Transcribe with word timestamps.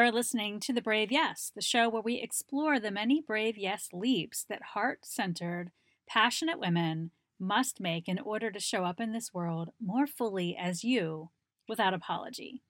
You're 0.00 0.10
listening 0.10 0.60
to 0.60 0.72
The 0.72 0.80
Brave 0.80 1.12
Yes, 1.12 1.52
the 1.54 1.60
show 1.60 1.90
where 1.90 2.00
we 2.00 2.22
explore 2.22 2.80
the 2.80 2.90
many 2.90 3.20
brave 3.20 3.58
yes 3.58 3.90
leaps 3.92 4.46
that 4.48 4.62
heart 4.72 5.00
centered, 5.04 5.72
passionate 6.08 6.58
women 6.58 7.10
must 7.38 7.80
make 7.80 8.08
in 8.08 8.18
order 8.18 8.50
to 8.50 8.58
show 8.58 8.86
up 8.86 8.98
in 8.98 9.12
this 9.12 9.34
world 9.34 9.72
more 9.78 10.06
fully 10.06 10.56
as 10.56 10.82
you 10.82 11.28
without 11.68 11.92
apology. 11.92 12.62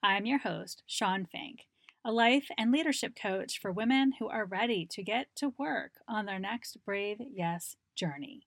I'm 0.00 0.26
your 0.26 0.38
host, 0.38 0.84
Shawn 0.86 1.26
Fink, 1.26 1.66
a 2.04 2.12
life 2.12 2.46
and 2.56 2.70
leadership 2.70 3.16
coach 3.20 3.58
for 3.60 3.72
women 3.72 4.12
who 4.20 4.28
are 4.28 4.44
ready 4.44 4.86
to 4.92 5.02
get 5.02 5.26
to 5.38 5.54
work 5.58 5.94
on 6.06 6.24
their 6.24 6.38
next 6.38 6.78
Brave 6.84 7.18
Yes 7.18 7.74
journey. 7.96 8.46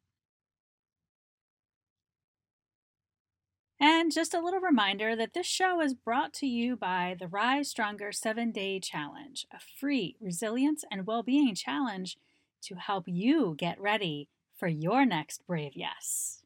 And 3.82 4.12
just 4.12 4.34
a 4.34 4.42
little 4.42 4.60
reminder 4.60 5.16
that 5.16 5.34
this 5.34 5.48
show 5.48 5.82
is 5.82 5.94
brought 5.94 6.34
to 6.34 6.46
you 6.46 6.76
by 6.76 7.16
the 7.18 7.30
Rise 7.30 7.70
Stronger 7.70 8.12
7 8.12 8.52
Day 8.52 8.80
Challenge, 8.82 9.46
a 9.54 9.60
free 9.80 10.18
resilience 10.20 10.84
and 10.92 11.08
well 11.08 11.24
being 11.24 11.56
challenge 11.56 12.18
to 12.64 12.76
help 12.76 13.06
you 13.08 13.56
get 13.58 13.80
ready 13.80 14.28
for 14.58 14.68
your 14.68 15.06
next 15.06 15.48
brave 15.48 15.72
yes. 15.76 16.44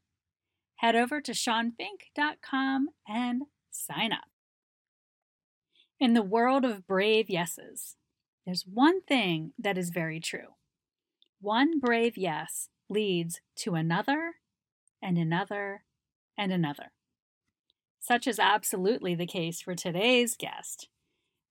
Head 0.75 0.95
over 0.95 1.21
to 1.21 1.31
ShawnFink.com 1.31 2.89
and 3.07 3.43
sign 3.71 4.11
up. 4.11 4.27
In 5.99 6.13
the 6.13 6.21
world 6.21 6.65
of 6.65 6.85
brave 6.85 7.31
yeses, 7.31 7.95
there's 8.45 8.67
one 8.67 9.01
thing 9.01 9.53
that 9.57 9.77
is 9.77 9.89
very 9.89 10.19
true. 10.19 10.55
One 11.41 11.79
brave 11.79 12.15
yes 12.15 12.69
leads 12.89 13.41
to 13.57 13.73
another 13.73 14.33
and 15.01 15.17
another 15.17 15.83
and 16.37 16.51
another. 16.51 16.91
Such 18.03 18.27
is 18.27 18.37
absolutely 18.37 19.15
the 19.15 19.25
case 19.25 19.61
for 19.61 19.75
today's 19.75 20.35
guest. 20.35 20.89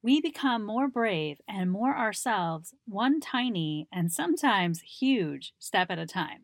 We 0.02 0.20
become 0.20 0.66
more 0.66 0.86
brave 0.86 1.40
and 1.48 1.70
more 1.70 1.96
ourselves, 1.96 2.74
one 2.84 3.20
tiny 3.20 3.88
and 3.90 4.12
sometimes 4.12 4.82
huge 4.82 5.54
step 5.58 5.90
at 5.90 5.98
a 5.98 6.04
time. 6.04 6.42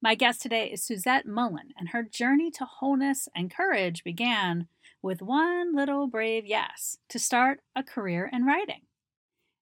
My 0.00 0.14
guest 0.14 0.40
today 0.40 0.70
is 0.70 0.84
Suzette 0.84 1.26
Mullen, 1.26 1.70
and 1.76 1.88
her 1.88 2.04
journey 2.04 2.48
to 2.52 2.64
wholeness 2.64 3.28
and 3.34 3.52
courage 3.52 4.04
began 4.04 4.68
with 5.02 5.20
one 5.20 5.74
little 5.74 6.06
brave 6.06 6.46
yes 6.46 6.96
to 7.08 7.18
start 7.18 7.62
a 7.74 7.82
career 7.82 8.30
in 8.32 8.44
writing. 8.44 8.82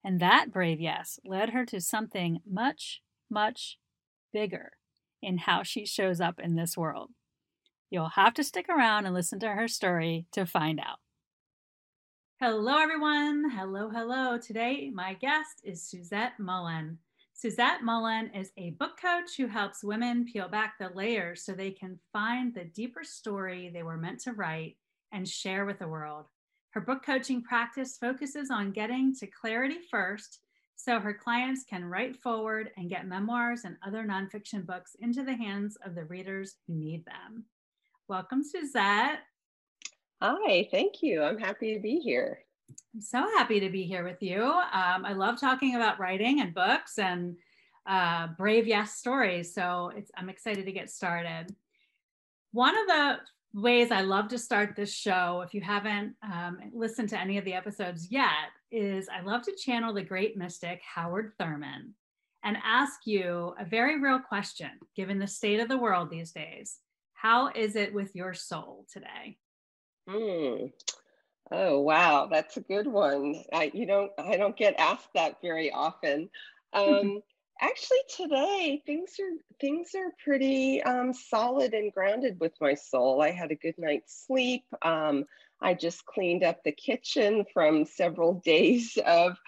And 0.04 0.20
that 0.20 0.52
brave 0.52 0.82
yes 0.82 1.18
led 1.24 1.48
her 1.50 1.64
to 1.64 1.80
something 1.80 2.40
much, 2.46 3.00
much 3.30 3.78
bigger 4.34 4.72
in 5.22 5.38
how 5.38 5.62
she 5.62 5.86
shows 5.86 6.20
up 6.20 6.38
in 6.38 6.56
this 6.56 6.76
world. 6.76 7.12
You'll 7.90 8.10
have 8.10 8.34
to 8.34 8.44
stick 8.44 8.68
around 8.68 9.06
and 9.06 9.14
listen 9.14 9.38
to 9.40 9.48
her 9.48 9.68
story 9.68 10.26
to 10.32 10.46
find 10.46 10.80
out. 10.80 10.98
Hello, 12.40 12.76
everyone. 12.78 13.50
Hello, 13.50 13.88
hello. 13.88 14.38
Today, 14.38 14.90
my 14.92 15.14
guest 15.14 15.60
is 15.62 15.82
Suzette 15.82 16.38
Mullen. 16.38 16.98
Suzette 17.32 17.82
Mullen 17.82 18.30
is 18.34 18.52
a 18.56 18.70
book 18.70 19.00
coach 19.00 19.36
who 19.36 19.46
helps 19.46 19.84
women 19.84 20.24
peel 20.24 20.48
back 20.48 20.74
the 20.78 20.90
layers 20.94 21.44
so 21.44 21.52
they 21.52 21.70
can 21.70 21.98
find 22.12 22.54
the 22.54 22.64
deeper 22.64 23.04
story 23.04 23.70
they 23.70 23.82
were 23.82 23.96
meant 23.96 24.20
to 24.20 24.32
write 24.32 24.76
and 25.12 25.28
share 25.28 25.64
with 25.64 25.78
the 25.78 25.88
world. 25.88 26.26
Her 26.70 26.80
book 26.80 27.04
coaching 27.04 27.42
practice 27.42 27.96
focuses 27.96 28.50
on 28.50 28.72
getting 28.72 29.14
to 29.16 29.26
clarity 29.26 29.78
first 29.90 30.40
so 30.76 30.98
her 30.98 31.14
clients 31.14 31.64
can 31.64 31.84
write 31.84 32.20
forward 32.20 32.70
and 32.76 32.90
get 32.90 33.06
memoirs 33.06 33.62
and 33.64 33.76
other 33.86 34.04
nonfiction 34.04 34.66
books 34.66 34.96
into 35.00 35.22
the 35.22 35.36
hands 35.36 35.78
of 35.84 35.94
the 35.94 36.04
readers 36.04 36.56
who 36.66 36.74
need 36.74 37.04
them. 37.04 37.44
Welcome, 38.06 38.44
Suzette. 38.44 39.20
Hi, 40.20 40.68
thank 40.70 41.02
you. 41.02 41.22
I'm 41.22 41.38
happy 41.38 41.72
to 41.72 41.80
be 41.80 42.00
here. 42.00 42.40
I'm 42.94 43.00
so 43.00 43.18
happy 43.38 43.60
to 43.60 43.70
be 43.70 43.84
here 43.84 44.04
with 44.04 44.22
you. 44.22 44.42
Um, 44.42 45.06
I 45.06 45.14
love 45.14 45.40
talking 45.40 45.74
about 45.74 45.98
writing 45.98 46.42
and 46.42 46.52
books 46.52 46.98
and 46.98 47.34
uh, 47.86 48.26
brave 48.36 48.66
yes 48.66 48.96
stories. 48.96 49.54
So 49.54 49.90
I'm 50.18 50.28
excited 50.28 50.66
to 50.66 50.72
get 50.72 50.90
started. 50.90 51.46
One 52.52 52.76
of 52.76 52.86
the 52.88 53.16
ways 53.54 53.90
I 53.90 54.02
love 54.02 54.28
to 54.28 54.38
start 54.38 54.76
this 54.76 54.94
show, 54.94 55.42
if 55.46 55.54
you 55.54 55.62
haven't 55.62 56.14
um, 56.22 56.58
listened 56.74 57.08
to 57.08 57.18
any 57.18 57.38
of 57.38 57.46
the 57.46 57.54
episodes 57.54 58.10
yet, 58.10 58.52
is 58.70 59.08
I 59.08 59.22
love 59.22 59.44
to 59.44 59.56
channel 59.56 59.94
the 59.94 60.02
great 60.02 60.36
mystic 60.36 60.82
Howard 60.94 61.32
Thurman 61.38 61.94
and 62.42 62.58
ask 62.62 63.06
you 63.06 63.54
a 63.58 63.64
very 63.64 63.98
real 63.98 64.18
question, 64.18 64.72
given 64.94 65.18
the 65.18 65.26
state 65.26 65.60
of 65.60 65.70
the 65.70 65.78
world 65.78 66.10
these 66.10 66.32
days. 66.32 66.80
How 67.24 67.48
is 67.48 67.74
it 67.74 67.94
with 67.94 68.14
your 68.14 68.34
soul 68.34 68.84
today? 68.92 69.38
Mm. 70.06 70.74
Oh 71.50 71.80
wow, 71.80 72.26
that's 72.30 72.58
a 72.58 72.60
good 72.60 72.86
one. 72.86 73.42
I 73.50 73.70
you 73.72 73.86
don't 73.86 74.12
I 74.18 74.36
don't 74.36 74.54
get 74.54 74.78
asked 74.78 75.08
that 75.14 75.40
very 75.42 75.72
often. 75.72 76.28
Um, 76.74 77.22
actually, 77.60 78.00
today 78.14 78.82
things 78.84 79.14
are 79.20 79.30
things 79.60 79.94
are 79.94 80.12
pretty 80.22 80.82
um, 80.82 81.14
solid 81.14 81.72
and 81.72 81.94
grounded 81.94 82.40
with 82.40 82.52
my 82.60 82.74
soul. 82.74 83.22
I 83.22 83.30
had 83.30 83.52
a 83.52 83.54
good 83.54 83.76
night's 83.78 84.26
sleep. 84.26 84.64
Um, 84.82 85.24
I 85.64 85.72
just 85.72 86.04
cleaned 86.04 86.44
up 86.44 86.62
the 86.62 86.72
kitchen 86.72 87.44
from 87.52 87.86
several 87.86 88.34
days 88.44 88.98
of 89.06 89.38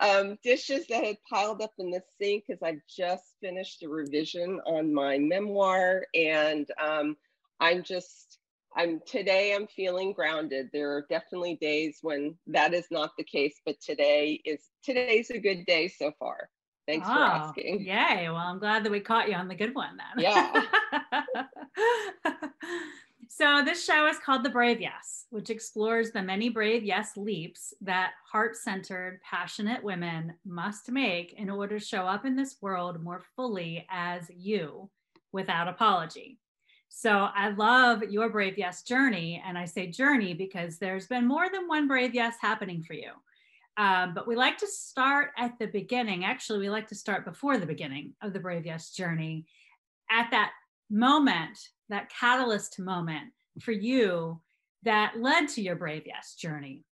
um, 0.00 0.38
dishes 0.44 0.86
that 0.88 1.02
had 1.02 1.16
piled 1.28 1.62
up 1.62 1.72
in 1.78 1.90
the 1.90 2.02
sink 2.20 2.44
because 2.46 2.62
I've 2.62 2.82
just 2.94 3.24
finished 3.40 3.82
a 3.82 3.88
revision 3.88 4.60
on 4.66 4.92
my 4.92 5.16
memoir. 5.18 6.04
And 6.14 6.70
um, 6.80 7.16
I'm 7.58 7.82
just, 7.82 8.38
I'm 8.76 9.00
today, 9.06 9.54
I'm 9.54 9.66
feeling 9.66 10.12
grounded. 10.12 10.68
There 10.72 10.94
are 10.94 11.06
definitely 11.08 11.56
days 11.56 11.98
when 12.02 12.36
that 12.48 12.74
is 12.74 12.86
not 12.90 13.12
the 13.16 13.24
case, 13.24 13.58
but 13.64 13.80
today 13.80 14.42
is, 14.44 14.60
today's 14.84 15.30
a 15.30 15.38
good 15.38 15.64
day 15.64 15.88
so 15.88 16.12
far. 16.18 16.50
Thanks 16.86 17.08
oh, 17.08 17.14
for 17.14 17.20
asking. 17.20 17.86
Yay. 17.86 18.28
Well, 18.28 18.36
I'm 18.36 18.58
glad 18.58 18.84
that 18.84 18.92
we 18.92 19.00
caught 19.00 19.28
you 19.28 19.36
on 19.36 19.48
the 19.48 19.54
good 19.54 19.74
one 19.74 19.96
then. 19.96 20.22
Yeah. 20.22 20.64
So, 23.34 23.62
this 23.64 23.82
show 23.82 24.08
is 24.08 24.18
called 24.18 24.44
The 24.44 24.50
Brave 24.50 24.78
Yes, 24.78 25.24
which 25.30 25.48
explores 25.48 26.10
the 26.10 26.20
many 26.20 26.50
brave 26.50 26.82
yes 26.82 27.16
leaps 27.16 27.72
that 27.80 28.12
heart 28.30 28.56
centered, 28.56 29.22
passionate 29.22 29.82
women 29.82 30.34
must 30.44 30.90
make 30.90 31.32
in 31.32 31.48
order 31.48 31.78
to 31.78 31.84
show 31.84 32.02
up 32.02 32.26
in 32.26 32.36
this 32.36 32.58
world 32.60 33.02
more 33.02 33.22
fully 33.34 33.86
as 33.90 34.30
you 34.36 34.90
without 35.32 35.66
apology. 35.66 36.38
So, 36.90 37.30
I 37.34 37.48
love 37.52 38.02
your 38.02 38.28
Brave 38.28 38.58
Yes 38.58 38.82
journey. 38.82 39.42
And 39.46 39.56
I 39.56 39.64
say 39.64 39.86
journey 39.86 40.34
because 40.34 40.76
there's 40.76 41.06
been 41.06 41.26
more 41.26 41.48
than 41.50 41.66
one 41.66 41.88
Brave 41.88 42.14
Yes 42.14 42.36
happening 42.38 42.82
for 42.82 42.92
you. 42.92 43.12
Um, 43.78 44.12
but 44.12 44.28
we 44.28 44.36
like 44.36 44.58
to 44.58 44.66
start 44.66 45.30
at 45.38 45.58
the 45.58 45.68
beginning. 45.68 46.26
Actually, 46.26 46.58
we 46.58 46.68
like 46.68 46.88
to 46.88 46.94
start 46.94 47.24
before 47.24 47.56
the 47.56 47.64
beginning 47.64 48.12
of 48.20 48.34
the 48.34 48.40
Brave 48.40 48.66
Yes 48.66 48.90
journey 48.90 49.46
at 50.10 50.30
that 50.32 50.50
moment 50.90 51.58
that 51.92 52.10
catalyst 52.10 52.78
moment 52.78 53.30
for 53.60 53.72
you 53.72 54.40
that 54.82 55.14
led 55.18 55.48
to 55.48 55.62
your 55.62 55.76
Brave 55.76 56.04
Yes 56.06 56.34
journey. 56.34 56.84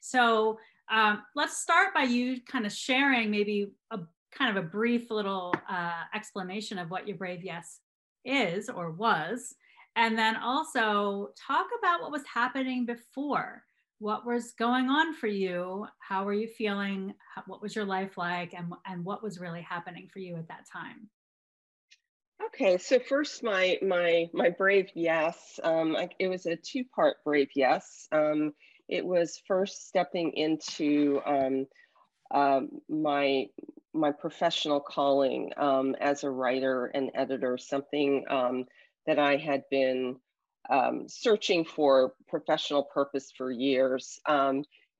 So 0.00 0.58
um, 0.90 1.22
let's 1.36 1.58
start 1.58 1.94
by 1.94 2.02
you 2.02 2.40
kind 2.50 2.66
of 2.66 2.72
sharing 2.72 3.30
maybe 3.30 3.68
a 3.90 4.00
kind 4.32 4.56
of 4.56 4.64
a 4.64 4.66
brief 4.66 5.10
little 5.10 5.54
uh, 5.68 6.02
explanation 6.14 6.78
of 6.78 6.90
what 6.90 7.06
your 7.06 7.16
Brave 7.16 7.44
Yes 7.44 7.80
is 8.24 8.68
or 8.68 8.90
was. 8.90 9.54
And 9.96 10.18
then 10.18 10.36
also 10.36 11.30
talk 11.46 11.66
about 11.78 12.00
what 12.00 12.10
was 12.10 12.22
happening 12.32 12.86
before. 12.86 13.62
What 13.98 14.26
was 14.26 14.52
going 14.52 14.88
on 14.88 15.14
for 15.14 15.28
you? 15.28 15.86
How 16.00 16.24
were 16.24 16.32
you 16.32 16.48
feeling? 16.48 17.14
What 17.46 17.62
was 17.62 17.76
your 17.76 17.84
life 17.84 18.16
like? 18.16 18.54
And, 18.54 18.72
and 18.86 19.04
what 19.04 19.22
was 19.22 19.38
really 19.38 19.62
happening 19.62 20.08
for 20.12 20.18
you 20.18 20.36
at 20.36 20.48
that 20.48 20.66
time? 20.72 21.08
Okay, 22.46 22.78
so 22.78 22.98
first, 22.98 23.42
my 23.42 23.78
my 23.82 24.28
my 24.32 24.50
brave 24.50 24.90
yes. 24.94 25.60
Um, 25.62 25.96
I, 25.96 26.08
it 26.18 26.28
was 26.28 26.46
a 26.46 26.56
two-part 26.56 27.22
brave 27.24 27.50
yes. 27.54 28.08
Um, 28.12 28.52
it 28.88 29.04
was 29.04 29.40
first 29.46 29.86
stepping 29.88 30.32
into 30.32 31.20
um, 31.24 31.66
uh, 32.30 32.62
my 32.88 33.46
my 33.94 34.12
professional 34.12 34.80
calling 34.80 35.50
um, 35.56 35.94
as 36.00 36.24
a 36.24 36.30
writer 36.30 36.86
and 36.86 37.10
editor, 37.14 37.58
something 37.58 38.24
um, 38.28 38.64
that 39.06 39.18
I 39.18 39.36
had 39.36 39.64
been 39.70 40.16
um, 40.70 41.04
searching 41.08 41.64
for 41.64 42.14
professional 42.28 42.84
purpose 42.84 43.30
for 43.36 43.50
years. 43.50 44.18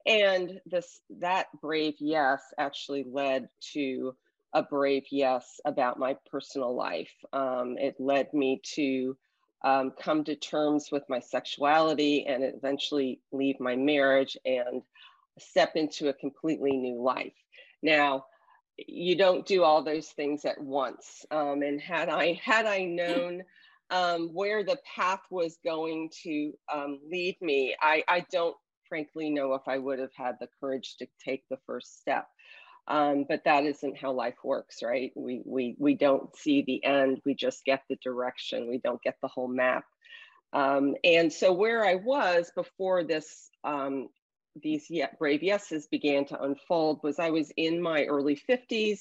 and 0.05 0.61
this 0.67 1.01
that 1.21 1.47
brave 1.61 1.95
yes 2.01 2.43
actually 2.59 3.05
led 3.09 3.49
to 3.73 4.15
a 4.55 4.63
brave 4.63 5.05
yes 5.11 5.61
about 5.65 5.99
my 5.99 6.17
personal 6.31 6.75
life. 6.75 7.13
Um, 7.33 7.77
it 7.79 7.97
led 7.99 8.33
me 8.35 8.61
to 8.75 9.17
um, 9.65 9.93
come 10.01 10.25
to 10.25 10.37
terms 10.37 10.89
with 10.91 11.05
my 11.09 11.21
sexuality 11.21 12.27
and 12.27 12.43
eventually 12.45 13.21
leave 13.33 13.61
my 13.61 13.77
marriage 13.77 14.37
and 14.45 14.83
step 15.39 15.73
into 15.77 16.09
a 16.09 16.15
completely 16.15 16.73
new 16.73 17.01
life. 17.01 17.35
Now, 17.83 18.27
you 18.77 19.17
don't 19.17 19.47
do 19.47 19.63
all 19.63 19.83
those 19.83 20.09
things 20.09 20.45
at 20.45 20.61
once. 20.61 21.25
Um, 21.31 21.63
and 21.63 21.81
had 21.81 22.09
I 22.09 22.41
had 22.43 22.67
I 22.67 22.85
known 22.85 23.43
um, 23.91 24.31
where 24.33 24.65
the 24.65 24.79
path 24.97 25.21
was 25.31 25.59
going 25.65 26.11
to 26.23 26.53
um, 26.73 26.99
lead 27.11 27.37
me, 27.41 27.77
I, 27.81 28.03
I 28.09 28.25
don't 28.33 28.57
frankly 28.89 29.31
know 29.31 29.55
if 29.55 29.63
I 29.67 29.79
would 29.79 29.99
have 29.99 30.15
had 30.15 30.37
the 30.41 30.49
courage 30.61 30.97
to 30.99 31.07
take 31.25 31.45
the 31.49 31.59
first 31.67 32.01
step. 32.01 32.27
Um, 32.89 33.25
but 33.29 33.45
that 33.45 33.65
isn't 33.65 33.97
how 33.97 34.13
life 34.13 34.37
works, 34.43 34.83
right? 34.83 35.13
We, 35.15 35.41
we, 35.45 35.77
we 35.79 35.95
don't 35.95 36.35
see 36.37 36.63
the 36.63 36.85
end, 36.85 37.21
we 37.25 37.35
just 37.35 37.65
get 37.65 37.83
the 37.89 37.97
direction, 38.03 38.69
we 38.69 38.79
don't 38.79 39.03
get 39.03 39.17
the 39.23 39.29
whole 39.29 39.49
map. 39.49 39.85
Um, 40.53 40.97
and 41.05 41.33
so 41.33 41.53
where 41.53 41.85
I 41.85 41.95
was 41.95 42.51
before 42.55 43.05
this, 43.05 43.51
um, 43.65 44.09
these 44.61 44.91
brave 45.19 45.43
yeses 45.43 45.87
began 45.87 46.27
to 46.27 46.43
unfold 46.43 47.01
was 47.03 47.19
I 47.19 47.31
was 47.31 47.51
in 47.57 47.81
my 47.81 48.05
early 48.05 48.39
50s. 48.49 49.01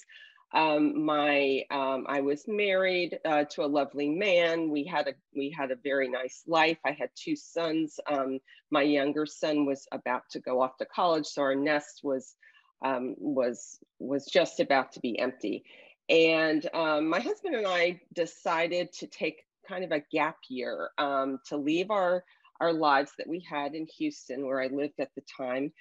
Um, 0.54 1.06
my 1.06 1.64
um, 1.72 2.06
I 2.10 2.22
was 2.22 2.46
married 2.48 3.18
uh, 3.24 3.46
to 3.52 3.64
a 3.64 3.68
lovely 3.68 4.10
man. 4.10 4.70
We 4.70 4.84
had 4.84 5.08
a 5.08 5.14
we 5.34 5.50
had 5.58 5.72
a 5.72 5.78
very 5.78 6.10
nice 6.10 6.44
life. 6.46 6.78
I 6.86 6.92
had 6.92 7.10
two 7.16 7.38
sons. 7.38 8.00
Um, 8.10 8.40
my 8.70 8.82
younger 8.82 9.26
son 9.26 9.66
was 9.66 9.88
about 9.94 10.24
to 10.32 10.42
go 10.42 10.62
off 10.62 10.76
to 10.78 10.86
college, 10.86 11.26
so 11.26 11.42
our 11.42 11.56
nest 11.56 12.02
was 12.04 12.36
um, 12.82 13.16
was 13.18 13.80
was 14.00 14.26
just 14.26 14.60
about 14.60 14.92
to 14.94 15.00
be 15.00 15.18
empty. 15.20 15.64
And 16.10 16.68
um, 16.74 17.08
my 17.08 17.20
husband 17.20 17.56
and 17.56 17.68
I 17.68 18.02
decided 18.14 18.92
to 18.94 19.08
take 19.08 19.46
kind 19.68 19.84
of 19.84 19.92
a 19.92 20.04
gap 20.12 20.38
year 20.50 20.90
um, 20.98 21.40
to 21.48 21.58
leave 21.58 21.92
our 21.92 22.24
our 22.60 22.74
lives 22.74 23.12
that 23.18 23.28
we 23.28 23.40
had 23.50 23.74
in 23.74 23.88
Houston, 23.98 24.46
where 24.46 24.62
I 24.62 24.68
lived 24.68 25.00
at 25.00 25.10
the 25.16 25.24
time, 25.38 25.72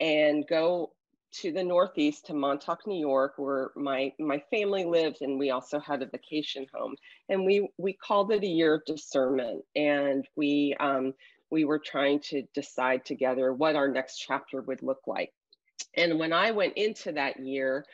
and 0.00 0.46
go 0.48 0.92
to 1.32 1.52
the 1.52 1.62
Northeast 1.62 2.26
to 2.26 2.34
Montauk, 2.34 2.86
New 2.86 2.98
York, 2.98 3.34
where 3.36 3.70
my 3.76 4.12
my 4.18 4.42
family 4.50 4.84
lived, 4.84 5.22
and 5.22 5.38
we 5.38 5.50
also 5.50 5.78
had 5.78 6.02
a 6.02 6.06
vacation 6.06 6.66
home. 6.74 6.94
And 7.28 7.44
we 7.44 7.68
we 7.78 7.92
called 7.92 8.32
it 8.32 8.42
a 8.42 8.46
year 8.46 8.74
of 8.74 8.84
discernment, 8.84 9.64
and 9.76 10.26
we 10.36 10.74
um, 10.80 11.14
we 11.50 11.64
were 11.64 11.78
trying 11.78 12.20
to 12.20 12.42
decide 12.54 13.04
together 13.04 13.52
what 13.52 13.76
our 13.76 13.88
next 13.88 14.18
chapter 14.18 14.62
would 14.62 14.82
look 14.82 15.00
like. 15.06 15.32
And 15.96 16.18
when 16.18 16.32
I 16.32 16.50
went 16.50 16.74
into 16.76 17.12
that 17.12 17.40
year, 17.40 17.84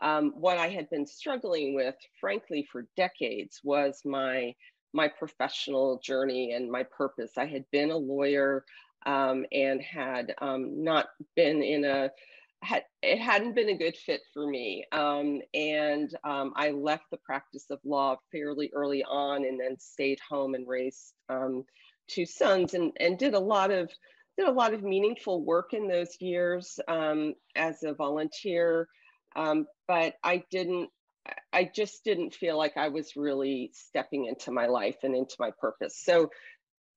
um, 0.00 0.32
what 0.34 0.58
I 0.58 0.68
had 0.68 0.90
been 0.90 1.06
struggling 1.06 1.74
with, 1.74 1.94
frankly, 2.20 2.66
for 2.70 2.86
decades, 2.96 3.60
was 3.62 4.02
my 4.04 4.54
my 4.94 5.08
professional 5.08 6.00
journey 6.04 6.52
and 6.52 6.70
my 6.70 6.82
purpose. 6.82 7.38
I 7.38 7.46
had 7.46 7.64
been 7.70 7.90
a 7.90 7.96
lawyer 7.96 8.62
um, 9.06 9.46
and 9.50 9.80
had 9.80 10.34
um, 10.42 10.84
not 10.84 11.06
been 11.34 11.62
in 11.62 11.84
a 11.84 12.10
had 12.62 12.84
it 13.02 13.18
hadn't 13.18 13.54
been 13.54 13.70
a 13.70 13.76
good 13.76 13.96
fit 13.96 14.22
for 14.32 14.46
me 14.46 14.84
um, 14.92 15.40
and 15.52 16.14
um, 16.22 16.52
i 16.56 16.70
left 16.70 17.04
the 17.10 17.16
practice 17.18 17.66
of 17.70 17.80
law 17.84 18.16
fairly 18.30 18.70
early 18.72 19.02
on 19.02 19.44
and 19.44 19.58
then 19.58 19.76
stayed 19.78 20.20
home 20.28 20.54
and 20.54 20.68
raised 20.68 21.12
um, 21.28 21.64
two 22.06 22.24
sons 22.24 22.74
and, 22.74 22.92
and 23.00 23.18
did 23.18 23.34
a 23.34 23.38
lot 23.40 23.70
of 23.70 23.90
did 24.38 24.48
a 24.48 24.52
lot 24.52 24.74
of 24.74 24.82
meaningful 24.82 25.44
work 25.44 25.72
in 25.72 25.88
those 25.88 26.16
years 26.20 26.80
um, 26.88 27.34
as 27.56 27.82
a 27.82 27.94
volunteer. 27.94 28.88
Um, 29.34 29.66
but 29.88 30.14
i 30.22 30.42
didn't 30.50 30.90
i 31.52 31.70
just 31.74 32.04
didn't 32.04 32.34
feel 32.34 32.58
like 32.58 32.76
i 32.76 32.88
was 32.88 33.16
really 33.16 33.70
stepping 33.72 34.26
into 34.26 34.50
my 34.50 34.66
life 34.66 34.96
and 35.02 35.14
into 35.14 35.36
my 35.38 35.50
purpose. 35.60 35.96
So 35.96 36.30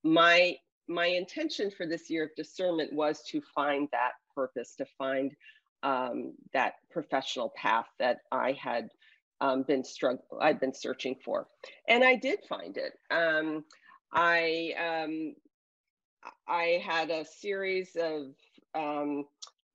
my 0.04 0.56
my 0.88 1.08
intention 1.08 1.72
for 1.72 1.88
this 1.88 2.10
year 2.10 2.26
of 2.26 2.30
discernment 2.38 2.94
was 2.94 3.24
to 3.32 3.42
find 3.54 3.88
that 3.92 4.12
purpose 4.36 4.76
to 4.76 4.86
find 4.98 5.32
um, 5.82 6.34
that 6.54 6.76
professional 6.92 7.52
path 7.56 7.88
that 8.00 8.20
I 8.32 8.52
had 8.54 8.90
um, 9.42 9.64
been 9.64 9.84
struggle 9.84 10.24
I'd 10.42 10.60
been 10.60 10.74
searching 10.74 11.16
for, 11.24 11.48
and 11.88 12.04
I 12.04 12.16
did 12.16 12.40
find 12.48 12.78
it. 12.78 12.94
Um, 13.12 13.66
I 14.14 14.74
um, 14.80 15.36
I 16.48 16.82
had 16.86 17.10
a 17.12 17.26
series 17.26 17.96
of 17.96 18.28
um, 18.76 19.26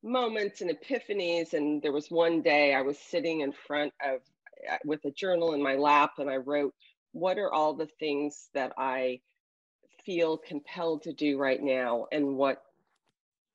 moments 0.03 0.61
and 0.61 0.71
epiphanies, 0.71 1.55
and 1.55 1.83
there 1.83 1.93
was 1.93 2.11
one 2.11 2.43
day 2.43 2.75
I 2.75 2.83
was 2.83 2.99
sitting 2.99 3.41
in 3.41 3.53
front 3.53 3.93
of 4.05 4.21
uh, 4.71 4.77
with 4.85 5.05
a 5.05 5.11
journal 5.11 5.55
in 5.55 5.63
my 5.63 5.75
lap, 5.77 6.13
and 6.19 6.31
I 6.31 6.37
wrote, 6.37 6.75
"What 7.13 7.39
are 7.39 7.53
all 7.53 7.75
the 7.75 7.89
things 7.99 8.49
that 8.55 8.73
I 8.79 9.21
feel 10.05 10.39
compelled 10.39 11.03
to 11.05 11.13
do 11.13 11.39
right 11.39 11.63
now, 11.63 12.07
and 12.13 12.37
what 12.37 12.63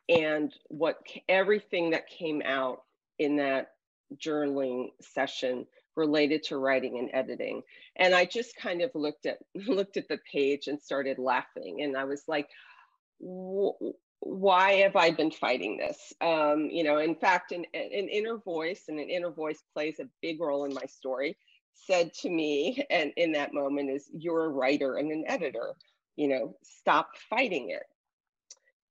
and 0.10 0.54
what 0.68 1.00
everything 1.30 1.92
that 1.92 2.08
came 2.10 2.42
out 2.46 2.84
in 3.20 3.38
that 3.38 3.70
journaling 4.18 4.90
session 5.02 5.66
related 5.96 6.44
to 6.44 6.58
writing 6.58 7.00
and 7.00 7.10
editing? 7.14 7.62
And 7.98 8.14
i 8.16 8.26
just 8.26 8.56
kind 8.58 8.82
of 8.82 8.92
looked 8.96 9.26
at 9.26 9.40
looked 9.56 9.98
at 9.98 10.08
the 10.10 10.20
page 10.32 10.68
and 10.68 10.82
started 10.82 11.18
laughing 11.20 11.82
and 11.82 11.98
i 11.98 12.04
was 12.04 12.24
like 12.28 12.50
why 13.20 14.74
have 14.74 14.96
i 14.96 15.12
been 15.12 15.32
fighting 15.32 15.78
this? 15.78 16.14
Um, 16.22 16.70
you 16.72 16.84
know 16.84 16.98
in 16.98 17.16
fact 17.16 17.52
an, 17.52 17.66
an 17.74 18.10
inner 18.10 18.38
voice 18.38 18.84
and 18.88 19.00
an 19.00 19.10
inner 19.10 19.32
voice 19.32 19.64
plays 19.74 20.00
a 20.00 20.10
big 20.22 20.42
role 20.42 20.66
in 20.66 20.74
my 20.74 20.86
story 20.86 21.38
said 21.74 22.14
to 22.14 22.30
me 22.30 22.84
and 22.90 23.12
in 23.18 23.34
that 23.34 23.54
moment 23.54 23.90
is 23.90 24.10
you're 24.14 24.46
a 24.46 24.50
writer 24.50 24.98
and 24.98 25.12
an 25.12 25.26
editor 25.28 25.76
you 26.16 26.28
know 26.28 26.56
stop 26.64 27.12
fighting 27.30 27.70
it. 27.70 27.84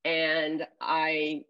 And 0.04 0.66
i 0.80 1.42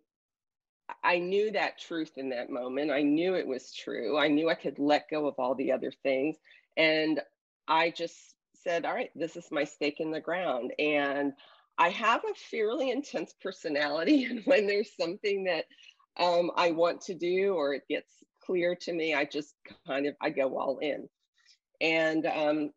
i 1.02 1.18
knew 1.18 1.50
that 1.52 1.78
truth 1.78 2.12
in 2.16 2.30
that 2.30 2.50
moment. 2.50 2.90
I 2.90 3.02
knew 3.02 3.34
it 3.34 3.46
was 3.46 3.72
true. 3.72 4.18
I 4.18 4.28
knew 4.28 4.48
i 4.48 4.54
could 4.54 4.78
let 4.78 5.10
go 5.10 5.26
of 5.26 5.34
all 5.38 5.54
the 5.54 5.72
other 5.72 5.92
things. 6.02 6.36
And 6.76 7.20
i 7.68 7.90
just 7.90 8.34
said 8.62 8.84
all 8.84 8.94
right 8.94 9.10
this 9.14 9.36
is 9.36 9.48
my 9.50 9.64
stake 9.64 10.00
in 10.00 10.10
the 10.10 10.20
ground. 10.20 10.72
And 10.78 11.32
i 11.78 11.88
have 11.88 12.22
a 12.24 12.34
fairly 12.34 12.90
intense 12.90 13.34
personality 13.42 14.24
and 14.30 14.42
when 14.44 14.66
there's 14.66 14.96
something 14.98 15.44
that 15.44 15.64
um, 16.18 16.50
i 16.56 16.70
want 16.70 17.00
to 17.00 17.14
do 17.14 17.54
or 17.54 17.74
it 17.74 17.82
gets 17.88 18.12
clear 18.44 18.74
to 18.74 18.92
me 18.92 19.14
i 19.14 19.24
just 19.24 19.54
kind 19.86 20.06
of 20.06 20.14
i 20.20 20.30
go 20.30 20.56
all 20.58 20.78
in 20.78 21.08
and 21.80 22.26
um, 22.26 22.70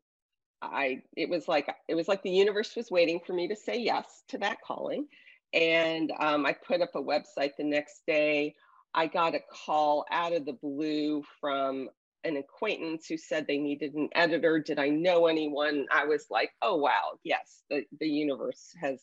i 0.61 1.01
it 1.15 1.29
was 1.29 1.47
like 1.47 1.67
it 1.87 1.95
was 1.95 2.07
like 2.07 2.23
the 2.23 2.31
universe 2.31 2.75
was 2.75 2.89
waiting 2.89 3.19
for 3.25 3.33
me 3.33 3.47
to 3.47 3.55
say 3.55 3.79
yes 3.79 4.23
to 4.27 4.37
that 4.37 4.57
calling 4.65 5.07
and 5.53 6.11
um, 6.19 6.45
I 6.45 6.53
put 6.53 6.81
up 6.81 6.95
a 6.95 7.01
website 7.01 7.55
the 7.57 7.63
next 7.63 8.01
day. 8.05 8.55
I 8.93 9.07
got 9.07 9.35
a 9.35 9.39
call 9.65 10.05
out 10.11 10.33
of 10.33 10.45
the 10.45 10.53
blue 10.53 11.23
from 11.39 11.89
an 12.27 12.37
acquaintance 12.37 13.07
who 13.07 13.17
said 13.17 13.47
they 13.47 13.57
needed 13.57 13.93
an 13.93 14.09
editor. 14.13 14.59
Did 14.59 14.79
I 14.79 14.89
know 14.89 15.27
anyone? 15.27 15.85
I 15.91 16.05
was 16.05 16.27
like, 16.29 16.51
oh 16.61 16.75
wow, 16.75 17.19
yes, 17.23 17.63
the, 17.69 17.83
the 17.99 18.07
universe 18.07 18.73
has 18.79 19.01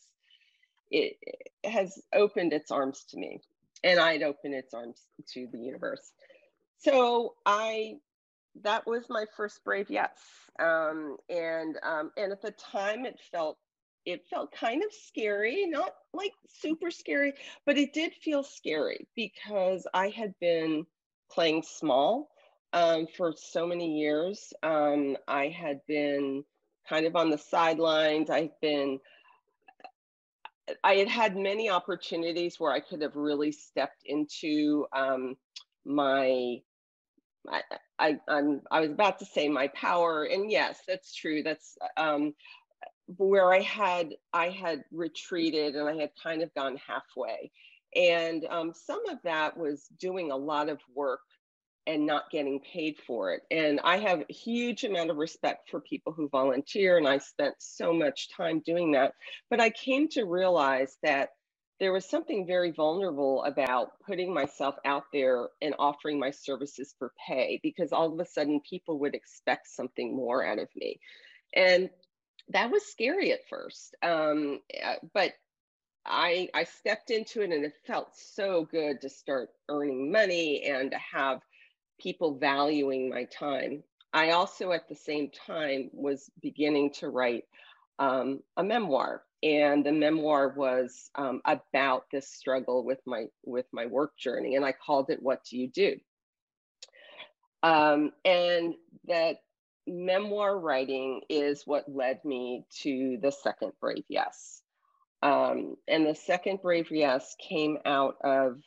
it, 0.91 1.17
it 1.63 1.69
has 1.69 2.01
opened 2.13 2.53
its 2.53 2.71
arms 2.71 3.05
to 3.09 3.17
me. 3.17 3.41
And 3.83 3.99
I'd 3.99 4.23
opened 4.23 4.53
its 4.53 4.73
arms 4.73 5.01
to 5.33 5.47
the 5.51 5.59
universe. 5.59 6.11
So 6.77 7.35
I 7.45 7.95
that 8.63 8.87
was 8.87 9.05
my 9.09 9.25
first 9.35 9.63
brave 9.63 9.87
yes. 9.89 10.17
Um, 10.59 11.17
and 11.29 11.77
um, 11.83 12.11
and 12.17 12.31
at 12.31 12.41
the 12.41 12.51
time 12.51 13.05
it 13.05 13.19
felt 13.31 13.57
it 14.05 14.23
felt 14.29 14.51
kind 14.51 14.83
of 14.83 14.93
scary, 14.93 15.65
not 15.65 15.93
like 16.13 16.33
super 16.47 16.91
scary, 16.91 17.33
but 17.65 17.77
it 17.77 17.93
did 17.93 18.13
feel 18.13 18.43
scary 18.43 19.07
because 19.15 19.87
I 19.93 20.09
had 20.09 20.33
been 20.39 20.85
playing 21.31 21.63
small 21.63 22.29
um, 22.75 23.07
for 23.17 23.33
so 23.35 23.65
many 23.65 23.99
years. 23.99 24.53
Um, 24.61 25.17
I 25.27 25.47
had 25.47 25.79
been 25.87 26.43
kind 26.87 27.07
of 27.07 27.15
on 27.15 27.31
the 27.31 27.39
sidelines. 27.39 28.29
I've 28.29 28.59
been, 28.61 28.99
I 30.83 30.95
had 30.95 31.07
had 31.07 31.37
many 31.37 31.69
opportunities 31.69 32.59
where 32.59 32.73
I 32.73 32.81
could 32.81 33.01
have 33.01 33.15
really 33.15 33.51
stepped 33.51 34.03
into 34.05 34.85
um, 34.95 35.37
my 35.85 36.57
I, 37.47 37.61
I, 37.99 38.17
I'm, 38.27 38.61
I 38.71 38.81
was 38.81 38.91
about 38.91 39.19
to 39.19 39.25
say 39.25 39.49
my 39.49 39.67
power, 39.69 40.23
and 40.23 40.49
yes, 40.51 40.79
that's 40.87 41.13
true. 41.13 41.43
That's 41.43 41.77
um, 41.95 42.33
where 43.07 43.53
I 43.53 43.61
had 43.61 44.15
I 44.33 44.49
had 44.49 44.83
retreated 44.91 45.75
and 45.75 45.87
I 45.87 45.95
had 45.95 46.11
kind 46.21 46.41
of 46.41 46.53
gone 46.55 46.77
halfway. 46.87 47.51
And 47.95 48.45
um, 48.49 48.73
some 48.73 49.07
of 49.09 49.19
that 49.23 49.57
was 49.57 49.87
doing 49.99 50.31
a 50.31 50.35
lot 50.37 50.69
of 50.69 50.79
work 50.93 51.21
and 51.87 52.05
not 52.05 52.31
getting 52.31 52.59
paid 52.59 52.97
for 53.05 53.33
it. 53.33 53.43
And 53.51 53.79
I 53.83 53.97
have 53.97 54.23
a 54.29 54.33
huge 54.33 54.83
amount 54.83 55.11
of 55.11 55.17
respect 55.17 55.69
for 55.69 55.81
people 55.81 56.13
who 56.13 56.29
volunteer, 56.29 56.97
and 56.97 57.07
I 57.07 57.19
spent 57.19 57.55
so 57.59 57.93
much 57.93 58.29
time 58.35 58.61
doing 58.65 58.93
that. 58.93 59.13
But 59.49 59.61
I 59.61 59.69
came 59.69 60.07
to 60.09 60.25
realize 60.25 60.97
that 61.03 61.29
there 61.79 61.91
was 61.91 62.09
something 62.09 62.47
very 62.47 62.71
vulnerable 62.71 63.43
about 63.43 63.91
putting 64.05 64.33
myself 64.33 64.75
out 64.85 65.03
there 65.11 65.49
and 65.61 65.75
offering 65.77 66.19
my 66.19 66.31
services 66.31 66.95
for 66.97 67.11
pay 67.27 67.59
because 67.61 67.91
all 67.91 68.13
of 68.13 68.19
a 68.19 68.25
sudden 68.25 68.61
people 68.67 68.99
would 68.99 69.13
expect 69.13 69.67
something 69.67 70.15
more 70.15 70.45
out 70.45 70.59
of 70.59 70.69
me. 70.75 70.99
And 71.53 71.89
that 72.49 72.71
was 72.71 72.85
scary 72.85 73.33
at 73.33 73.47
first. 73.49 73.95
Um, 74.01 74.61
eh, 74.73 74.95
but 75.13 75.33
I 76.05 76.49
I 76.53 76.65
stepped 76.65 77.09
into 77.09 77.41
it 77.41 77.51
and 77.51 77.65
it 77.65 77.73
felt 77.87 78.15
so 78.15 78.65
good 78.65 79.01
to 79.01 79.09
start 79.09 79.49
earning 79.69 80.11
money 80.11 80.63
and 80.63 80.91
to 80.91 80.97
have 80.97 81.39
people 81.99 82.37
valuing 82.37 83.09
my 83.09 83.25
time. 83.25 83.83
I 84.13 84.31
also 84.31 84.71
at 84.71 84.87
the 84.87 84.95
same 84.95 85.29
time 85.29 85.89
was 85.93 86.29
beginning 86.41 86.93
to 86.99 87.09
write 87.09 87.45
um, 87.99 88.41
a 88.57 88.63
memoir. 88.63 89.23
and 89.43 89.85
the 89.85 89.91
memoir 89.91 90.53
was 90.55 91.09
um, 91.15 91.41
about 91.45 92.05
this 92.11 92.27
struggle 92.29 92.83
with 92.83 92.99
my 93.05 93.25
with 93.43 93.65
my 93.71 93.85
work 93.85 94.17
journey, 94.17 94.55
and 94.55 94.65
I 94.65 94.71
called 94.73 95.09
it 95.09 95.21
"What 95.21 95.43
Do 95.43 95.57
You 95.57 95.69
Do?" 95.69 95.97
Um, 97.63 98.11
and 98.23 98.75
that 99.07 99.37
memoir 99.87 100.57
writing 100.57 101.21
is 101.29 101.63
what 101.65 101.85
led 101.87 102.23
me 102.25 102.65
to 102.81 103.17
the 103.21 103.31
second 103.31 103.73
Brave 103.79 104.05
Yes. 104.09 104.61
Um, 105.21 105.75
and 105.87 106.05
the 106.05 106.15
second 106.15 106.61
Brave 106.61 106.91
Yes 106.91 107.35
came 107.39 107.77
out 107.85 108.17
of 108.23 108.61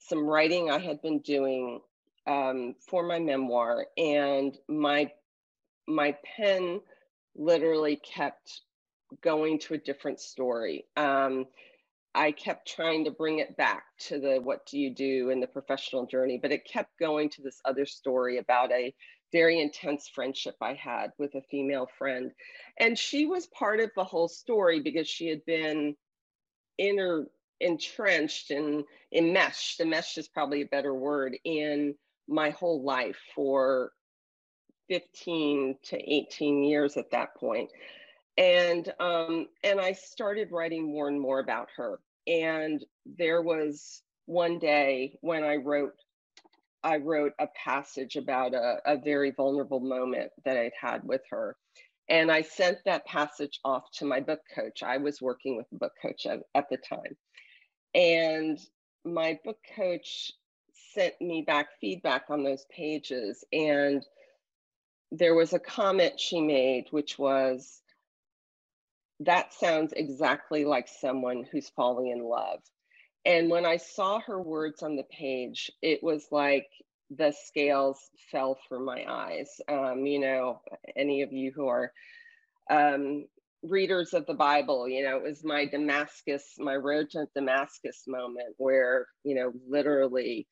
some 0.00 0.26
writing 0.26 0.70
I 0.70 0.78
had 0.78 1.00
been 1.02 1.20
doing 1.20 1.80
um, 2.26 2.74
for 2.88 3.02
my 3.02 3.18
memoir, 3.18 3.86
and 3.96 4.56
my 4.68 5.10
my 5.88 6.16
pen 6.36 6.80
literally 7.34 7.96
kept 7.96 8.62
going 9.22 9.58
to 9.58 9.74
a 9.74 9.78
different 9.78 10.20
story. 10.20 10.86
Um, 10.96 11.46
I 12.14 12.32
kept 12.32 12.68
trying 12.68 13.04
to 13.04 13.10
bring 13.10 13.38
it 13.38 13.56
back 13.56 13.84
to 14.00 14.20
the 14.20 14.38
what 14.42 14.66
do 14.66 14.78
you 14.78 14.94
do 14.94 15.30
in 15.30 15.40
the 15.40 15.46
professional 15.46 16.06
journey, 16.06 16.38
but 16.40 16.52
it 16.52 16.66
kept 16.70 16.98
going 16.98 17.30
to 17.30 17.42
this 17.42 17.60
other 17.64 17.86
story 17.86 18.38
about 18.38 18.70
a 18.70 18.94
very 19.32 19.60
intense 19.60 20.10
friendship 20.14 20.54
I 20.60 20.74
had 20.74 21.12
with 21.18 21.34
a 21.34 21.42
female 21.50 21.88
friend. 21.98 22.30
And 22.78 22.98
she 22.98 23.24
was 23.24 23.46
part 23.46 23.80
of 23.80 23.90
the 23.96 24.04
whole 24.04 24.28
story 24.28 24.80
because 24.80 25.08
she 25.08 25.28
had 25.28 25.44
been 25.46 25.96
inner 26.78 27.26
entrenched 27.60 28.50
and 28.50 28.84
enmeshed, 29.14 29.80
enmeshed 29.80 30.18
is 30.18 30.28
probably 30.28 30.62
a 30.62 30.66
better 30.66 30.92
word, 30.94 31.36
in 31.44 31.94
my 32.28 32.50
whole 32.50 32.82
life 32.82 33.18
for 33.34 33.92
15 34.88 35.76
to 35.84 36.12
18 36.12 36.64
years 36.64 36.96
at 36.96 37.10
that 37.10 37.34
point. 37.36 37.70
And 38.38 38.92
um, 38.98 39.48
and 39.62 39.80
I 39.80 39.92
started 39.92 40.52
writing 40.52 40.90
more 40.90 41.08
and 41.08 41.20
more 41.20 41.40
about 41.40 41.68
her. 41.76 42.00
And 42.26 42.84
there 43.18 43.42
was 43.42 44.02
one 44.26 44.58
day 44.58 45.18
when 45.20 45.44
I 45.44 45.56
wrote 45.56 45.92
I 46.84 46.96
wrote 46.96 47.32
a 47.38 47.46
passage 47.48 48.16
about 48.16 48.54
a, 48.54 48.78
a 48.84 48.96
very 48.96 49.30
vulnerable 49.30 49.80
moment 49.80 50.32
that 50.44 50.56
I'd 50.56 50.72
had 50.80 51.04
with 51.04 51.22
her. 51.30 51.56
And 52.08 52.30
I 52.30 52.42
sent 52.42 52.78
that 52.84 53.06
passage 53.06 53.60
off 53.64 53.84
to 53.92 54.04
my 54.04 54.20
book 54.20 54.40
coach. 54.54 54.82
I 54.82 54.96
was 54.96 55.22
working 55.22 55.56
with 55.56 55.66
a 55.72 55.76
book 55.76 55.92
coach 56.00 56.26
at, 56.26 56.40
at 56.54 56.68
the 56.68 56.76
time. 56.76 57.16
And 57.94 58.58
my 59.04 59.38
book 59.44 59.58
coach 59.76 60.32
sent 60.94 61.20
me 61.20 61.42
back 61.42 61.68
feedback 61.80 62.24
on 62.28 62.44
those 62.44 62.64
pages. 62.70 63.44
And 63.52 64.04
there 65.10 65.34
was 65.34 65.52
a 65.52 65.58
comment 65.58 66.18
she 66.18 66.40
made, 66.40 66.86
which 66.90 67.18
was, 67.18 67.80
that 69.20 69.52
sounds 69.54 69.92
exactly 69.92 70.64
like 70.64 70.88
someone 70.88 71.44
who's 71.50 71.68
falling 71.70 72.08
in 72.08 72.24
love. 72.24 72.60
And 73.24 73.50
when 73.50 73.64
I 73.64 73.76
saw 73.76 74.20
her 74.20 74.40
words 74.40 74.82
on 74.82 74.96
the 74.96 75.04
page, 75.04 75.70
it 75.80 76.02
was 76.02 76.26
like 76.30 76.66
the 77.10 77.32
scales 77.44 77.98
fell 78.30 78.58
from 78.68 78.84
my 78.84 79.04
eyes. 79.08 79.60
Um, 79.68 80.06
you 80.06 80.18
know, 80.18 80.60
any 80.96 81.22
of 81.22 81.32
you 81.32 81.52
who 81.54 81.68
are 81.68 81.92
um, 82.70 83.26
readers 83.62 84.14
of 84.14 84.26
the 84.26 84.34
Bible, 84.34 84.88
you 84.88 85.04
know, 85.04 85.18
it 85.18 85.22
was 85.22 85.44
my 85.44 85.66
Damascus, 85.66 86.54
my 86.58 86.74
road 86.74 87.10
to 87.10 87.26
Damascus 87.34 88.04
moment 88.08 88.54
where, 88.56 89.06
you 89.24 89.34
know, 89.34 89.52
literally 89.68 90.48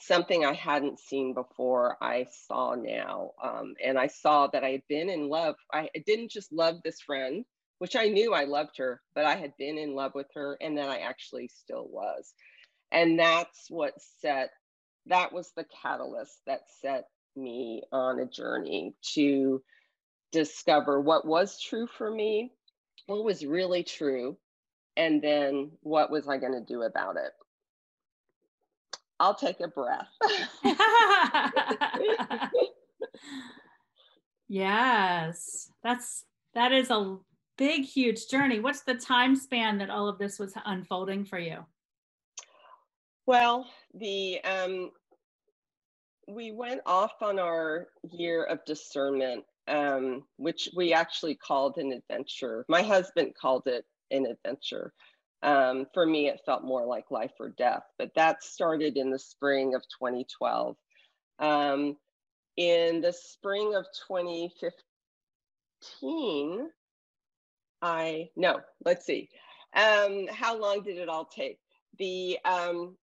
something 0.00 0.44
I 0.44 0.54
hadn't 0.54 1.00
seen 1.00 1.34
before, 1.34 1.96
I 2.02 2.26
saw 2.46 2.74
now. 2.74 3.32
Um, 3.42 3.74
and 3.84 3.98
I 3.98 4.08
saw 4.08 4.46
that 4.48 4.64
I 4.64 4.70
had 4.70 4.82
been 4.88 5.08
in 5.08 5.28
love. 5.28 5.56
I 5.72 5.88
didn't 6.06 6.30
just 6.30 6.52
love 6.52 6.76
this 6.84 7.00
friend, 7.00 7.44
which 7.78 7.96
I 7.96 8.06
knew 8.08 8.34
I 8.34 8.44
loved 8.44 8.78
her, 8.78 9.00
but 9.14 9.24
I 9.24 9.36
had 9.36 9.56
been 9.58 9.78
in 9.78 9.94
love 9.94 10.12
with 10.14 10.28
her 10.34 10.56
and 10.60 10.76
then 10.76 10.88
I 10.88 10.98
actually 10.98 11.48
still 11.48 11.86
was. 11.88 12.32
And 12.90 13.18
that's 13.18 13.66
what 13.68 13.94
set, 14.20 14.50
that 15.06 15.32
was 15.32 15.52
the 15.56 15.66
catalyst 15.82 16.38
that 16.46 16.62
set 16.80 17.04
me 17.36 17.82
on 17.92 18.18
a 18.20 18.26
journey 18.26 18.94
to 19.14 19.62
discover 20.32 21.00
what 21.00 21.26
was 21.26 21.60
true 21.60 21.86
for 21.86 22.10
me, 22.10 22.52
what 23.06 23.24
was 23.24 23.44
really 23.44 23.84
true, 23.84 24.36
and 24.96 25.22
then 25.22 25.70
what 25.82 26.10
was 26.10 26.28
I 26.28 26.38
going 26.38 26.52
to 26.52 26.64
do 26.64 26.82
about 26.82 27.16
it. 27.16 27.32
I'll 29.20 29.34
take 29.34 29.60
a 29.60 29.68
breath. 29.68 30.08
yes, 34.48 35.70
that's 35.82 36.24
that 36.54 36.72
is 36.72 36.90
a 36.90 37.18
big, 37.56 37.84
huge 37.84 38.28
journey. 38.28 38.60
What's 38.60 38.82
the 38.82 38.94
time 38.94 39.36
span 39.36 39.78
that 39.78 39.90
all 39.90 40.08
of 40.08 40.18
this 40.18 40.38
was 40.38 40.54
unfolding 40.64 41.24
for 41.24 41.38
you? 41.38 41.64
Well, 43.26 43.68
the 43.92 44.40
um, 44.44 44.90
we 46.28 46.52
went 46.52 46.80
off 46.86 47.20
on 47.20 47.38
our 47.38 47.88
year 48.10 48.44
of 48.44 48.64
discernment, 48.64 49.44
um, 49.66 50.24
which 50.36 50.70
we 50.76 50.92
actually 50.92 51.34
called 51.34 51.76
an 51.78 51.92
adventure. 51.92 52.64
My 52.68 52.82
husband 52.82 53.34
called 53.38 53.66
it 53.66 53.84
an 54.10 54.26
adventure. 54.26 54.92
Um, 55.42 55.86
for 55.94 56.04
me, 56.04 56.28
it 56.28 56.42
felt 56.44 56.64
more 56.64 56.84
like 56.84 57.10
life 57.10 57.32
or 57.38 57.48
death, 57.50 57.84
but 57.96 58.14
that 58.16 58.42
started 58.42 58.96
in 58.96 59.10
the 59.10 59.18
spring 59.18 59.74
of 59.74 59.82
2012. 59.82 60.76
Um, 61.38 61.96
in 62.56 63.00
the 63.00 63.12
spring 63.12 63.76
of 63.76 63.86
2015, 64.08 66.70
I 67.80 68.30
no, 68.34 68.60
let's 68.84 69.06
see. 69.06 69.28
Um, 69.74 70.26
how 70.28 70.58
long 70.58 70.82
did 70.82 70.98
it 70.98 71.08
all 71.08 71.24
take? 71.24 71.60
The 71.98 72.40
um, 72.44 72.96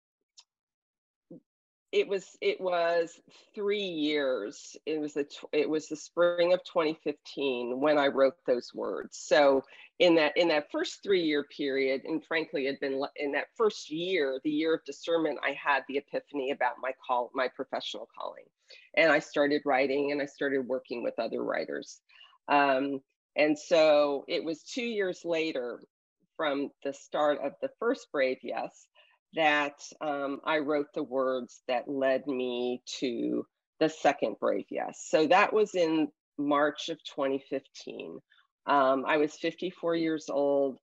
it 1.95 2.09
was 2.09 2.37
it 2.41 2.61
was 2.61 3.21
three 3.55 3.79
years. 3.79 4.77
It 4.85 4.99
was 4.99 5.15
the 5.15 5.27
it 5.53 5.71
was 5.71 5.87
the 5.87 5.97
spring 5.97 6.53
of 6.53 6.65
2015 6.65 7.81
when 7.81 7.99
I 7.99 8.09
wrote 8.09 8.35
those 8.47 8.75
words. 8.75 9.17
So 9.17 9.63
in 9.99 10.15
that 10.17 10.33
in 10.37 10.49
that 10.49 10.71
first 10.73 11.03
three 11.03 11.23
year 11.23 11.45
period, 11.57 12.03
and 12.05 12.25
frankly, 12.25 12.67
had 12.67 12.81
been 12.81 13.03
in 13.17 13.33
that 13.33 13.47
first 13.57 13.91
year, 13.91 14.41
the 14.45 14.51
year 14.51 14.75
of 14.75 14.85
discernment, 14.85 15.39
I 15.45 15.53
had 15.53 15.83
the 15.89 15.99
epiphany 15.99 16.51
about 16.51 16.75
my 16.83 16.93
call, 17.07 17.31
my 17.35 17.49
professional 17.49 18.09
calling, 18.19 18.45
and 18.97 19.13
I 19.13 19.21
started 19.21 19.63
writing 19.65 20.13
and 20.13 20.21
I 20.21 20.27
started 20.27 20.67
working 20.67 21.03
with 21.03 21.19
other 21.19 21.43
writers. 21.43 22.01
Um, 22.49 23.01
and 23.37 23.59
so 23.59 24.25
it 24.29 24.45
was 24.45 24.63
two 24.63 24.85
years 24.85 25.21
later 25.25 25.81
from 26.37 26.71
the 26.83 26.93
start 26.93 27.39
of 27.43 27.53
the 27.63 27.71
first 27.79 28.09
Brave 28.13 28.39
Yes 28.43 28.87
that 29.35 29.81
um, 30.01 30.41
I 30.45 30.59
wrote 30.59 30.87
the 30.95 31.03
words 31.03 31.63
that 31.69 31.89
led 31.89 32.27
me 32.27 32.83
to 33.01 33.47
the 33.81 33.89
second 33.89 34.37
Brave 34.41 34.67
Yes. 34.71 35.07
So 35.09 35.27
that 35.27 35.53
was 35.53 35.75
in 35.75 36.09
March 36.39 36.89
of 36.89 36.99
2015. 37.05 38.19
Um, 38.67 39.05
I 39.07 39.17
was 39.19 39.35
54 39.37 39.97
years 39.97 40.29
old. 40.29 40.79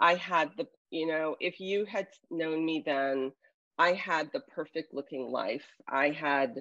I 0.00 0.14
had 0.14 0.50
the, 0.56 0.66
you 0.90 1.06
know, 1.06 1.36
if 1.40 1.60
you 1.60 1.84
had 1.84 2.08
known 2.30 2.64
me 2.64 2.82
then, 2.84 3.32
I 3.78 3.92
had 3.92 4.30
the 4.32 4.40
perfect 4.40 4.94
looking 4.94 5.30
life. 5.30 5.66
I 5.88 6.10
had, 6.10 6.54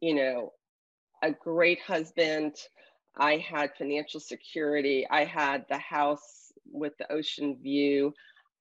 you 0.00 0.14
know, 0.14 0.52
a 1.22 1.32
great 1.32 1.80
husband. 1.80 2.54
I 3.16 3.38
had 3.38 3.76
financial 3.76 4.20
security. 4.20 5.06
I 5.10 5.24
had 5.24 5.66
the 5.68 5.78
house 5.78 6.52
with 6.70 6.94
the 6.98 7.10
ocean 7.12 7.58
view. 7.62 8.14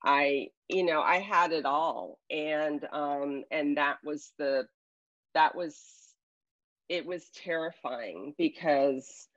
I, 0.03 0.47
you 0.67 0.85
know, 0.85 1.01
I 1.01 1.19
had 1.19 1.51
it 1.51 1.65
all. 1.65 2.19
And 2.29 2.85
um 2.91 3.43
and 3.51 3.77
that 3.77 3.97
was 4.03 4.33
the 4.37 4.67
that 5.33 5.55
was 5.55 5.77
it 6.89 7.05
was 7.05 7.29
terrifying 7.35 8.33
because 8.37 9.27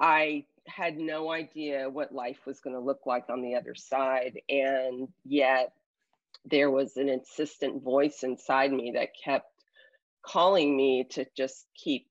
I 0.00 0.44
had 0.68 0.96
no 0.96 1.30
idea 1.30 1.88
what 1.88 2.12
life 2.14 2.38
was 2.46 2.60
going 2.60 2.74
to 2.74 2.80
look 2.80 3.06
like 3.06 3.24
on 3.28 3.42
the 3.42 3.54
other 3.54 3.74
side 3.74 4.40
and 4.48 5.08
yet 5.24 5.72
there 6.44 6.70
was 6.70 6.96
an 6.96 7.08
insistent 7.08 7.82
voice 7.82 8.22
inside 8.22 8.72
me 8.72 8.92
that 8.92 9.08
kept 9.22 9.64
calling 10.22 10.76
me 10.76 11.04
to 11.04 11.26
just 11.36 11.66
keep 11.74 12.06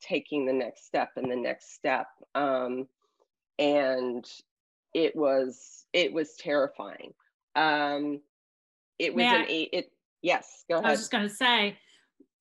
taking 0.00 0.44
the 0.44 0.52
next 0.52 0.86
step 0.86 1.10
and 1.16 1.30
the 1.30 1.36
next 1.36 1.74
step 1.74 2.06
um, 2.34 2.86
and 3.58 4.24
it 4.92 5.14
was 5.16 5.86
it 5.92 6.12
was 6.12 6.34
terrifying. 6.36 7.12
Um, 7.56 8.20
it 8.98 9.14
was 9.14 9.22
May 9.22 9.36
an 9.36 9.46
eight 9.48 9.68
it 9.72 9.92
yes 10.22 10.64
go 10.68 10.76
ahead 10.76 10.86
i 10.86 10.90
was 10.90 11.00
just 11.00 11.10
going 11.10 11.28
to 11.28 11.34
say 11.34 11.76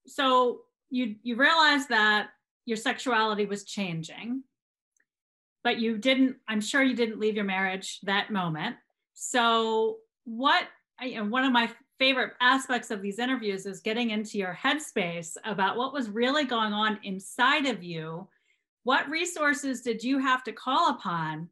so 0.05 0.61
you 0.89 1.15
you 1.23 1.35
realized 1.35 1.89
that 1.89 2.29
your 2.65 2.77
sexuality 2.77 3.45
was 3.45 3.63
changing 3.63 4.43
but 5.63 5.79
you 5.79 5.97
didn't 5.97 6.35
i'm 6.47 6.61
sure 6.61 6.83
you 6.83 6.95
didn't 6.95 7.19
leave 7.19 7.35
your 7.35 7.45
marriage 7.45 7.99
that 8.01 8.31
moment 8.31 8.75
so 9.13 9.97
what 10.25 10.67
and 10.99 11.31
one 11.31 11.43
of 11.43 11.51
my 11.51 11.69
favorite 11.99 12.33
aspects 12.41 12.91
of 12.91 13.01
these 13.01 13.19
interviews 13.19 13.65
is 13.65 13.79
getting 13.79 14.09
into 14.09 14.37
your 14.37 14.57
headspace 14.61 15.37
about 15.45 15.77
what 15.77 15.93
was 15.93 16.09
really 16.09 16.43
going 16.43 16.73
on 16.73 16.99
inside 17.03 17.65
of 17.65 17.83
you. 17.83 18.27
What 18.83 19.09
resources 19.09 19.81
did 19.81 20.03
you 20.03 20.19
have 20.19 20.43
to 20.43 20.51
call 20.51 20.89
upon 20.89 21.49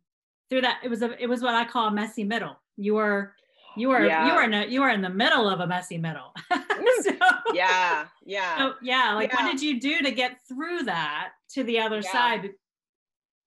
through 0.50 0.62
that 0.62 0.82
it 0.84 0.90
was 0.90 1.02
a 1.02 1.22
it 1.22 1.28
was 1.28 1.42
what 1.42 1.56
I 1.56 1.64
call 1.64 1.88
a 1.88 1.92
messy 1.92 2.24
middle. 2.24 2.60
You 2.76 2.96
were 2.96 3.34
you 3.78 3.90
were 3.90 4.06
yeah. 4.06 4.28
you 4.28 4.36
were 4.36 4.44
in 4.44 4.54
a, 4.54 4.66
you 4.66 4.82
were 4.82 4.90
in 4.90 5.02
the 5.02 5.10
middle 5.10 5.50
of 5.50 5.62
a 5.62 5.68
messy 5.68 5.98
middle. 5.98 6.34
Mm. 6.82 7.04
so, 7.04 7.12
yeah, 7.54 8.08
yeah. 8.26 8.58
So, 8.58 8.74
yeah, 8.82 9.14
like 9.14 9.32
yeah. 9.32 9.44
what 9.44 9.52
did 9.52 9.62
you 9.62 9.80
do 9.80 10.02
to 10.02 10.10
get 10.10 10.40
through 10.48 10.84
that 10.84 11.34
to 11.50 11.64
the 11.64 11.80
other 11.80 11.98
yeah. 11.98 12.12
side? 12.12 12.50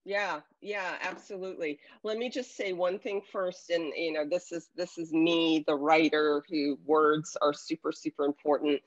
Yeah, 0.05 0.41
yeah, 0.61 0.97
absolutely. 1.01 1.79
Let 2.03 2.19
me 2.19 2.29
just 2.29 2.57
say 2.57 2.75
one 2.75 2.99
thing 2.99 3.23
first, 3.33 3.71
and 3.71 3.93
you 3.97 4.13
know, 4.13 4.25
this 4.29 4.53
is 4.53 4.69
this 4.77 4.99
is 4.99 5.13
me, 5.13 5.65
the 5.67 5.75
writer, 5.75 6.43
who 6.51 6.79
words 6.85 7.37
are 7.41 7.55
super 7.55 7.91
super 7.91 8.27
important. 8.27 8.83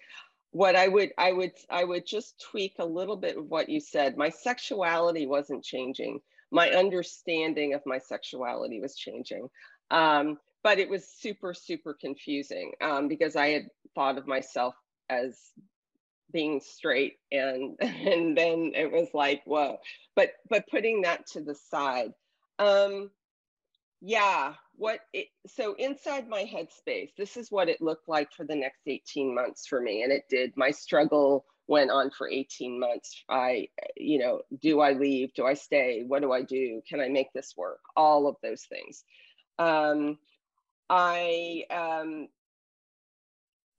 What 0.51 0.75
I 0.75 0.87
would 0.87 1.13
I 1.17 1.31
would 1.31 1.53
I 1.71 1.83
would 1.83 2.05
just 2.05 2.39
tweak 2.51 2.75
a 2.79 2.85
little 2.85 3.17
bit 3.17 3.37
of 3.37 3.49
what 3.49 3.67
you 3.67 3.79
said. 3.79 4.15
My 4.15 4.29
sexuality 4.29 5.25
wasn't 5.25 5.63
changing. 5.63 6.19
My 6.51 6.69
understanding 6.69 7.73
of 7.73 7.81
my 7.85 7.97
sexuality 7.97 8.79
was 8.79 8.95
changing. 8.95 9.49
Um, 9.89 10.37
but 10.63 10.77
it 10.79 10.89
was 10.89 11.07
super 11.07 11.53
super 11.55 11.95
confusing 11.99 12.73
um, 12.81 13.07
because 13.07 13.35
I 13.35 13.49
had 13.49 13.63
thought 13.95 14.19
of 14.19 14.27
myself 14.27 14.75
as 15.09 15.39
being 16.31 16.59
straight 16.59 17.17
and 17.31 17.75
and 17.79 18.37
then 18.37 18.71
it 18.75 18.91
was 18.91 19.09
like 19.13 19.41
whoa. 19.45 19.77
But 20.15 20.31
but 20.49 20.67
putting 20.69 21.01
that 21.01 21.27
to 21.27 21.41
the 21.41 21.55
side 21.55 22.13
um 22.59 23.11
yeah 24.01 24.53
what 24.75 24.99
it, 25.13 25.27
so 25.47 25.73
inside 25.73 26.27
my 26.29 26.43
headspace 26.43 27.11
this 27.17 27.37
is 27.37 27.51
what 27.51 27.69
it 27.69 27.81
looked 27.81 28.07
like 28.07 28.31
for 28.31 28.45
the 28.45 28.55
next 28.55 28.81
18 28.85 29.33
months 29.33 29.67
for 29.67 29.81
me 29.81 30.03
and 30.03 30.11
it 30.11 30.23
did. 30.29 30.53
My 30.55 30.71
struggle 30.71 31.45
went 31.67 31.91
on 31.91 32.11
for 32.11 32.29
18 32.29 32.79
months. 32.79 33.23
I 33.29 33.67
you 33.95 34.19
know 34.19 34.41
do 34.61 34.79
i 34.79 34.93
leave? 34.93 35.33
Do 35.33 35.45
i 35.45 35.53
stay? 35.53 36.03
What 36.07 36.21
do 36.21 36.31
i 36.31 36.41
do? 36.41 36.81
Can 36.87 36.99
i 36.99 37.09
make 37.09 37.33
this 37.33 37.53
work? 37.57 37.79
All 37.95 38.27
of 38.27 38.35
those 38.41 38.63
things. 38.63 39.03
Um 39.59 40.17
I 40.89 41.63
um, 41.69 42.27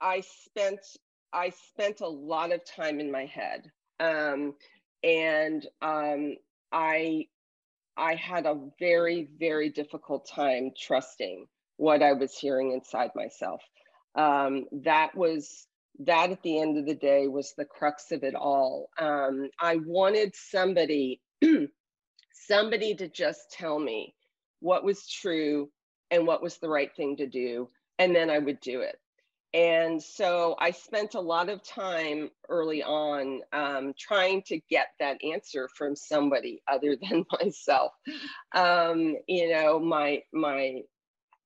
I 0.01 0.21
spent 0.21 0.81
I 1.33 1.51
spent 1.51 2.01
a 2.01 2.09
lot 2.09 2.53
of 2.53 2.65
time 2.65 3.01
in 3.01 3.11
my 3.11 3.27
head, 3.27 3.71
um, 4.01 4.55
and 5.03 5.67
um, 5.83 6.37
I 6.73 7.27
I 7.97 8.15
had 8.15 8.47
a 8.47 8.61
very 8.79 9.29
very 9.39 9.71
difficult 9.71 10.29
time 10.29 10.71
trusting 10.79 11.47
what 11.77 12.03
I 12.03 12.13
was 12.13 12.37
hearing 12.37 12.73
inside 12.73 13.11
myself. 13.15 13.63
Um, 14.15 14.67
that 14.85 15.15
was 15.17 15.67
that 16.01 16.31
at 16.31 16.43
the 16.43 16.61
end 16.61 16.79
of 16.79 16.87
the 16.87 16.95
day 16.95 17.29
was 17.29 17.55
the 17.57 17.65
crux 17.65 18.13
of 18.13 18.23
it 18.23 18.35
all. 18.35 18.89
Um, 18.99 19.51
I 19.61 19.77
wanted 19.77 20.35
somebody 20.35 21.21
somebody 22.33 22.95
to 22.95 23.09
just 23.09 23.51
tell 23.53 23.79
me 23.79 24.15
what 24.61 24.85
was 24.85 25.09
true 25.09 25.71
and 26.11 26.27
what 26.27 26.43
was 26.43 26.59
the 26.59 26.69
right 26.69 26.95
thing 26.97 27.17
to 27.17 27.27
do. 27.27 27.69
And 27.99 28.15
then 28.15 28.31
I 28.31 28.39
would 28.39 28.61
do 28.61 28.81
it. 28.81 28.97
And 29.55 30.03
so 30.03 30.57
I 30.59 30.73
spent 30.73 31.15
a 31.15 31.21
lot 31.21 31.49
of 31.49 31.63
time 31.63 32.31
early 32.49 32.83
on 32.83 33.41
um, 33.53 33.95
trying 33.99 34.43
to 34.43 34.61
get 34.69 34.89
that 35.01 35.19
answer 35.25 35.69
from 35.75 35.97
somebody 35.97 36.63
other 36.69 36.97
than 37.03 37.25
myself. 37.41 37.93
Um, 38.55 39.17
you 39.27 39.51
know, 39.51 39.79
my 39.79 40.23
my 40.33 40.83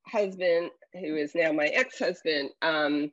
husband, 0.07 0.71
who 0.95 1.17
is 1.17 1.35
now 1.35 1.53
my 1.53 1.67
ex-husband, 1.67 2.51
um, 2.61 3.13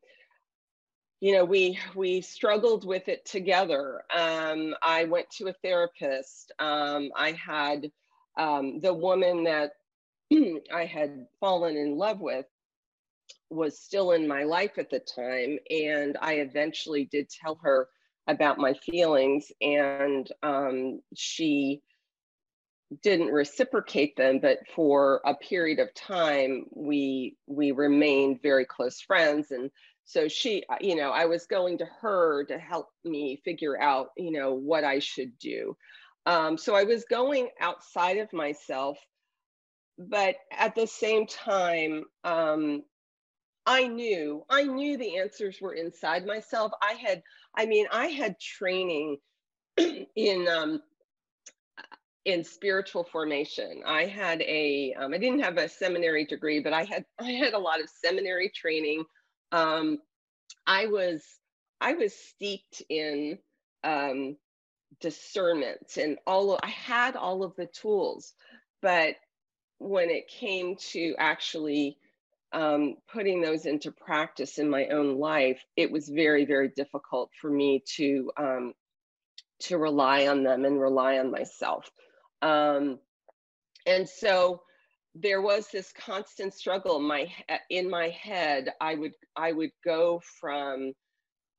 you 1.20 1.34
know, 1.34 1.46
we 1.46 1.78
we 1.96 2.22
struggled 2.22 2.86
with 2.86 3.10
it 3.10 3.26
together. 3.26 4.02
Um, 4.16 4.74
I 4.82 5.04
went 5.04 5.30
to 5.38 5.50
a 5.50 5.54
therapist. 5.62 6.52
Um, 6.60 7.12
I 7.16 7.34
had 7.34 7.92
um, 8.38 8.80
the 8.80 8.94
woman 8.94 9.44
that 9.44 9.74
I 10.74 10.86
had 10.86 11.28
fallen 11.40 11.76
in 11.76 11.98
love 11.98 12.22
with 12.22 12.46
was 13.50 13.80
still 13.80 14.12
in 14.12 14.28
my 14.28 14.44
life 14.44 14.78
at 14.78 14.90
the 14.90 15.00
time. 15.00 15.58
And 15.70 16.18
I 16.22 16.36
eventually 16.36 17.06
did 17.06 17.30
tell 17.30 17.60
her 17.64 17.88
about 18.28 18.58
my 18.58 18.74
feelings, 18.74 19.52
and 19.62 20.30
um, 20.44 21.02
she 21.16 21.82
didn't 23.04 23.28
reciprocate 23.28 24.16
them 24.16 24.40
but 24.40 24.58
for 24.74 25.22
a 25.24 25.36
period 25.36 25.78
of 25.78 25.94
time 25.94 26.66
we 26.72 27.38
we 27.46 27.72
remained 27.72 28.42
very 28.42 28.66
close 28.66 29.00
friends 29.00 29.52
and 29.52 29.70
so 30.06 30.28
she 30.28 30.64
you 30.82 30.96
know 30.96 31.12
i 31.12 31.24
was 31.24 31.46
going 31.46 31.78
to 31.78 31.86
her 32.02 32.44
to 32.46 32.58
help 32.58 32.88
me 33.06 33.40
figure 33.46 33.80
out 33.80 34.08
you 34.18 34.32
know 34.32 34.56
what 34.56 34.84
i 34.84 34.98
should 34.98 35.38
do 35.38 35.78
um, 36.26 36.58
so 36.58 36.74
i 36.74 36.84
was 36.84 37.06
going 37.12 37.48
outside 37.62 38.18
of 38.18 38.34
myself 38.34 38.98
but 40.00 40.38
at 40.58 40.76
the 40.76 40.88
same 40.88 41.28
time, 41.28 42.06
um, 42.24 42.84
I 43.70 43.86
knew, 43.86 44.44
I 44.50 44.64
knew 44.64 44.98
the 44.98 45.20
answers 45.20 45.62
were 45.62 45.76
inside 45.76 46.26
myself. 46.26 46.72
I 46.82 46.94
had, 46.94 47.22
I 47.56 47.68
mean, 47.68 47.86
I 47.92 48.08
had 48.08 48.40
training 48.40 49.18
in 49.78 50.48
um, 50.48 50.82
in 52.26 52.44
spiritual 52.44 53.04
formation. 53.04 53.84
I 53.86 54.06
had 54.06 54.42
a, 54.42 54.96
um, 55.00 55.14
I 55.14 55.20
didn't 55.20 55.42
have 55.42 55.58
a 55.58 55.70
seminary 55.70 56.26
degree, 56.26 56.62
but 56.62 56.74
I 56.74 56.84
had, 56.84 57.06
I 57.20 57.30
had 57.32 57.54
a 57.54 57.60
lot 57.60 57.80
of 57.80 57.90
seminary 58.04 58.50
training. 58.50 59.04
Um, 59.52 60.00
I 60.66 60.88
was, 60.88 61.24
I 61.80 61.94
was 61.94 62.16
steeped 62.16 62.82
in 62.90 63.38
um, 63.84 64.36
discernment 65.00 65.98
and 65.98 66.18
all. 66.26 66.54
Of, 66.54 66.60
I 66.64 66.70
had 66.70 67.16
all 67.16 67.44
of 67.44 67.56
the 67.56 67.68
tools, 67.68 68.34
but 68.82 69.16
when 69.78 70.10
it 70.10 70.28
came 70.28 70.76
to 70.92 71.14
actually 71.20 71.98
um, 72.52 72.96
putting 73.12 73.42
those 73.42 73.66
into 73.66 73.92
practice 73.92 74.58
in 74.58 74.70
my 74.70 74.88
own 74.88 75.20
life, 75.20 75.64
it 75.76 75.92
was 75.92 76.10
very, 76.10 76.46
very 76.46 76.70
difficult 76.70 77.30
for 77.40 77.50
me 77.50 77.84
to 77.96 78.32
um, 78.38 78.74
to 79.62 79.78
rely 79.78 80.28
on 80.28 80.44
them 80.44 80.66
and 80.66 80.80
rely 80.80 81.20
on 81.20 81.32
myself. 81.32 81.90
Um, 82.42 83.00
and 83.86 84.08
so 84.08 84.62
there 85.16 85.42
was 85.42 85.68
this 85.68 85.92
constant 85.92 86.54
struggle 86.54 86.98
in 86.98 87.04
my 87.04 87.28
in 87.70 87.90
my 87.90 88.10
head. 88.10 88.70
I 88.80 88.96
would 88.96 89.14
I 89.36 89.52
would 89.52 89.72
go 89.84 90.22
from 90.40 90.94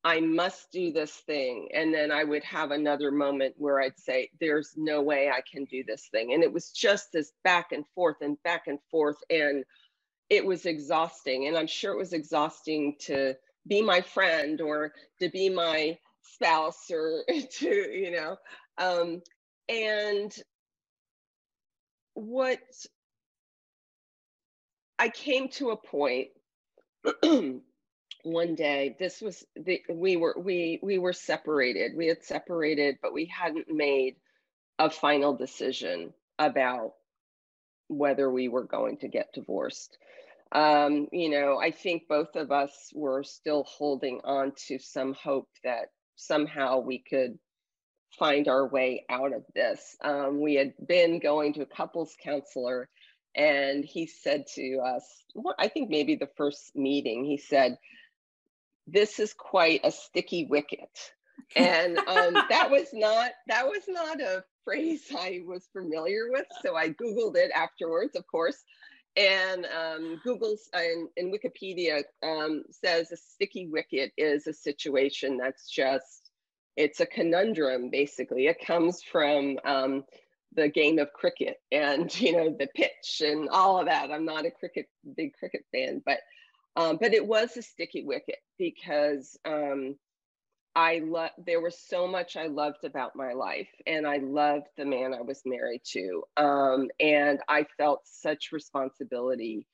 I 0.03 0.21
must 0.21 0.73
do 0.73 0.93
this 0.93 1.13
thing. 1.13 1.69
And 1.75 1.93
then 1.93 2.11
I 2.11 2.25
would 2.25 2.45
have 2.45 2.71
another 2.71 3.11
moment 3.11 3.55
where 3.59 3.81
I'd 3.81 3.99
say, 3.99 4.31
there's 4.41 4.73
no 4.77 5.03
way 5.03 5.29
I 5.29 5.43
can 5.51 5.67
do 5.67 5.85
this 5.87 6.09
thing. 6.11 6.33
And 6.33 6.43
it 6.43 6.53
was 6.53 6.71
just 6.71 7.13
this 7.13 7.33
back 7.45 7.73
and 7.73 7.85
forth 7.95 8.17
and 8.23 8.43
back 8.43 8.67
and 8.67 8.79
forth. 8.91 9.19
And 9.29 9.65
it 10.31 10.47
was 10.47 10.65
exhausting. 10.65 11.49
And 11.49 11.59
I'm 11.59 11.67
sure 11.67 11.93
it 11.93 11.99
was 11.99 12.13
exhausting 12.13 12.97
to 13.01 13.35
be 13.67 13.83
my 13.83 14.01
friend 14.01 14.61
or 14.61 14.93
to 15.21 15.29
be 15.29 15.51
my 15.51 15.99
spouse 16.23 16.91
or 16.91 17.25
to, 17.59 17.69
you 17.69 18.13
know. 18.13 18.37
Um, 18.79 19.21
and 19.69 20.35
what 22.15 22.61
I 24.99 25.09
came 25.09 25.49
to 25.51 25.71
a 25.71 25.77
point 25.77 26.29
one 28.23 28.55
day 28.55 28.97
this 28.99 29.23
was 29.23 29.45
the 29.57 29.81
we 29.89 30.17
were 30.17 30.35
we 30.39 30.79
we 30.83 30.99
were 30.99 31.15
separated 31.15 31.97
we 31.97 32.07
had 32.07 32.23
separated 32.23 32.99
but 33.01 33.15
we 33.15 33.25
hadn't 33.25 33.71
made 33.71 34.17
a 34.79 34.91
final 34.91 35.35
decision 35.35 36.13
about 36.39 36.93
whether 37.91 38.31
we 38.31 38.49
were 38.49 38.65
going 38.65 38.97
to 38.97 39.09
get 39.09 39.33
divorced 39.33 39.99
um, 40.53 41.09
you 41.13 41.29
know 41.29 41.59
i 41.59 41.71
think 41.71 42.03
both 42.09 42.35
of 42.37 42.51
us 42.51 42.91
were 42.95 43.23
still 43.23 43.65
holding 43.65 44.21
on 44.25 44.53
to 44.57 44.79
some 44.79 45.15
hope 45.15 45.49
that 45.65 45.87
somehow 46.17 46.79
we 46.79 46.99
could 46.99 47.39
find 48.19 48.49
our 48.49 48.67
way 48.67 49.05
out 49.09 49.33
of 49.33 49.45
this 49.55 49.97
um, 50.03 50.41
we 50.41 50.55
had 50.55 50.73
been 50.87 51.21
going 51.21 51.53
to 51.53 51.63
a 51.63 51.67
couples 51.67 52.17
counselor 52.23 52.89
and 53.37 53.85
he 53.85 54.07
said 54.07 54.45
to 54.55 54.79
us 54.85 55.05
i 55.59 55.69
think 55.69 55.89
maybe 55.89 56.17
the 56.17 56.29
first 56.37 56.75
meeting 56.75 57.25
he 57.25 57.37
said 57.37 57.77
this 58.93 59.19
is 59.19 59.33
quite 59.33 59.81
a 59.85 59.91
sticky 59.91 60.47
wicket. 60.47 60.91
And 61.57 61.99
um, 61.99 62.35
that 62.49 62.71
was 62.71 62.89
not 62.93 63.33
that 63.49 63.67
was 63.67 63.83
not 63.89 64.21
a 64.21 64.45
phrase 64.65 65.03
I 65.17 65.41
was 65.47 65.69
familiar 65.73 66.29
with. 66.31 66.47
So 66.63 66.77
I 66.77 66.91
Googled 66.91 67.37
it 67.37 67.51
afterwards, 67.55 68.17
of 68.17 68.27
course. 68.27 68.63
And 69.17 69.67
um, 69.67 70.21
Google's 70.23 70.69
and, 70.73 71.09
and 71.17 71.35
Wikipedia 71.35 72.05
um, 72.23 72.63
says 72.71 73.11
a 73.11 73.17
sticky 73.17 73.67
wicket 73.67 74.13
is 74.17 74.47
a 74.47 74.53
situation 74.53 75.37
that's 75.37 75.69
just 75.69 76.31
it's 76.77 77.01
a 77.01 77.07
conundrum 77.07 77.91
basically. 77.91 78.47
It 78.47 78.65
comes 78.65 79.03
from 79.03 79.59
um, 79.65 80.05
the 80.55 80.69
game 80.69 80.99
of 80.99 81.13
cricket 81.13 81.57
and 81.71 82.19
you 82.21 82.33
know 82.33 82.57
the 82.59 82.69
pitch 82.75 83.21
and 83.21 83.49
all 83.49 83.81
of 83.81 83.87
that. 83.87 84.11
I'm 84.11 84.25
not 84.25 84.47
a 84.47 84.51
cricket 84.51 84.87
big 85.17 85.35
cricket 85.35 85.65
fan, 85.73 86.03
but 86.05 86.21
um, 86.77 86.99
but 87.01 87.15
it 87.15 87.27
was 87.27 87.57
a 87.57 87.63
sticky 87.63 88.05
wicket 88.05 88.39
because 88.59 89.37
um, 89.45 89.97
I 90.75 91.01
love 91.05 91.31
there 91.47 91.61
was 91.61 91.79
so 91.79 92.07
much 92.07 92.37
I 92.37 92.47
loved 92.47 92.85
about 92.85 93.17
my 93.17 93.33
life 93.33 93.69
and 93.87 94.07
I 94.07 94.19
loved 94.19 94.67
the 94.77 94.85
man 94.85 95.15
I 95.15 95.23
was 95.23 95.43
married 95.45 95.83
to. 95.93 96.23
Um, 96.37 96.89
and 97.01 97.41
I 97.49 97.67
felt 97.77 98.03
such 98.05 98.53
responsibility 98.53 99.67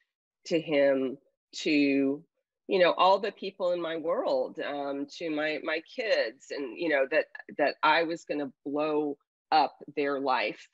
to 0.46 0.60
him 0.60 1.18
to 1.52 2.22
you 2.68 2.78
know 2.78 2.92
all 2.92 3.18
the 3.18 3.32
people 3.32 3.72
in 3.72 3.80
my 3.80 3.96
world 3.96 4.58
um, 4.58 5.06
to 5.18 5.30
my 5.30 5.58
my 5.62 5.80
kids 5.94 6.46
and 6.50 6.76
you 6.76 6.88
know 6.88 7.06
that 7.10 7.26
that 7.58 7.74
I 7.82 8.02
was 8.04 8.24
going 8.24 8.40
to 8.40 8.52
blow 8.64 9.16
up 9.52 9.76
their 9.96 10.20
life 10.20 10.68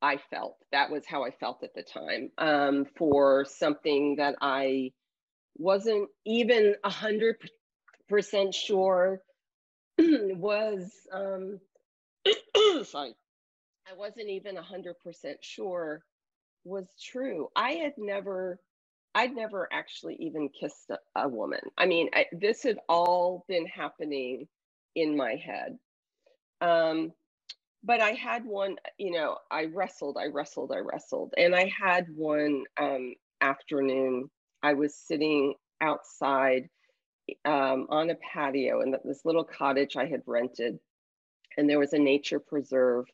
I 0.00 0.18
felt 0.30 0.56
that 0.72 0.90
was 0.90 1.04
how 1.06 1.24
I 1.24 1.30
felt 1.30 1.62
at 1.62 1.74
the 1.74 1.82
time 1.82 2.30
um, 2.38 2.86
for 2.96 3.46
something 3.46 4.16
that 4.16 4.36
I 4.40 4.92
wasn't 5.56 6.08
even 6.26 6.74
a 6.84 6.90
hundred 6.90 7.36
percent 8.08 8.54
sure 8.54 9.20
was 9.98 10.90
um 11.12 11.60
sorry 12.84 13.14
i 13.90 13.94
wasn't 13.96 14.28
even 14.28 14.56
a 14.56 14.62
hundred 14.62 14.94
percent 15.04 15.38
sure 15.42 16.02
was 16.64 16.88
true. 17.02 17.48
I 17.54 17.72
had 17.72 17.92
never 17.98 18.58
i'd 19.16 19.34
never 19.34 19.68
actually 19.72 20.16
even 20.20 20.48
kissed 20.48 20.90
a, 20.90 20.98
a 21.16 21.28
woman. 21.28 21.60
I 21.78 21.86
mean 21.86 22.10
I, 22.14 22.26
this 22.32 22.62
had 22.64 22.78
all 22.88 23.44
been 23.48 23.66
happening 23.66 24.48
in 24.94 25.16
my 25.16 25.36
head. 25.36 25.78
Um 26.60 27.12
but 27.86 28.00
i 28.00 28.12
had 28.12 28.44
one 28.46 28.76
you 28.98 29.10
know 29.12 29.36
i 29.50 29.66
wrestled 29.66 30.16
i 30.18 30.26
wrestled 30.26 30.72
i 30.72 30.78
wrestled. 30.78 31.34
And 31.36 31.54
i 31.54 31.66
had 31.78 32.06
one 32.14 32.64
um 32.80 33.14
afternoon. 33.40 34.30
I 34.62 34.74
was 34.74 34.94
sitting 34.96 35.54
outside 35.80 36.68
um, 37.44 37.86
on 37.90 38.10
a 38.10 38.14
patio 38.14 38.80
in 38.82 38.94
this 39.04 39.24
little 39.24 39.44
cottage 39.44 39.96
I 39.96 40.06
had 40.06 40.22
rented, 40.26 40.78
and 41.56 41.68
there 41.68 41.78
was 41.78 41.92
a 41.92 41.98
nature 41.98 42.38
preserve 42.38 43.06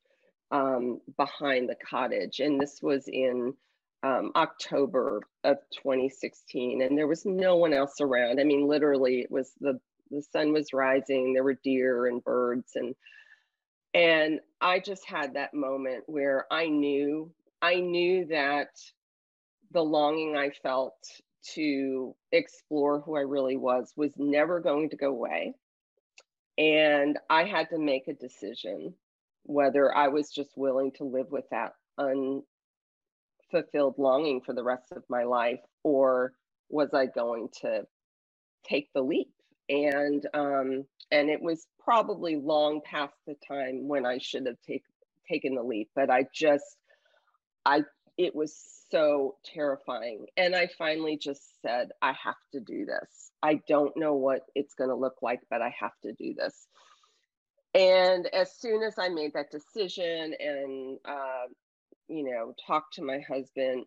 um, 0.50 1.00
behind 1.16 1.68
the 1.68 1.76
cottage. 1.76 2.40
And 2.40 2.60
this 2.60 2.80
was 2.82 3.08
in 3.08 3.54
um, 4.02 4.32
October 4.34 5.20
of 5.44 5.58
2016, 5.82 6.82
and 6.82 6.96
there 6.96 7.06
was 7.06 7.24
no 7.24 7.56
one 7.56 7.72
else 7.72 8.00
around. 8.00 8.40
I 8.40 8.44
mean, 8.44 8.66
literally, 8.66 9.20
it 9.20 9.30
was 9.30 9.52
the 9.60 9.78
the 10.10 10.22
sun 10.32 10.52
was 10.52 10.72
rising. 10.72 11.32
There 11.32 11.44
were 11.44 11.58
deer 11.62 12.06
and 12.06 12.22
birds, 12.24 12.72
and 12.74 12.94
and 13.94 14.40
I 14.60 14.80
just 14.80 15.06
had 15.06 15.34
that 15.34 15.54
moment 15.54 16.04
where 16.06 16.46
I 16.50 16.68
knew 16.68 17.30
I 17.62 17.76
knew 17.76 18.26
that 18.26 18.70
the 19.72 19.82
longing 19.82 20.36
I 20.36 20.50
felt 20.62 20.96
to 21.54 22.14
explore 22.32 23.00
who 23.00 23.16
I 23.16 23.20
really 23.20 23.56
was 23.56 23.92
was 23.96 24.12
never 24.16 24.60
going 24.60 24.90
to 24.90 24.96
go 24.96 25.08
away. 25.08 25.54
And 26.58 27.18
I 27.28 27.44
had 27.44 27.70
to 27.70 27.78
make 27.78 28.08
a 28.08 28.14
decision 28.14 28.94
whether 29.44 29.94
I 29.94 30.08
was 30.08 30.30
just 30.30 30.56
willing 30.56 30.92
to 30.92 31.04
live 31.04 31.30
with 31.30 31.46
that 31.50 31.72
unfulfilled 31.98 33.94
longing 33.98 34.42
for 34.42 34.54
the 34.54 34.62
rest 34.62 34.92
of 34.92 35.02
my 35.08 35.24
life 35.24 35.60
or 35.82 36.34
was 36.68 36.92
I 36.94 37.06
going 37.06 37.48
to 37.62 37.86
take 38.64 38.90
the 38.94 39.02
leap? 39.02 39.32
And 39.68 40.26
um, 40.34 40.84
and 41.10 41.30
it 41.30 41.40
was 41.40 41.66
probably 41.82 42.36
long 42.36 42.80
past 42.84 43.14
the 43.26 43.36
time 43.46 43.88
when 43.88 44.04
I 44.04 44.18
should 44.18 44.46
have 44.46 44.60
take, 44.66 44.84
taken 45.28 45.54
the 45.54 45.62
leap, 45.62 45.90
but 45.94 46.10
I 46.10 46.26
just 46.34 46.76
I 47.64 47.84
it 48.18 48.34
was 48.34 48.54
so 48.90 49.36
terrifying. 49.44 50.26
And 50.36 50.54
I 50.54 50.68
finally 50.78 51.16
just 51.16 51.42
said, 51.62 51.90
I 52.02 52.12
have 52.24 52.34
to 52.52 52.60
do 52.60 52.84
this. 52.84 53.30
I 53.42 53.60
don't 53.68 53.96
know 53.96 54.14
what 54.14 54.42
it's 54.54 54.74
going 54.74 54.90
to 54.90 54.96
look 54.96 55.16
like, 55.22 55.40
but 55.48 55.62
I 55.62 55.74
have 55.78 55.98
to 56.02 56.12
do 56.12 56.34
this. 56.34 56.66
And 57.72 58.26
as 58.26 58.52
soon 58.52 58.82
as 58.82 58.94
I 58.98 59.08
made 59.08 59.32
that 59.34 59.50
decision 59.50 60.34
and, 60.38 60.98
uh, 61.04 61.46
you 62.08 62.24
know, 62.24 62.54
talked 62.66 62.94
to 62.94 63.02
my 63.02 63.20
husband, 63.20 63.84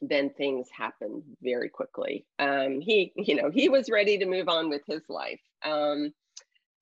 then 0.00 0.30
things 0.30 0.68
happened 0.70 1.24
very 1.42 1.68
quickly. 1.68 2.24
Um, 2.38 2.80
he, 2.80 3.12
you 3.16 3.34
know, 3.34 3.50
he 3.50 3.68
was 3.68 3.90
ready 3.90 4.18
to 4.18 4.26
move 4.26 4.48
on 4.48 4.70
with 4.70 4.82
his 4.86 5.02
life. 5.08 5.40
Um, 5.64 6.14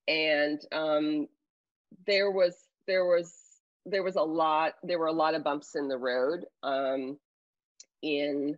and 0.07 0.61
um, 0.73 1.27
there 2.07 2.31
was, 2.31 2.55
there 2.87 3.07
was, 3.07 3.33
there 3.87 4.03
was 4.03 4.17
a 4.17 4.23
lot, 4.23 4.75
there 4.83 4.99
were 4.99 5.07
a 5.07 5.13
lot 5.13 5.35
of 5.35 5.45
bumps 5.45 5.75
in 5.77 5.89
the 5.89 5.99
road. 5.99 6.45
Um, 6.63 7.19
in 8.03 8.57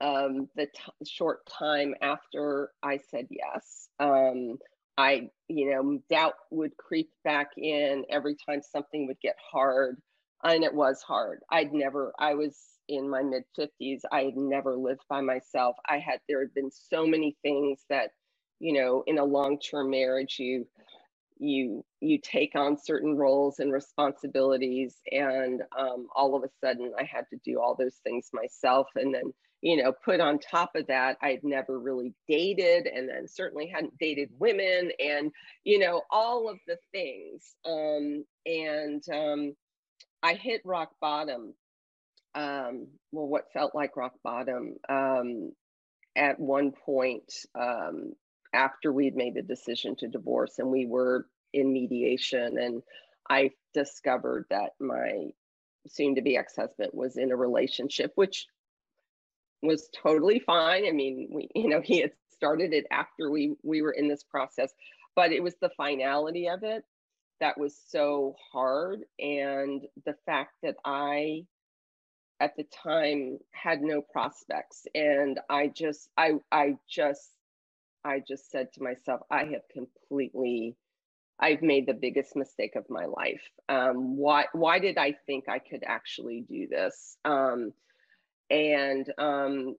um, 0.00 0.48
the 0.56 0.66
t- 0.66 1.06
short 1.06 1.46
time 1.46 1.94
after 2.02 2.70
I 2.82 2.98
said 3.10 3.28
yes. 3.30 3.88
Um, 4.00 4.58
I, 4.98 5.30
you 5.48 5.70
know, 5.70 6.00
doubt 6.10 6.34
would 6.50 6.76
creep 6.76 7.10
back 7.24 7.50
in 7.56 8.04
every 8.10 8.36
time 8.36 8.60
something 8.62 9.06
would 9.06 9.20
get 9.20 9.36
hard. 9.52 9.98
And 10.44 10.64
it 10.64 10.74
was 10.74 11.02
hard. 11.02 11.40
I'd 11.50 11.72
never, 11.72 12.12
I 12.18 12.34
was 12.34 12.58
in 12.88 13.08
my 13.08 13.22
mid 13.22 13.44
50s. 13.58 14.00
I 14.10 14.22
had 14.24 14.36
never 14.36 14.76
lived 14.76 15.02
by 15.08 15.20
myself. 15.20 15.76
I 15.88 15.98
had, 15.98 16.20
there 16.28 16.40
had 16.40 16.52
been 16.52 16.70
so 16.70 17.06
many 17.06 17.36
things 17.42 17.84
that, 17.88 18.10
you 18.58 18.72
know, 18.72 19.04
in 19.06 19.18
a 19.18 19.24
long 19.24 19.58
term 19.60 19.90
marriage, 19.90 20.36
you, 20.38 20.66
you 21.38 21.84
you 22.00 22.18
take 22.18 22.54
on 22.54 22.76
certain 22.78 23.16
roles 23.16 23.58
and 23.58 23.72
responsibilities 23.72 24.96
and 25.10 25.62
um, 25.78 26.06
all 26.14 26.34
of 26.36 26.44
a 26.44 26.50
sudden 26.60 26.92
i 26.98 27.04
had 27.04 27.24
to 27.30 27.38
do 27.44 27.60
all 27.60 27.74
those 27.74 27.96
things 28.04 28.30
myself. 28.32 28.88
And 28.96 29.14
then 29.14 29.32
you 29.60 29.82
know 29.82 29.92
put 29.92 30.20
on 30.20 30.38
top 30.40 30.74
of 30.74 30.88
that 30.88 31.16
i'd 31.22 31.44
never 31.44 31.78
really 31.78 32.14
dated 32.28 32.86
and 32.86 33.08
then 33.08 33.28
certainly 33.28 33.68
hadn't 33.68 33.96
dated 33.98 34.28
women 34.38 34.90
and 34.98 35.30
you 35.64 35.78
know 35.78 36.02
all 36.10 36.48
of 36.48 36.58
the 36.66 36.78
things. 36.92 37.54
Um, 37.64 38.24
and 38.46 39.02
um, 39.12 39.54
i 40.22 40.34
hit 40.34 40.62
rock 40.64 40.90
bottom. 41.00 41.54
Um, 42.34 42.88
well 43.12 43.26
what 43.26 43.52
felt 43.52 43.74
like 43.74 43.96
rock 43.96 44.14
bottom 44.24 44.76
um, 44.88 45.52
at 46.16 46.40
one 46.40 46.72
point 46.72 47.32
um, 47.54 48.14
after 48.52 48.92
we'd 48.92 49.16
made 49.16 49.34
the 49.34 49.42
decision 49.42 49.96
to 49.96 50.08
divorce 50.08 50.58
and 50.58 50.68
we 50.68 50.86
were 50.86 51.26
in 51.52 51.72
mediation 51.72 52.58
and 52.58 52.82
I 53.28 53.50
discovered 53.74 54.46
that 54.50 54.72
my 54.80 55.30
soon 55.88 56.14
to 56.14 56.22
be 56.22 56.36
ex-husband 56.36 56.90
was 56.92 57.16
in 57.16 57.32
a 57.32 57.36
relationship 57.36 58.12
which 58.14 58.46
was 59.62 59.88
totally 60.02 60.40
fine. 60.40 60.86
I 60.86 60.90
mean, 60.90 61.28
we 61.30 61.48
you 61.54 61.68
know, 61.68 61.80
he 61.84 62.00
had 62.00 62.12
started 62.30 62.72
it 62.72 62.86
after 62.90 63.30
we 63.30 63.54
we 63.62 63.82
were 63.82 63.92
in 63.92 64.08
this 64.08 64.24
process, 64.24 64.72
but 65.14 65.32
it 65.32 65.42
was 65.42 65.54
the 65.60 65.70
finality 65.76 66.48
of 66.48 66.62
it 66.62 66.84
that 67.40 67.58
was 67.58 67.76
so 67.88 68.36
hard 68.52 69.00
and 69.18 69.82
the 70.04 70.14
fact 70.26 70.52
that 70.62 70.76
I 70.84 71.44
at 72.40 72.56
the 72.56 72.64
time 72.64 73.38
had 73.50 73.82
no 73.82 74.00
prospects 74.00 74.86
and 74.94 75.40
I 75.48 75.68
just 75.68 76.08
I 76.16 76.34
I 76.50 76.76
just 76.88 77.30
I 78.04 78.20
just 78.26 78.50
said 78.50 78.72
to 78.74 78.82
myself, 78.82 79.20
I 79.30 79.44
have 79.44 79.62
completely, 79.72 80.76
I've 81.38 81.62
made 81.62 81.86
the 81.86 81.94
biggest 81.94 82.36
mistake 82.36 82.76
of 82.76 82.88
my 82.88 83.06
life. 83.06 83.42
Um, 83.68 84.16
why, 84.16 84.46
why 84.52 84.78
did 84.78 84.98
I 84.98 85.16
think 85.26 85.48
I 85.48 85.58
could 85.58 85.82
actually 85.86 86.44
do 86.48 86.66
this? 86.68 87.16
Um, 87.24 87.72
and 88.50 89.10
um, 89.18 89.76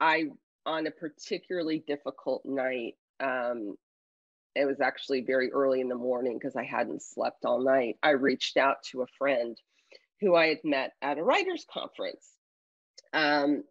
I, 0.00 0.24
on 0.66 0.86
a 0.86 0.90
particularly 0.90 1.84
difficult 1.86 2.42
night, 2.44 2.94
um, 3.20 3.76
it 4.54 4.66
was 4.66 4.80
actually 4.80 5.22
very 5.22 5.52
early 5.52 5.80
in 5.80 5.88
the 5.88 5.94
morning 5.94 6.38
because 6.38 6.56
I 6.56 6.64
hadn't 6.64 7.02
slept 7.02 7.44
all 7.44 7.62
night. 7.62 7.96
I 8.02 8.10
reached 8.10 8.56
out 8.56 8.82
to 8.90 9.02
a 9.02 9.06
friend 9.18 9.56
who 10.20 10.34
I 10.36 10.48
had 10.48 10.64
met 10.64 10.92
at 11.02 11.18
a 11.18 11.22
writers' 11.22 11.66
conference 11.72 12.28
um, 13.12 13.64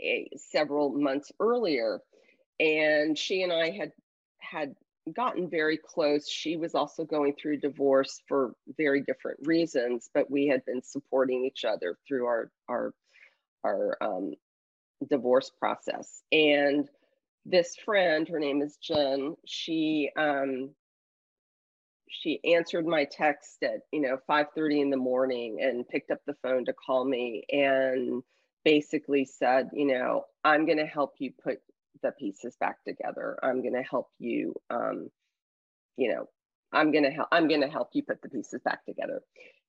a, 0.00 0.28
several 0.36 0.92
months 0.92 1.32
earlier 1.40 2.00
and 2.60 3.18
she 3.18 3.42
and 3.42 3.52
I 3.52 3.70
had 3.70 3.92
had 4.38 4.74
gotten 5.12 5.48
very 5.48 5.78
close. 5.78 6.28
She 6.28 6.56
was 6.56 6.74
also 6.74 7.04
going 7.04 7.34
through 7.34 7.58
divorce 7.58 8.22
for 8.28 8.52
very 8.76 9.00
different 9.00 9.40
reasons, 9.44 10.10
but 10.12 10.30
we 10.30 10.46
had 10.46 10.64
been 10.66 10.82
supporting 10.82 11.44
each 11.44 11.64
other 11.64 11.96
through 12.06 12.26
our 12.26 12.50
our 12.68 12.94
our 13.64 13.96
um, 14.00 14.34
divorce 15.08 15.50
process. 15.58 16.22
And 16.30 16.88
this 17.46 17.76
friend, 17.76 18.28
her 18.28 18.38
name 18.38 18.62
is 18.62 18.76
Jen. 18.76 19.36
She 19.46 20.10
um, 20.16 20.70
she 22.10 22.40
answered 22.44 22.86
my 22.86 23.04
text 23.04 23.62
at 23.62 23.80
you 23.92 24.02
know 24.02 24.18
5:30 24.28 24.82
in 24.82 24.90
the 24.90 24.96
morning 24.98 25.60
and 25.62 25.88
picked 25.88 26.10
up 26.10 26.20
the 26.26 26.36
phone 26.42 26.66
to 26.66 26.74
call 26.74 27.04
me 27.04 27.44
and 27.50 28.22
basically 28.64 29.24
said, 29.24 29.70
you 29.72 29.86
know, 29.86 30.24
I'm 30.44 30.66
going 30.66 30.78
to 30.78 30.86
help 30.86 31.14
you 31.18 31.32
put 31.42 31.60
the 32.02 32.12
pieces 32.12 32.56
back 32.58 32.82
together. 32.84 33.38
I'm 33.42 33.62
going 33.62 33.74
to 33.74 33.82
help 33.82 34.08
you, 34.18 34.54
um, 34.70 35.10
you 35.96 36.12
know, 36.12 36.28
I'm 36.72 36.92
going 36.92 37.04
to 37.04 37.10
help, 37.10 37.28
I'm 37.32 37.48
going 37.48 37.62
to 37.62 37.68
help 37.68 37.90
you 37.92 38.02
put 38.02 38.22
the 38.22 38.28
pieces 38.28 38.60
back 38.64 38.84
together. 38.84 39.22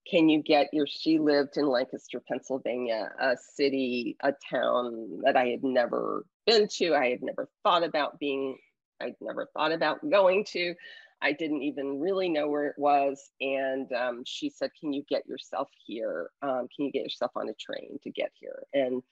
Can 0.09 0.29
you 0.29 0.41
get 0.41 0.73
your, 0.73 0.87
she 0.87 1.19
lived 1.19 1.57
in 1.57 1.67
Lancaster, 1.67 2.21
Pennsylvania, 2.27 3.11
a 3.19 3.35
city, 3.37 4.17
a 4.21 4.33
town 4.49 5.21
that 5.23 5.37
I 5.37 5.47
had 5.47 5.63
never 5.63 6.25
been 6.45 6.67
to. 6.67 6.95
I 6.95 7.09
had 7.09 7.21
never 7.21 7.49
thought 7.63 7.83
about 7.83 8.19
being, 8.19 8.57
I'd 8.99 9.15
never 9.21 9.47
thought 9.53 9.71
about 9.71 10.07
going 10.09 10.45
to. 10.45 10.73
I 11.21 11.33
didn't 11.33 11.61
even 11.61 11.99
really 11.99 12.29
know 12.29 12.47
where 12.47 12.65
it 12.65 12.77
was. 12.77 13.29
And 13.39 13.91
um, 13.93 14.23
she 14.25 14.49
said, 14.49 14.71
Can 14.79 14.91
you 14.91 15.03
get 15.07 15.27
yourself 15.27 15.69
here? 15.85 16.31
Um, 16.41 16.67
can 16.75 16.85
you 16.85 16.91
get 16.91 17.03
yourself 17.03 17.31
on 17.35 17.47
a 17.47 17.53
train 17.53 17.99
to 18.03 18.09
get 18.09 18.31
here? 18.39 18.63
And 18.73 19.03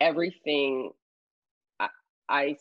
everything 0.00 0.92
I, 2.32 2.56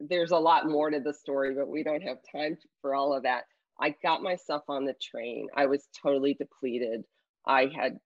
there's 0.00 0.32
a 0.32 0.38
lot 0.38 0.68
more 0.68 0.90
to 0.90 1.00
the 1.00 1.14
story, 1.14 1.54
but 1.54 1.68
we 1.68 1.82
don't 1.82 2.02
have 2.02 2.18
time 2.30 2.58
for 2.82 2.94
all 2.94 3.14
of 3.14 3.24
that. 3.24 3.44
I 3.80 3.94
got 4.02 4.22
myself 4.22 4.62
on 4.68 4.84
the 4.84 4.94
train. 4.94 5.48
I 5.56 5.66
was 5.66 5.88
totally 6.02 6.34
depleted. 6.34 7.04
I 7.46 7.70
had 7.74 7.98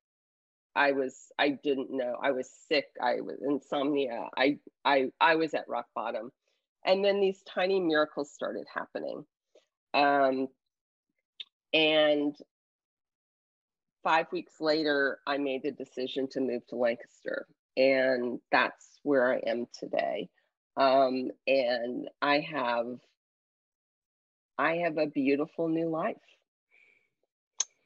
I 0.75 0.93
was 0.93 1.33
I 1.39 1.59
didn't 1.63 1.91
know. 1.91 2.17
I 2.23 2.31
was 2.31 2.49
sick. 2.69 2.87
I 3.03 3.21
was 3.21 3.39
insomnia. 3.47 4.29
I 4.37 4.59
I 4.85 5.11
I 5.21 5.35
was 5.35 5.55
at 5.55 5.69
rock 5.69 5.87
bottom. 5.95 6.31
And 6.85 7.05
then 7.05 7.21
these 7.21 7.43
tiny 7.43 7.81
miracles 7.81 8.33
started 8.33 8.65
happening. 8.73 9.27
Um, 9.93 10.47
and 11.75 12.37
five 14.05 14.27
weeks 14.33 14.55
later, 14.61 15.19
I 15.27 15.39
made 15.39 15.63
the 15.65 15.73
decision 15.73 16.29
to 16.31 16.41
move 16.41 16.67
to 16.69 16.77
Lancaster. 16.77 17.47
And 17.79 18.41
that's 18.53 18.99
where 19.05 19.33
I 19.33 19.39
am 19.49 19.67
today. 19.79 20.29
Um, 20.77 21.31
and 21.47 22.09
I 22.21 22.41
have 22.41 22.99
I 24.59 24.79
have 24.79 24.99
a 24.99 25.07
beautiful 25.07 25.69
new 25.69 25.89
life. 25.89 26.17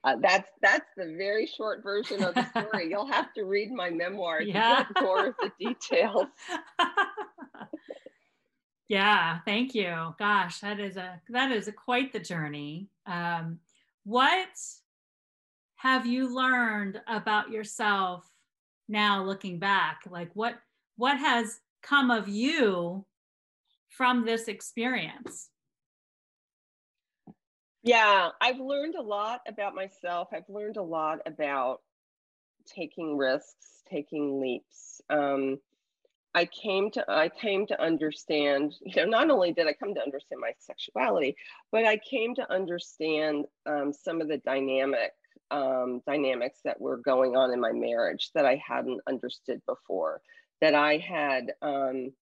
Uh, 0.05 0.17
that's 0.21 0.49
that's 0.61 0.89
the 0.97 1.15
very 1.17 1.47
short 1.47 1.83
version 1.83 2.25
of 2.25 2.35
the 2.35 2.49
story. 2.51 2.91
You'll 2.91 3.07
have 3.07 3.33
to 3.35 3.45
read 3.45 3.71
my 3.71 3.91
memoir 3.91 4.43
yeah. 4.43 4.85
to 4.85 4.95
get 4.95 5.03
more 5.03 5.27
of 5.29 5.35
the 5.41 5.53
details. 5.61 6.27
yeah, 8.89 9.39
thank 9.45 9.75
you. 9.75 10.15
Gosh, 10.19 10.59
that 10.61 10.81
is 10.81 10.97
a 10.97 11.21
that 11.29 11.53
is 11.53 11.69
a, 11.69 11.73
quite 11.73 12.13
the 12.13 12.19
journey. 12.19 12.89
Um, 13.07 13.61
what 14.05 14.49
have 15.77 16.05
you 16.05 16.35
learned 16.35 17.01
about 17.07 17.51
yourself 17.51 18.25
now, 18.93 19.25
looking 19.25 19.59
back? 19.59 20.03
Like 20.09 20.31
what 20.35 20.55
what 20.97 21.19
has 21.19 21.59
come 21.83 22.11
of 22.11 22.29
you 22.29 23.05
from 23.89 24.25
this 24.25 24.47
experience? 24.47 25.49
Yeah, 27.83 28.29
I've 28.41 28.61
learned 28.61 28.95
a 28.95 29.03
lot 29.03 29.41
about 29.49 29.75
myself. 29.75 30.29
I've 30.33 30.49
learned 30.49 30.77
a 30.77 30.83
lot 30.83 31.19
about 31.27 31.81
taking 32.67 33.17
risks, 33.17 33.83
taking 33.91 34.41
leaps. 34.41 35.01
Um, 35.11 35.59
I 36.35 36.47
came 36.47 36.91
to 36.93 37.05
I 37.09 37.29
came 37.29 37.67
to 37.67 37.83
understand, 37.83 38.75
you 38.83 38.95
know, 38.97 39.05
not 39.05 39.31
only 39.31 39.53
did 39.53 39.67
I 39.67 39.73
come 39.73 39.95
to 39.95 40.03
understand 40.03 40.41
my 40.41 40.53
sexuality, 40.59 41.37
but 41.71 41.85
I 41.85 41.99
came 41.99 42.35
to 42.37 42.51
understand 42.51 43.47
um, 43.67 43.93
some 43.93 44.21
of 44.21 44.29
the 44.29 44.39
dynamic 44.39 45.13
um, 45.51 46.03
dynamics 46.07 46.61
that 46.65 46.81
were 46.81 46.97
going 46.97 47.37
on 47.37 47.53
in 47.53 47.61
my 47.61 47.73
marriage 47.73 48.31
that 48.35 48.45
I 48.45 48.63
hadn't 48.67 49.01
understood 49.09 49.61
before. 49.67 50.21
That 50.61 50.75
I 50.75 50.99
had 50.99 51.53
um, 51.61 52.13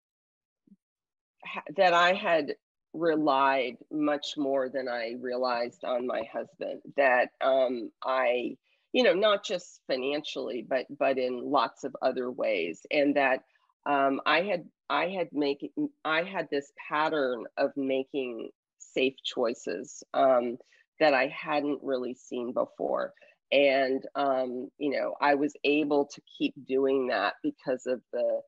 ha- 1.44 1.62
that 1.76 1.92
I 1.92 2.14
had 2.14 2.54
relied 2.92 3.76
much 3.92 4.34
more 4.36 4.68
than 4.68 4.88
I 4.88 5.14
realized 5.20 5.84
on 5.84 6.06
my 6.06 6.22
husband. 6.32 6.80
That 6.96 7.30
um, 7.40 7.90
I, 8.04 8.56
you 8.92 9.02
know, 9.02 9.14
not 9.14 9.44
just 9.44 9.80
financially, 9.86 10.66
but 10.68 10.86
but 10.98 11.18
in 11.18 11.50
lots 11.50 11.84
of 11.84 11.94
other 12.02 12.30
ways, 12.30 12.84
and 12.90 13.16
that 13.16 13.44
um, 13.86 14.20
I 14.26 14.42
had 14.42 14.64
I 14.88 15.08
had 15.08 15.28
make 15.32 15.70
I 16.04 16.22
had 16.22 16.48
this 16.50 16.72
pattern 16.88 17.44
of 17.56 17.70
making 17.76 18.50
safe 18.78 19.14
choices 19.24 20.02
um, 20.14 20.58
that 21.00 21.14
I 21.14 21.28
hadn't 21.28 21.80
really 21.82 22.14
seen 22.14 22.52
before. 22.52 23.12
And 23.52 24.04
um, 24.14 24.70
you 24.78 24.90
know, 24.90 25.14
I 25.20 25.34
was 25.34 25.54
able 25.64 26.06
to 26.06 26.20
keep 26.38 26.54
doing 26.66 27.08
that 27.08 27.34
because 27.42 27.86
of 27.86 28.00
the 28.12 28.40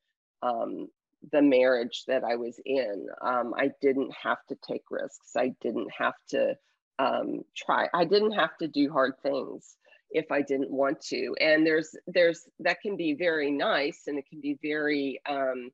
um, 0.43 0.89
the 1.31 1.43
marriage 1.43 2.05
that 2.07 2.25
I 2.25 2.37
was 2.37 2.61
in. 2.65 3.07
Um, 3.21 3.55
I 3.57 3.71
didn't 3.81 4.13
have 4.23 4.39
to 4.49 4.57
take 4.69 4.85
risks. 4.91 5.33
I 5.37 5.55
didn't 5.61 5.91
have 5.97 6.15
to 6.31 6.57
um, 6.99 7.43
try. 7.57 7.89
I 7.93 8.05
didn't 8.05 8.33
have 8.33 8.57
to 8.59 8.69
do 8.69 8.91
hard 8.91 9.15
things 9.23 9.77
if 10.11 10.31
I 10.31 10.43
didn't 10.43 10.71
want 10.71 11.01
to. 11.07 11.35
And 11.41 11.67
there's 11.67 11.97
there's 12.07 12.47
that 12.61 12.81
can 12.81 12.97
be 12.97 13.15
very 13.15 13.51
nice 13.51 14.03
and 14.07 14.19
it 14.19 14.27
can 14.29 14.41
be 14.41 14.59
very 14.63 15.21
um, 15.29 15.71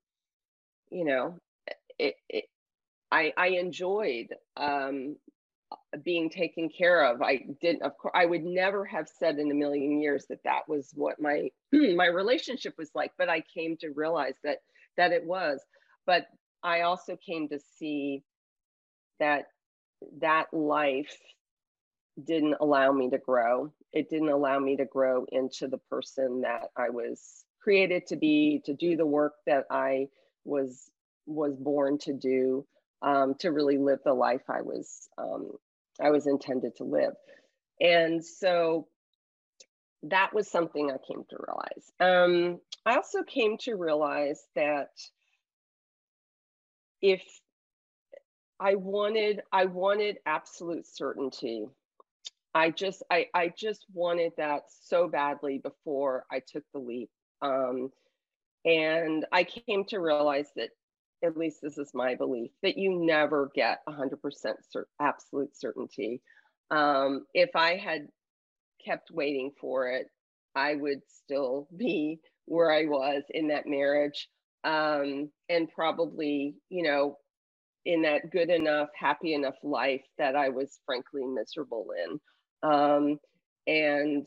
you 0.90 1.04
know 1.04 1.38
it, 1.98 2.14
it 2.28 2.44
I 3.10 3.32
I 3.36 3.48
enjoyed 3.48 4.28
um, 4.56 5.16
being 6.02 6.30
taken 6.30 6.68
care 6.68 7.04
of. 7.04 7.22
I 7.22 7.44
didn't 7.60 7.82
of 7.82 7.96
course 7.98 8.12
I 8.14 8.26
would 8.26 8.44
never 8.44 8.84
have 8.84 9.08
said 9.08 9.38
in 9.38 9.50
a 9.50 9.54
million 9.54 10.00
years 10.00 10.26
that 10.28 10.42
that 10.44 10.68
was 10.68 10.90
what 10.94 11.20
my 11.20 11.50
my 11.72 12.06
relationship 12.06 12.74
was 12.78 12.90
like, 12.94 13.12
but 13.18 13.28
I 13.28 13.42
came 13.54 13.76
to 13.78 13.90
realize 13.90 14.34
that 14.44 14.58
that 14.96 15.12
it 15.12 15.24
was. 15.24 15.60
But 16.06 16.26
I 16.62 16.82
also 16.82 17.16
came 17.16 17.48
to 17.48 17.58
see 17.78 18.22
that 19.20 19.46
that 20.20 20.52
life 20.52 21.16
didn't 22.24 22.56
allow 22.60 22.92
me 22.92 23.10
to 23.10 23.18
grow. 23.18 23.72
It 23.92 24.10
didn't 24.10 24.28
allow 24.28 24.58
me 24.58 24.76
to 24.76 24.84
grow 24.84 25.24
into 25.30 25.68
the 25.68 25.78
person 25.90 26.42
that 26.42 26.68
I 26.76 26.90
was 26.90 27.44
created 27.60 28.06
to 28.08 28.16
be, 28.16 28.62
to 28.64 28.74
do 28.74 28.96
the 28.96 29.06
work 29.06 29.34
that 29.46 29.64
I 29.70 30.08
was 30.44 30.90
was 31.26 31.54
born 31.56 31.98
to 31.98 32.12
do, 32.14 32.66
um, 33.02 33.34
to 33.40 33.50
really 33.50 33.78
live 33.78 34.00
the 34.04 34.14
life 34.14 34.42
I 34.48 34.62
was 34.62 35.08
um, 35.18 35.52
I 36.00 36.10
was 36.10 36.26
intended 36.26 36.76
to 36.76 36.84
live. 36.84 37.14
And 37.80 38.24
so 38.24 38.88
that 40.04 40.32
was 40.34 40.48
something 40.48 40.90
I 40.90 40.96
came 41.06 41.24
to 41.30 41.36
realize. 41.38 41.92
Um, 42.00 42.60
I 42.86 42.96
also 42.96 43.22
came 43.22 43.58
to 43.58 43.74
realize 43.74 44.42
that 44.54 44.90
if 47.02 47.22
I 48.60 48.74
wanted, 48.74 49.42
I 49.52 49.66
wanted 49.66 50.18
absolute 50.26 50.86
certainty 50.86 51.66
I 52.54 52.70
just 52.70 53.02
I 53.10 53.26
I 53.34 53.52
just 53.56 53.84
wanted 53.92 54.32
that 54.36 54.62
so 54.68 55.08
badly 55.08 55.58
before 55.58 56.24
I 56.30 56.40
took 56.46 56.64
the 56.72 56.80
leap. 56.80 57.10
Um, 57.42 57.90
and 58.64 59.24
I 59.32 59.44
came 59.44 59.84
to 59.86 60.00
realize 60.00 60.48
that 60.56 60.70
at 61.24 61.36
least 61.36 61.58
this 61.62 61.78
is 61.78 61.90
my 61.94 62.14
belief 62.14 62.50
that 62.62 62.78
you 62.78 63.04
never 63.04 63.50
get 63.54 63.80
100% 63.88 64.16
cer- 64.70 64.88
absolute 65.00 65.56
certainty. 65.56 66.22
Um, 66.70 67.26
if 67.34 67.50
I 67.54 67.76
had 67.76 68.08
kept 68.84 69.10
waiting 69.10 69.52
for 69.60 69.88
it, 69.90 70.06
I 70.54 70.74
would 70.74 71.00
still 71.08 71.68
be 71.76 72.18
where 72.46 72.72
I 72.72 72.84
was 72.84 73.22
in 73.30 73.48
that 73.48 73.66
marriage 73.66 74.28
um, 74.64 75.30
and 75.48 75.68
probably, 75.74 76.56
you 76.68 76.82
know, 76.82 77.16
in 77.84 78.02
that 78.02 78.30
good 78.30 78.50
enough, 78.50 78.88
happy 78.98 79.34
enough 79.34 79.54
life 79.62 80.02
that 80.18 80.36
I 80.36 80.50
was 80.50 80.80
frankly 80.84 81.22
miserable 81.24 81.88
in. 82.04 82.20
Um, 82.68 83.18
and 83.66 84.26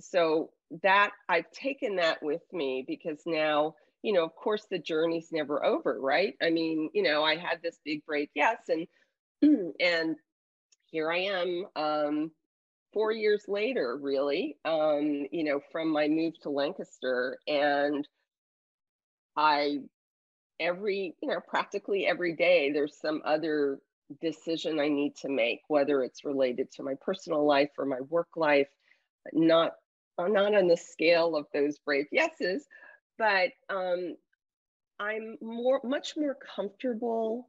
so 0.00 0.50
that 0.82 1.10
I've 1.28 1.50
taken 1.52 1.96
that 1.96 2.22
with 2.22 2.42
me 2.52 2.84
because 2.86 3.22
now, 3.26 3.74
you 4.02 4.12
know, 4.12 4.24
of 4.24 4.34
course 4.36 4.66
the 4.70 4.78
journey's 4.78 5.32
never 5.32 5.64
over, 5.64 6.00
right? 6.00 6.34
I 6.42 6.50
mean, 6.50 6.90
you 6.94 7.02
know, 7.02 7.24
I 7.24 7.36
had 7.36 7.62
this 7.62 7.78
big 7.84 8.04
brave 8.06 8.28
yes 8.34 8.68
and 8.68 8.86
and 9.80 10.16
here 10.86 11.10
I 11.12 11.18
am 11.18 11.66
um 11.76 12.32
four 12.92 13.12
years 13.12 13.44
later, 13.48 13.96
really, 13.96 14.58
um, 14.64 15.26
you 15.32 15.44
know, 15.44 15.60
from 15.72 15.88
my 15.90 16.08
move 16.08 16.34
to 16.42 16.50
Lancaster 16.50 17.38
and 17.48 18.06
I 19.36 19.80
every, 20.60 21.16
you 21.22 21.28
know, 21.28 21.40
practically 21.48 22.06
every 22.06 22.34
day 22.34 22.72
there's 22.72 22.98
some 23.00 23.22
other 23.24 23.80
decision 24.20 24.80
I 24.80 24.88
need 24.88 25.16
to 25.16 25.28
make, 25.28 25.60
whether 25.68 26.02
it's 26.02 26.24
related 26.24 26.70
to 26.72 26.82
my 26.82 26.94
personal 27.00 27.46
life 27.46 27.70
or 27.78 27.86
my 27.86 28.00
work 28.02 28.28
life, 28.36 28.68
not 29.32 29.72
not 30.18 30.54
on 30.54 30.68
the 30.68 30.76
scale 30.76 31.36
of 31.36 31.46
those 31.52 31.78
brave 31.78 32.06
yeses, 32.12 32.66
but 33.18 33.50
um, 33.68 34.16
I'm 34.98 35.36
more 35.40 35.80
much 35.84 36.14
more 36.16 36.36
comfortable 36.56 37.48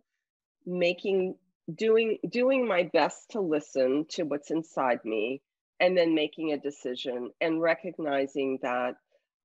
making 0.65 1.35
doing 1.73 2.17
doing 2.29 2.67
my 2.67 2.89
best 2.93 3.31
to 3.31 3.41
listen 3.41 4.05
to 4.09 4.23
what's 4.23 4.51
inside 4.51 4.99
me 5.05 5.41
and 5.79 5.97
then 5.97 6.15
making 6.15 6.51
a 6.51 6.57
decision 6.57 7.31
and 7.41 7.61
recognizing 7.61 8.59
that 8.61 8.95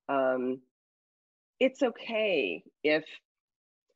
um, 0.08 0.60
it's 1.60 1.82
okay 1.82 2.62
if 2.82 3.04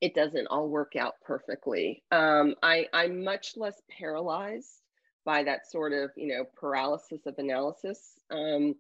it 0.01 0.15
doesn't 0.15 0.49
all 0.49 0.69
work 0.69 0.97
out 0.97 1.15
perfectly. 1.25 2.03
Um, 2.11 2.57
I, 2.63 2.87
I'm 2.93 3.23
much 3.23 3.57
less 3.57 3.81
paralyzed 3.89 4.83
by 5.25 5.45
that 5.45 5.71
sort 5.71 5.93
of, 5.93 6.11
you 6.17 6.27
know, 6.27 6.45
paralysis 6.57 7.21
of 7.27 7.37
analysis 7.39 8.19
um, 8.31 8.75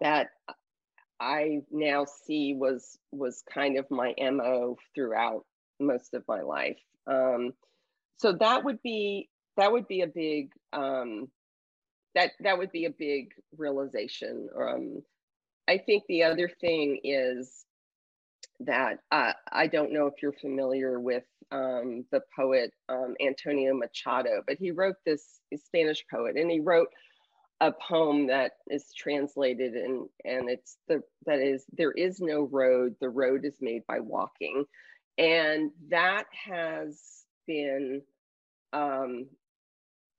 that 0.00 0.28
I 1.20 1.62
now 1.70 2.04
see 2.04 2.54
was 2.54 2.98
was 3.12 3.42
kind 3.52 3.78
of 3.78 3.90
my 3.90 4.14
mo 4.18 4.76
throughout 4.94 5.44
most 5.80 6.14
of 6.14 6.24
my 6.28 6.42
life. 6.42 6.78
Um, 7.06 7.52
so 8.18 8.32
that 8.32 8.64
would 8.64 8.82
be 8.82 9.28
that 9.56 9.72
would 9.72 9.88
be 9.88 10.02
a 10.02 10.06
big 10.06 10.50
um, 10.72 11.28
that 12.14 12.32
that 12.40 12.58
would 12.58 12.72
be 12.72 12.84
a 12.86 12.90
big 12.90 13.32
realization. 13.56 14.48
Um, 14.58 15.02
I 15.68 15.78
think 15.78 16.04
the 16.08 16.24
other 16.24 16.48
thing 16.48 17.00
is 17.04 17.64
that 18.60 19.00
uh, 19.10 19.32
I 19.52 19.66
don't 19.66 19.92
know 19.92 20.06
if 20.06 20.14
you're 20.22 20.32
familiar 20.32 20.98
with 20.98 21.24
um, 21.50 22.04
the 22.10 22.22
poet 22.34 22.72
um, 22.88 23.14
Antonio 23.20 23.74
Machado, 23.74 24.42
but 24.46 24.56
he 24.58 24.70
wrote 24.70 24.96
this 25.04 25.40
Spanish 25.66 26.04
poet, 26.10 26.36
and 26.36 26.50
he 26.50 26.60
wrote 26.60 26.88
a 27.60 27.72
poem 27.72 28.26
that 28.26 28.52
is 28.70 28.92
translated 28.96 29.74
and 29.74 30.08
and 30.24 30.50
it's 30.50 30.76
the 30.88 31.02
that 31.24 31.38
is 31.38 31.64
there 31.72 31.92
is 31.92 32.20
no 32.20 32.42
road 32.42 32.94
the 33.00 33.08
road 33.08 33.44
is 33.44 33.56
made 33.60 33.82
by 33.86 34.00
walking. 34.00 34.64
And 35.18 35.70
that 35.90 36.24
has 36.32 37.00
been 37.46 38.02
um 38.72 39.26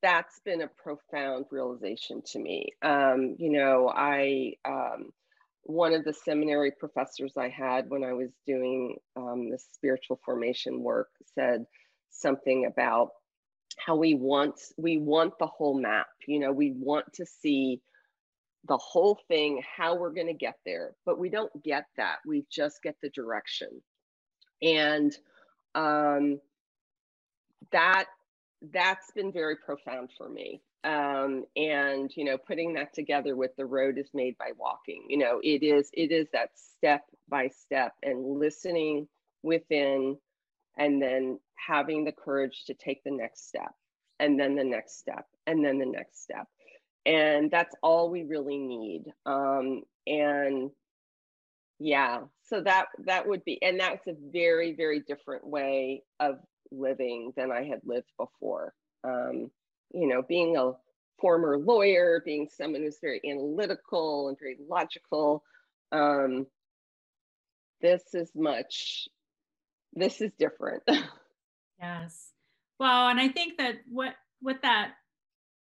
that's 0.01 0.39
been 0.45 0.61
a 0.61 0.67
profound 0.67 1.45
realization 1.51 2.21
to 2.33 2.39
me. 2.39 2.71
Um 2.81 3.35
you 3.39 3.51
know 3.51 3.91
i 3.95 4.53
um 4.65 5.11
one 5.67 5.93
of 5.93 6.05
the 6.05 6.13
seminary 6.13 6.71
professors 6.71 7.33
I 7.37 7.49
had 7.49 7.89
when 7.89 8.03
I 8.03 8.13
was 8.13 8.31
doing 8.45 8.95
um, 9.17 9.49
the 9.49 9.59
spiritual 9.73 10.19
formation 10.23 10.81
work 10.81 11.09
said 11.35 11.65
something 12.09 12.65
about 12.65 13.09
how 13.77 13.95
we 13.95 14.15
want 14.15 14.59
we 14.77 14.97
want 14.97 15.37
the 15.39 15.47
whole 15.47 15.79
map. 15.79 16.07
You 16.27 16.39
know, 16.39 16.51
we 16.51 16.71
want 16.71 17.13
to 17.13 17.25
see 17.25 17.81
the 18.67 18.77
whole 18.77 19.19
thing, 19.27 19.63
how 19.77 19.95
we're 19.95 20.11
going 20.11 20.27
to 20.27 20.33
get 20.33 20.57
there, 20.65 20.93
but 21.05 21.19
we 21.19 21.29
don't 21.29 21.63
get 21.63 21.85
that. 21.95 22.17
We 22.25 22.45
just 22.51 22.83
get 22.83 22.95
the 23.01 23.09
direction, 23.09 23.69
and 24.61 25.15
um, 25.75 26.39
that 27.71 28.05
that's 28.73 29.11
been 29.11 29.31
very 29.31 29.55
profound 29.55 30.09
for 30.17 30.27
me 30.27 30.61
um, 30.83 31.43
and 31.55 32.11
you 32.15 32.23
know 32.23 32.37
putting 32.37 32.73
that 32.73 32.93
together 32.93 33.35
with 33.35 33.55
the 33.57 33.65
road 33.65 33.97
is 33.97 34.09
made 34.13 34.37
by 34.37 34.51
walking 34.57 35.05
you 35.09 35.17
know 35.17 35.39
it 35.43 35.63
is 35.63 35.89
it 35.93 36.11
is 36.11 36.27
that 36.33 36.49
step 36.55 37.03
by 37.27 37.47
step 37.49 37.93
and 38.03 38.23
listening 38.39 39.07
within 39.43 40.17
and 40.77 41.01
then 41.01 41.39
having 41.55 42.05
the 42.05 42.11
courage 42.11 42.65
to 42.65 42.73
take 42.73 43.03
the 43.03 43.11
next 43.11 43.47
step 43.47 43.73
and 44.19 44.39
then 44.39 44.55
the 44.55 44.63
next 44.63 44.99
step 44.99 45.25
and 45.45 45.63
then 45.65 45.79
the 45.79 45.85
next 45.85 46.23
step. 46.23 46.47
And 47.05 47.49
that's 47.49 47.75
all 47.81 48.09
we 48.09 48.23
really 48.23 48.57
need 48.57 49.05
um, 49.25 49.83
and 50.05 50.71
yeah 51.79 52.21
so 52.49 52.59
that 52.61 52.87
that 53.05 53.27
would 53.27 53.43
be 53.45 53.61
and 53.61 53.79
that's 53.79 54.07
a 54.07 54.15
very 54.31 54.73
very 54.73 54.99
different 54.99 55.45
way 55.45 56.01
of 56.19 56.39
living 56.71 57.31
than 57.37 57.51
i 57.51 57.63
had 57.63 57.79
lived 57.83 58.11
before. 58.17 58.73
Um, 59.03 59.51
you 59.93 60.07
know, 60.07 60.21
being 60.21 60.57
a 60.57 60.71
former 61.19 61.57
lawyer, 61.57 62.21
being 62.25 62.47
someone 62.49 62.81
who's 62.81 62.99
very 63.01 63.21
analytical 63.25 64.27
and 64.27 64.37
very 64.39 64.57
logical, 64.67 65.43
um, 65.91 66.45
this 67.81 68.13
is 68.13 68.31
much, 68.35 69.07
this 69.93 70.21
is 70.21 70.31
different. 70.37 70.83
yes. 71.79 72.31
Well, 72.79 73.09
and 73.09 73.19
I 73.19 73.29
think 73.29 73.57
that 73.57 73.75
what, 73.89 74.13
what 74.41 74.61
that, 74.61 74.93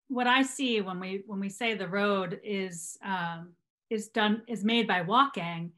what 0.08 0.26
I 0.26 0.42
see 0.42 0.80
when 0.80 1.00
we, 1.00 1.22
when 1.26 1.40
we 1.40 1.48
say 1.48 1.74
the 1.74 1.88
road 1.88 2.40
is, 2.42 2.96
um, 3.04 3.52
is 3.90 4.08
done, 4.08 4.42
is 4.48 4.64
made 4.64 4.86
by 4.86 5.02
walking, 5.02 5.72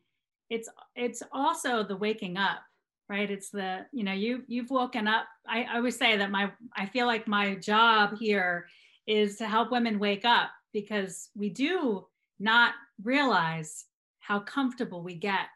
it's, 0.51 0.69
it's 0.95 1.23
also 1.33 1.83
the 1.83 1.97
waking 1.97 2.37
up 2.37 2.61
right 3.09 3.31
it's 3.31 3.51
the 3.51 3.87
you 3.93 4.03
know 4.03 4.13
you 4.13 4.43
you've 4.49 4.71
woken 4.71 5.07
up 5.07 5.27
I, 5.47 5.63
I 5.65 5.77
always 5.77 5.97
say 5.97 6.17
that 6.17 6.31
my 6.31 6.51
i 6.77 6.87
feel 6.87 7.07
like 7.07 7.29
my 7.29 7.55
job 7.55 8.19
here 8.19 8.67
is 9.07 9.37
to 9.37 9.47
help 9.47 9.71
women 9.71 9.99
wake 9.99 10.25
up 10.25 10.51
because 10.73 11.31
we 11.37 11.49
do 11.49 12.07
not 12.39 12.75
realize 13.03 13.87
how 14.19 14.41
comfortable 14.41 15.03
we 15.03 15.15
get 15.15 15.47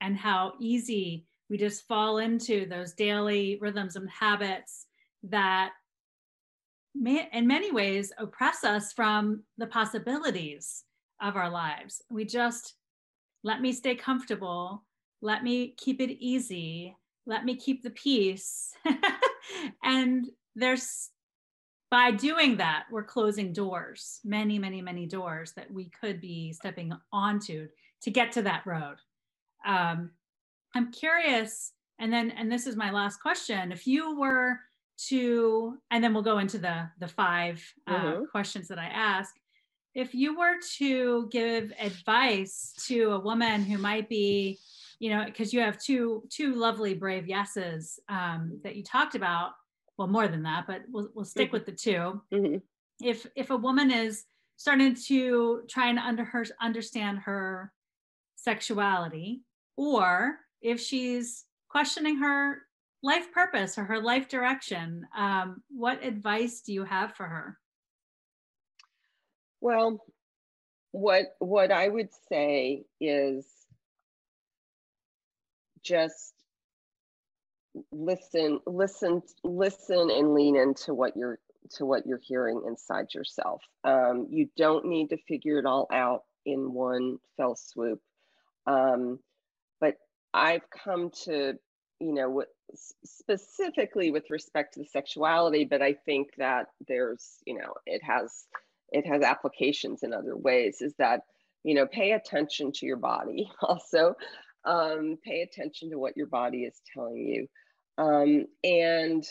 and 0.00 0.16
how 0.16 0.54
easy 0.58 1.26
we 1.50 1.56
just 1.56 1.86
fall 1.86 2.18
into 2.18 2.66
those 2.66 2.92
daily 2.92 3.58
rhythms 3.60 3.96
and 3.96 4.08
habits 4.10 4.86
that 5.24 5.72
may, 6.94 7.28
in 7.32 7.46
many 7.46 7.72
ways 7.72 8.12
oppress 8.18 8.64
us 8.64 8.92
from 8.92 9.42
the 9.56 9.66
possibilities 9.66 10.84
of 11.20 11.36
our 11.36 11.50
lives. 11.50 12.02
We 12.10 12.24
just 12.24 12.74
let 13.44 13.60
me 13.60 13.72
stay 13.72 13.94
comfortable. 13.94 14.84
Let 15.22 15.42
me 15.42 15.74
keep 15.76 16.00
it 16.00 16.10
easy. 16.18 16.96
Let 17.26 17.44
me 17.44 17.56
keep 17.56 17.82
the 17.82 17.90
peace. 17.90 18.72
And 19.82 20.26
there's 20.54 21.10
by 21.90 22.10
doing 22.10 22.58
that 22.58 22.84
we're 22.90 23.04
closing 23.04 23.52
doors 23.52 24.20
many 24.24 24.58
many 24.58 24.82
many 24.82 25.06
doors 25.06 25.52
that 25.52 25.70
we 25.70 25.90
could 26.00 26.20
be 26.20 26.52
stepping 26.52 26.92
onto 27.12 27.68
to 28.02 28.10
get 28.10 28.32
to 28.32 28.42
that 28.42 28.66
road. 28.66 28.96
Um, 29.66 30.10
i'm 30.74 30.90
curious 30.92 31.72
and 31.98 32.12
then 32.12 32.30
and 32.30 32.50
this 32.50 32.66
is 32.66 32.76
my 32.76 32.90
last 32.90 33.20
question 33.20 33.72
if 33.72 33.86
you 33.86 34.18
were 34.18 34.58
to 34.96 35.78
and 35.90 36.02
then 36.02 36.12
we'll 36.12 36.22
go 36.22 36.38
into 36.38 36.58
the 36.58 36.88
the 36.98 37.08
five 37.08 37.64
uh, 37.86 37.96
mm-hmm. 37.96 38.24
questions 38.30 38.68
that 38.68 38.78
i 38.78 38.86
ask 38.86 39.34
if 39.94 40.14
you 40.14 40.38
were 40.38 40.56
to 40.76 41.28
give 41.30 41.72
advice 41.80 42.72
to 42.86 43.12
a 43.12 43.20
woman 43.20 43.62
who 43.62 43.78
might 43.78 44.08
be 44.08 44.58
you 44.98 45.10
know, 45.10 45.24
because 45.24 45.52
you 45.52 45.60
have 45.60 45.78
two 45.78 46.24
two 46.28 46.54
lovely 46.54 46.94
brave 46.94 47.26
yeses 47.26 48.00
um, 48.08 48.60
that 48.64 48.76
you 48.76 48.82
talked 48.82 49.14
about. 49.14 49.52
Well, 49.96 50.08
more 50.08 50.28
than 50.28 50.42
that, 50.44 50.66
but 50.66 50.82
we'll 50.88 51.08
we'll 51.14 51.24
stick 51.24 51.48
mm-hmm. 51.48 51.52
with 51.54 51.66
the 51.66 51.72
2 51.72 52.22
mm-hmm. 52.32 52.56
If 53.00 53.26
if 53.36 53.50
a 53.50 53.56
woman 53.56 53.90
is 53.90 54.24
starting 54.56 54.96
to 55.06 55.62
try 55.68 55.88
and 55.88 55.98
under 55.98 56.24
her 56.24 56.44
understand 56.60 57.20
her 57.20 57.72
sexuality, 58.36 59.42
or 59.76 60.38
if 60.62 60.80
she's 60.80 61.44
questioning 61.68 62.18
her 62.18 62.62
life 63.02 63.32
purpose 63.32 63.78
or 63.78 63.84
her 63.84 64.00
life 64.00 64.28
direction, 64.28 65.06
um, 65.16 65.62
what 65.68 66.04
advice 66.04 66.60
do 66.60 66.72
you 66.72 66.84
have 66.84 67.14
for 67.14 67.26
her? 67.26 67.58
Well, 69.60 70.04
what 70.92 71.36
what 71.38 71.70
I 71.70 71.88
would 71.88 72.08
say 72.28 72.84
is 73.00 73.46
just 75.82 76.34
listen 77.92 78.60
listen 78.66 79.22
listen 79.44 80.10
and 80.10 80.34
lean 80.34 80.56
into 80.56 80.94
what 80.94 81.16
you're 81.16 81.38
to 81.70 81.84
what 81.84 82.06
you're 82.06 82.20
hearing 82.22 82.62
inside 82.66 83.12
yourself 83.14 83.62
um, 83.84 84.26
you 84.30 84.48
don't 84.56 84.86
need 84.86 85.08
to 85.10 85.18
figure 85.28 85.58
it 85.58 85.66
all 85.66 85.86
out 85.92 86.24
in 86.46 86.72
one 86.72 87.18
fell 87.36 87.54
swoop 87.54 88.00
um, 88.66 89.18
i've 90.38 90.68
come 90.70 91.10
to 91.10 91.54
you 92.00 92.12
know 92.12 92.30
what 92.30 92.48
specifically 93.04 94.10
with 94.10 94.30
respect 94.30 94.74
to 94.74 94.80
the 94.80 94.86
sexuality 94.86 95.64
but 95.64 95.82
i 95.82 95.92
think 95.92 96.28
that 96.38 96.66
there's 96.86 97.38
you 97.46 97.54
know 97.54 97.74
it 97.86 98.02
has 98.02 98.46
it 98.90 99.06
has 99.06 99.22
applications 99.22 100.02
in 100.02 100.12
other 100.12 100.36
ways 100.36 100.80
is 100.80 100.94
that 100.98 101.22
you 101.64 101.74
know 101.74 101.86
pay 101.86 102.12
attention 102.12 102.72
to 102.72 102.86
your 102.86 102.96
body 102.96 103.50
also 103.62 104.14
um, 104.64 105.16
pay 105.24 105.42
attention 105.42 105.90
to 105.90 105.98
what 105.98 106.16
your 106.16 106.26
body 106.26 106.64
is 106.64 106.80
telling 106.94 107.16
you 107.16 107.48
um, 107.96 108.46
and 108.64 109.24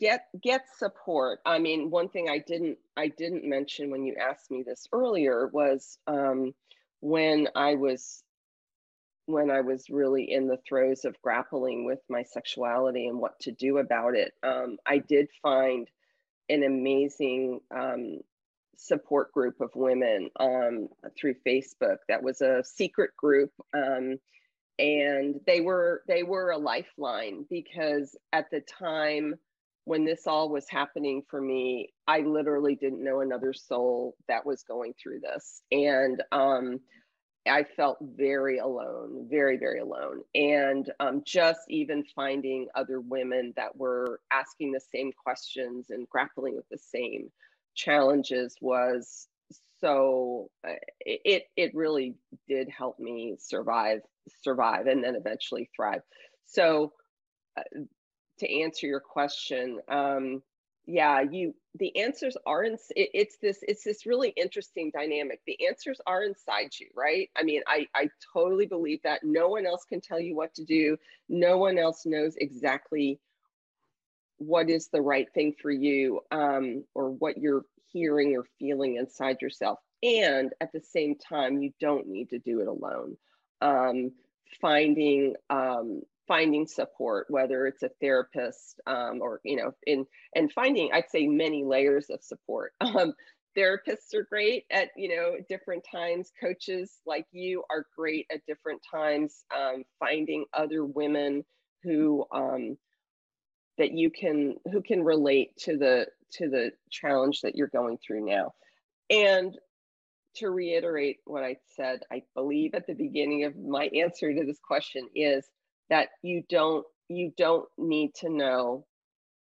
get 0.00 0.26
get 0.42 0.62
support. 0.78 1.40
I 1.46 1.58
mean 1.58 1.90
one 1.90 2.08
thing 2.08 2.28
i 2.28 2.38
didn't 2.38 2.78
i 2.96 3.08
didn't 3.08 3.44
mention 3.44 3.90
when 3.90 4.04
you 4.04 4.16
asked 4.16 4.50
me 4.50 4.62
this 4.62 4.88
earlier 4.92 5.48
was 5.48 5.98
um, 6.06 6.54
when 7.00 7.48
i 7.54 7.74
was 7.74 8.23
when 9.26 9.50
i 9.50 9.60
was 9.60 9.88
really 9.90 10.30
in 10.30 10.46
the 10.46 10.58
throes 10.68 11.04
of 11.04 11.20
grappling 11.22 11.84
with 11.84 12.00
my 12.08 12.22
sexuality 12.22 13.06
and 13.06 13.18
what 13.18 13.38
to 13.40 13.52
do 13.52 13.78
about 13.78 14.14
it 14.14 14.32
um, 14.42 14.76
i 14.86 14.98
did 14.98 15.28
find 15.42 15.88
an 16.48 16.62
amazing 16.62 17.60
um, 17.74 18.18
support 18.76 19.32
group 19.32 19.60
of 19.60 19.70
women 19.74 20.30
um, 20.38 20.88
through 21.18 21.34
Facebook. 21.46 21.98
That 22.08 22.22
was 22.22 22.40
a 22.40 22.62
secret 22.64 23.16
group, 23.16 23.50
um, 23.74 24.18
and 24.78 25.40
they 25.46 25.60
were 25.60 26.02
they 26.08 26.22
were 26.22 26.50
a 26.50 26.58
lifeline 26.58 27.46
because 27.48 28.16
at 28.32 28.50
the 28.50 28.60
time 28.60 29.34
when 29.84 30.04
this 30.04 30.26
all 30.26 30.48
was 30.48 30.66
happening 30.68 31.22
for 31.28 31.40
me, 31.40 31.92
I 32.08 32.20
literally 32.20 32.74
didn't 32.74 33.04
know 33.04 33.20
another 33.20 33.52
soul 33.52 34.16
that 34.28 34.46
was 34.46 34.62
going 34.62 34.94
through 35.00 35.20
this, 35.20 35.62
and 35.70 36.22
um, 36.32 36.80
I 37.46 37.64
felt 37.64 37.98
very 38.00 38.58
alone, 38.58 39.26
very, 39.30 39.58
very 39.58 39.80
alone. 39.80 40.22
And 40.34 40.90
um, 41.00 41.22
just 41.24 41.60
even 41.68 42.04
finding 42.14 42.68
other 42.74 43.00
women 43.00 43.52
that 43.56 43.76
were 43.76 44.20
asking 44.30 44.72
the 44.72 44.80
same 44.80 45.12
questions 45.12 45.90
and 45.90 46.08
grappling 46.08 46.56
with 46.56 46.68
the 46.70 46.78
same 46.78 47.30
challenges 47.74 48.56
was 48.60 49.28
so 49.80 50.48
uh, 50.66 50.74
it 51.00 51.44
it 51.56 51.74
really 51.74 52.14
did 52.48 52.68
help 52.68 53.00
me 53.00 53.34
survive 53.38 54.00
survive 54.44 54.86
and 54.86 55.02
then 55.02 55.16
eventually 55.16 55.68
thrive 55.74 56.00
so 56.46 56.92
uh, 57.56 57.62
to 58.38 58.62
answer 58.62 58.86
your 58.86 59.00
question, 59.00 59.80
um, 59.88 60.42
yeah, 60.86 61.22
you 61.22 61.54
the 61.78 61.96
answers 61.96 62.36
are 62.46 62.62
in 62.62 62.74
it, 62.74 63.10
it's 63.14 63.36
this 63.38 63.58
it's 63.62 63.84
this 63.84 64.06
really 64.06 64.30
interesting 64.30 64.90
dynamic. 64.92 65.40
The 65.46 65.66
answers 65.66 66.00
are 66.06 66.22
inside 66.22 66.70
you, 66.78 66.88
right? 66.94 67.30
I 67.36 67.42
mean, 67.42 67.62
I 67.66 67.86
I 67.94 68.10
totally 68.32 68.66
believe 68.66 69.00
that 69.02 69.24
no 69.24 69.48
one 69.48 69.66
else 69.66 69.84
can 69.84 70.00
tell 70.00 70.20
you 70.20 70.36
what 70.36 70.54
to 70.54 70.64
do. 70.64 70.98
No 71.28 71.56
one 71.58 71.78
else 71.78 72.04
knows 72.04 72.36
exactly 72.36 73.18
what 74.38 74.68
is 74.68 74.88
the 74.88 75.00
right 75.00 75.32
thing 75.32 75.54
for 75.60 75.70
you 75.70 76.20
um, 76.30 76.84
or 76.94 77.10
what 77.10 77.38
you're 77.38 77.64
hearing 77.92 78.36
or 78.36 78.44
feeling 78.58 78.96
inside 78.96 79.40
yourself. 79.40 79.78
And 80.02 80.52
at 80.60 80.72
the 80.72 80.80
same 80.80 81.16
time, 81.16 81.62
you 81.62 81.72
don't 81.80 82.08
need 82.08 82.30
to 82.30 82.38
do 82.38 82.60
it 82.60 82.68
alone. 82.68 83.16
Um, 83.62 84.12
finding 84.60 85.34
um, 85.48 86.02
finding 86.26 86.66
support, 86.66 87.26
whether 87.28 87.66
it's 87.66 87.82
a 87.82 87.90
therapist 88.00 88.80
um, 88.86 89.20
or 89.20 89.40
you 89.44 89.56
know, 89.56 89.72
in 89.86 90.06
and 90.34 90.52
finding, 90.52 90.90
I'd 90.92 91.10
say 91.10 91.26
many 91.26 91.64
layers 91.64 92.10
of 92.10 92.22
support. 92.22 92.72
Um, 92.80 93.14
therapists 93.56 94.14
are 94.14 94.24
great 94.24 94.64
at 94.70 94.90
you 94.96 95.14
know 95.16 95.36
different 95.48 95.84
times. 95.90 96.30
Coaches 96.40 96.98
like 97.06 97.26
you 97.32 97.62
are 97.70 97.86
great 97.96 98.26
at 98.32 98.46
different 98.46 98.82
times. 98.90 99.44
Um, 99.54 99.84
finding 99.98 100.44
other 100.52 100.84
women 100.84 101.44
who 101.82 102.24
um, 102.32 102.76
that 103.78 103.92
you 103.92 104.10
can 104.10 104.56
who 104.72 104.82
can 104.82 105.02
relate 105.02 105.56
to 105.58 105.76
the 105.76 106.06
to 106.32 106.48
the 106.48 106.72
challenge 106.90 107.40
that 107.42 107.54
you're 107.54 107.68
going 107.68 107.98
through 107.98 108.24
now 108.24 108.52
and 109.10 109.56
to 110.36 110.50
reiterate 110.50 111.18
what 111.24 111.44
i 111.44 111.56
said 111.76 112.00
i 112.10 112.22
believe 112.34 112.74
at 112.74 112.86
the 112.86 112.94
beginning 112.94 113.44
of 113.44 113.56
my 113.56 113.86
answer 113.86 114.32
to 114.32 114.44
this 114.44 114.58
question 114.66 115.08
is 115.14 115.46
that 115.90 116.08
you 116.22 116.42
don't 116.48 116.84
you 117.08 117.32
don't 117.36 117.68
need 117.78 118.14
to 118.14 118.28
know 118.28 118.86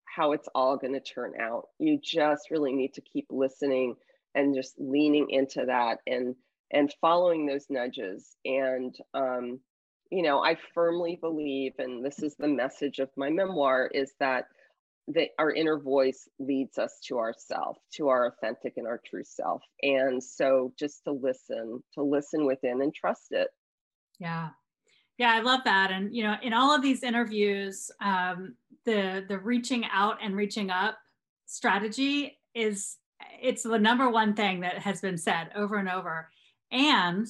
how 0.05 0.31
it's 0.31 0.49
all 0.53 0.77
going 0.77 0.93
to 0.93 0.99
turn 0.99 1.33
out 1.39 1.67
you 1.79 1.99
just 2.03 2.51
really 2.51 2.73
need 2.73 2.93
to 2.93 3.01
keep 3.01 3.25
listening 3.29 3.95
and 4.35 4.55
just 4.55 4.73
leaning 4.77 5.27
into 5.29 5.65
that 5.65 5.99
and 6.07 6.35
and 6.71 6.93
following 7.01 7.45
those 7.45 7.65
nudges 7.69 8.35
and 8.45 8.95
um, 9.13 9.59
you 10.13 10.21
know, 10.21 10.43
I 10.43 10.57
firmly 10.75 11.17
believe, 11.19 11.73
and 11.79 12.05
this 12.05 12.21
is 12.21 12.35
the 12.35 12.47
message 12.47 12.99
of 12.99 13.09
my 13.17 13.31
memoir, 13.31 13.89
is 13.91 14.13
that 14.19 14.45
that 15.07 15.29
our 15.39 15.51
inner 15.51 15.79
voice 15.79 16.29
leads 16.39 16.77
us 16.77 16.97
to 17.07 17.17
ourself, 17.17 17.77
to 17.95 18.09
our 18.09 18.27
authentic 18.27 18.73
and 18.77 18.87
our 18.87 19.01
true 19.03 19.23
self. 19.25 19.61
And 19.81 20.23
so 20.23 20.71
just 20.79 21.03
to 21.05 21.11
listen, 21.11 21.83
to 21.95 22.03
listen 22.03 22.45
within 22.45 22.81
and 22.81 22.93
trust 22.93 23.27
it. 23.31 23.49
Yeah. 24.19 24.51
Yeah, 25.17 25.31
I 25.33 25.41
love 25.41 25.61
that. 25.65 25.91
And 25.91 26.13
you 26.15 26.23
know, 26.23 26.35
in 26.41 26.53
all 26.53 26.75
of 26.75 26.81
these 26.81 27.03
interviews, 27.03 27.91
um, 28.01 28.55
the 28.85 29.25
the 29.27 29.39
reaching 29.39 29.85
out 29.91 30.17
and 30.21 30.35
reaching 30.35 30.69
up 30.69 30.97
strategy 31.45 32.39
is 32.53 32.97
it's 33.41 33.63
the 33.63 33.79
number 33.79 34.09
one 34.09 34.33
thing 34.33 34.61
that 34.61 34.79
has 34.79 35.01
been 35.01 35.17
said 35.17 35.49
over 35.55 35.77
and 35.77 35.89
over. 35.89 36.29
And 36.71 37.27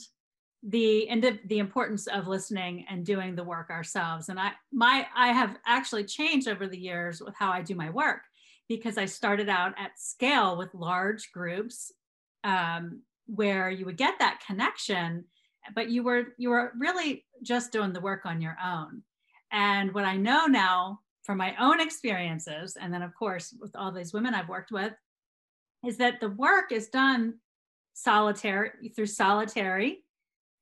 the 0.64 1.10
and 1.10 1.22
the, 1.22 1.40
the 1.46 1.60
importance 1.60 2.08
of 2.08 2.28
listening 2.28 2.86
and 2.90 3.06
doing 3.06 3.36
the 3.36 3.44
work 3.44 3.70
ourselves 3.70 4.30
and 4.30 4.40
i 4.40 4.52
my 4.72 5.06
i 5.16 5.28
have 5.28 5.58
actually 5.66 6.06
changed 6.06 6.48
over 6.48 6.68
the 6.68 6.78
years 6.78 7.22
with 7.22 7.36
how 7.36 7.52
i 7.52 7.62
do 7.62 7.76
my 7.76 7.90
work 7.90 8.22
because 8.70 8.98
i 8.98 9.06
started 9.06 9.50
out 9.50 9.74
at 9.78 10.00
scale 10.00 10.58
with 10.58 10.74
large 10.74 11.32
groups 11.34 11.92
um, 12.46 13.02
where 13.26 13.70
you 13.70 13.86
would 13.86 13.98
get 13.98 14.18
that 14.20 14.42
connection 14.46 15.26
but 15.76 15.90
you 15.90 16.02
were 16.02 16.28
you 16.38 16.50
were 16.50 16.72
really 16.80 17.26
just 17.44 17.72
doing 17.72 17.94
the 17.94 18.02
work 18.02 18.26
on 18.26 18.41
your 18.41 18.58
own 18.64 19.04
and 19.52 19.94
what 19.94 20.06
i 20.06 20.16
know 20.16 20.46
now 20.46 21.00
from 21.24 21.38
my 21.38 21.56
own 21.60 21.80
experiences 21.80 22.78
and 22.80 22.94
then 22.94 23.02
of 23.02 23.14
course 23.16 23.56
with 23.60 23.76
all 23.76 23.91
these 23.91 24.14
women 24.14 24.34
i've 24.34 24.50
worked 24.50 24.72
with 24.72 24.94
is 25.86 25.98
that 25.98 26.20
the 26.20 26.30
work 26.30 26.72
is 26.72 26.89
done 26.89 27.36
solitary 27.94 28.89
through 28.96 29.06
solitary 29.06 30.04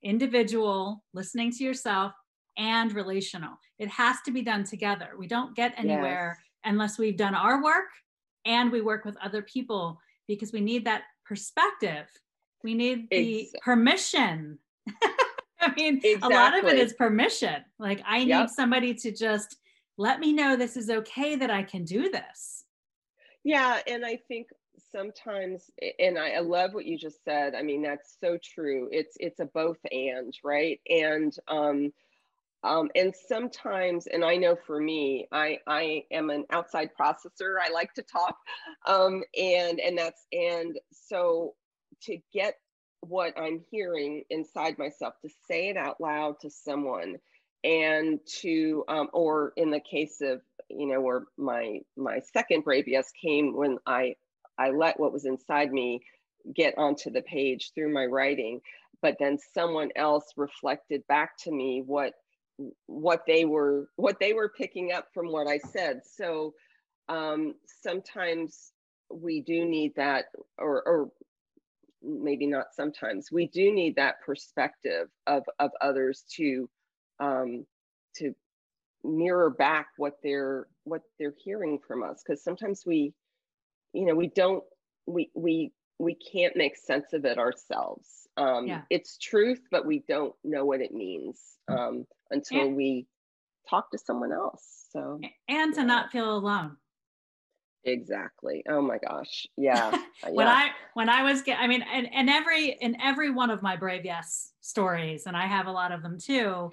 individual, 0.03 1.03
listening 1.13 1.51
to 1.51 1.63
yourself, 1.63 2.13
and 2.57 2.93
relational. 2.93 3.53
It 3.79 3.89
has 3.89 4.17
to 4.25 4.31
be 4.31 4.41
done 4.41 4.63
together. 4.63 5.11
We 5.17 5.27
don't 5.27 5.55
get 5.55 5.73
anywhere 5.77 6.37
yes. 6.37 6.71
unless 6.71 6.97
we've 6.97 7.17
done 7.17 7.35
our 7.35 7.63
work 7.63 7.87
and 8.45 8.71
we 8.71 8.81
work 8.81 9.05
with 9.05 9.15
other 9.23 9.41
people 9.41 9.99
because 10.27 10.51
we 10.51 10.61
need 10.61 10.85
that 10.85 11.03
perspective. 11.25 12.07
We 12.63 12.73
need 12.73 13.09
the 13.09 13.41
exactly. 13.41 13.59
permission. 13.63 14.59
I 15.67 15.73
mean, 15.75 16.01
exactly. 16.03 16.35
a 16.35 16.39
lot 16.39 16.57
of 16.57 16.65
it 16.65 16.77
is 16.77 16.93
permission. 16.93 17.63
Like, 17.79 18.01
I 18.05 18.19
yep. 18.19 18.41
need 18.41 18.49
somebody 18.49 18.93
to 18.95 19.11
just 19.11 19.57
let 19.97 20.19
me 20.19 20.33
know 20.33 20.55
this 20.55 20.77
is 20.77 20.89
okay 20.89 21.35
that 21.35 21.51
I 21.51 21.63
can 21.63 21.83
do 21.83 22.09
this. 22.09 22.65
Yeah. 23.43 23.79
And 23.87 24.05
I 24.05 24.17
think 24.27 24.47
sometimes 24.91 25.69
and 25.99 26.17
I, 26.17 26.31
I 26.31 26.39
love 26.39 26.73
what 26.73 26.85
you 26.85 26.97
just 26.97 27.23
said 27.23 27.55
i 27.55 27.61
mean 27.61 27.81
that's 27.81 28.17
so 28.19 28.37
true 28.43 28.89
it's 28.91 29.15
it's 29.19 29.39
a 29.39 29.45
both 29.45 29.77
and 29.91 30.33
right 30.43 30.81
and 30.89 31.33
um 31.47 31.93
um, 32.63 32.91
and 32.95 33.13
sometimes, 33.27 34.05
and 34.07 34.23
I 34.23 34.35
know 34.35 34.55
for 34.55 34.79
me, 34.79 35.27
I 35.31 35.57
I 35.65 36.03
am 36.11 36.29
an 36.29 36.45
outside 36.51 36.91
processor. 36.99 37.55
I 37.59 37.71
like 37.71 37.93
to 37.95 38.03
talk, 38.03 38.37
um, 38.85 39.23
and 39.37 39.79
and 39.79 39.97
that's 39.97 40.27
and 40.31 40.77
so 40.91 41.55
to 42.03 42.17
get 42.31 42.55
what 43.01 43.37
I'm 43.37 43.61
hearing 43.71 44.23
inside 44.29 44.77
myself, 44.77 45.15
to 45.21 45.29
say 45.47 45.69
it 45.69 45.77
out 45.77 45.99
loud 45.99 46.39
to 46.41 46.49
someone, 46.49 47.17
and 47.63 48.19
to 48.41 48.83
um, 48.87 49.09
or 49.13 49.53
in 49.57 49.71
the 49.71 49.79
case 49.79 50.21
of 50.21 50.41
you 50.69 50.87
know 50.87 51.01
where 51.01 51.23
my 51.37 51.79
my 51.97 52.19
second 52.33 52.63
brave 52.63 52.87
yes 52.87 53.11
came 53.21 53.55
when 53.55 53.77
I 53.85 54.15
I 54.57 54.69
let 54.69 54.99
what 54.99 55.13
was 55.13 55.25
inside 55.25 55.71
me 55.71 56.01
get 56.55 56.77
onto 56.77 57.11
the 57.11 57.21
page 57.21 57.71
through 57.73 57.93
my 57.93 58.05
writing, 58.05 58.61
but 59.01 59.17
then 59.19 59.37
someone 59.53 59.89
else 59.95 60.25
reflected 60.37 61.05
back 61.07 61.37
to 61.43 61.51
me 61.51 61.83
what 61.85 62.13
what 62.87 63.23
they 63.25 63.45
were 63.45 63.89
what 63.95 64.19
they 64.19 64.33
were 64.33 64.53
picking 64.55 64.91
up 64.91 65.07
from 65.13 65.31
what 65.31 65.47
I 65.47 65.57
said. 65.57 66.01
So 66.05 66.53
um, 67.09 67.55
sometimes 67.83 68.71
we 69.13 69.41
do 69.41 69.65
need 69.65 69.95
that, 69.95 70.25
or, 70.57 70.81
or 70.87 71.09
maybe 72.03 72.47
not 72.47 72.67
sometimes 72.73 73.31
we 73.31 73.47
do 73.47 73.71
need 73.71 73.95
that 73.95 74.21
perspective 74.25 75.07
of 75.27 75.43
of 75.59 75.71
others 75.81 76.23
to 76.35 76.69
um, 77.19 77.65
to 78.15 78.33
mirror 79.03 79.49
back 79.49 79.87
what 79.97 80.17
they're 80.23 80.67
what 80.83 81.01
they're 81.19 81.33
hearing 81.43 81.79
from 81.87 82.03
us 82.03 82.23
because 82.25 82.43
sometimes 82.43 82.83
we 82.85 83.13
you 83.93 84.05
know 84.05 84.13
we 84.13 84.27
don't 84.27 84.63
we 85.07 85.29
we 85.33 85.71
we 85.97 86.15
can't 86.15 86.55
make 86.55 86.77
sense 86.77 87.13
of 87.13 87.25
it 87.25 87.37
ourselves 87.37 88.27
um 88.37 88.67
yeah. 88.67 88.81
it's 88.89 89.17
truth 89.17 89.61
but 89.71 89.85
we 89.85 90.03
don't 90.07 90.33
know 90.43 90.65
what 90.65 90.81
it 90.81 90.93
means 90.93 91.39
um 91.67 92.05
until 92.29 92.67
and, 92.67 92.75
we 92.75 93.07
talk 93.69 93.89
to 93.91 93.97
someone 93.97 94.31
else 94.31 94.85
so 94.91 95.19
and 95.47 95.73
to 95.73 95.81
yeah. 95.81 95.85
not 95.85 96.11
feel 96.11 96.37
alone 96.37 96.77
exactly. 97.83 98.63
Oh 98.69 98.81
my 98.81 98.97
gosh. 98.97 99.47
Yeah. 99.57 99.91
Uh, 100.23 100.31
when 100.31 100.47
yeah. 100.47 100.53
i 100.53 100.69
when 100.93 101.09
i 101.09 101.23
was 101.23 101.41
get, 101.41 101.59
i 101.59 101.67
mean 101.67 101.83
and, 101.83 102.11
and 102.13 102.29
every 102.29 102.77
in 102.81 102.99
every 103.01 103.29
one 103.29 103.49
of 103.49 103.61
my 103.61 103.75
brave 103.75 104.05
yes 104.05 104.53
stories 104.61 105.25
and 105.25 105.35
i 105.35 105.45
have 105.45 105.67
a 105.67 105.71
lot 105.71 105.91
of 105.91 106.01
them 106.01 106.17
too 106.17 106.69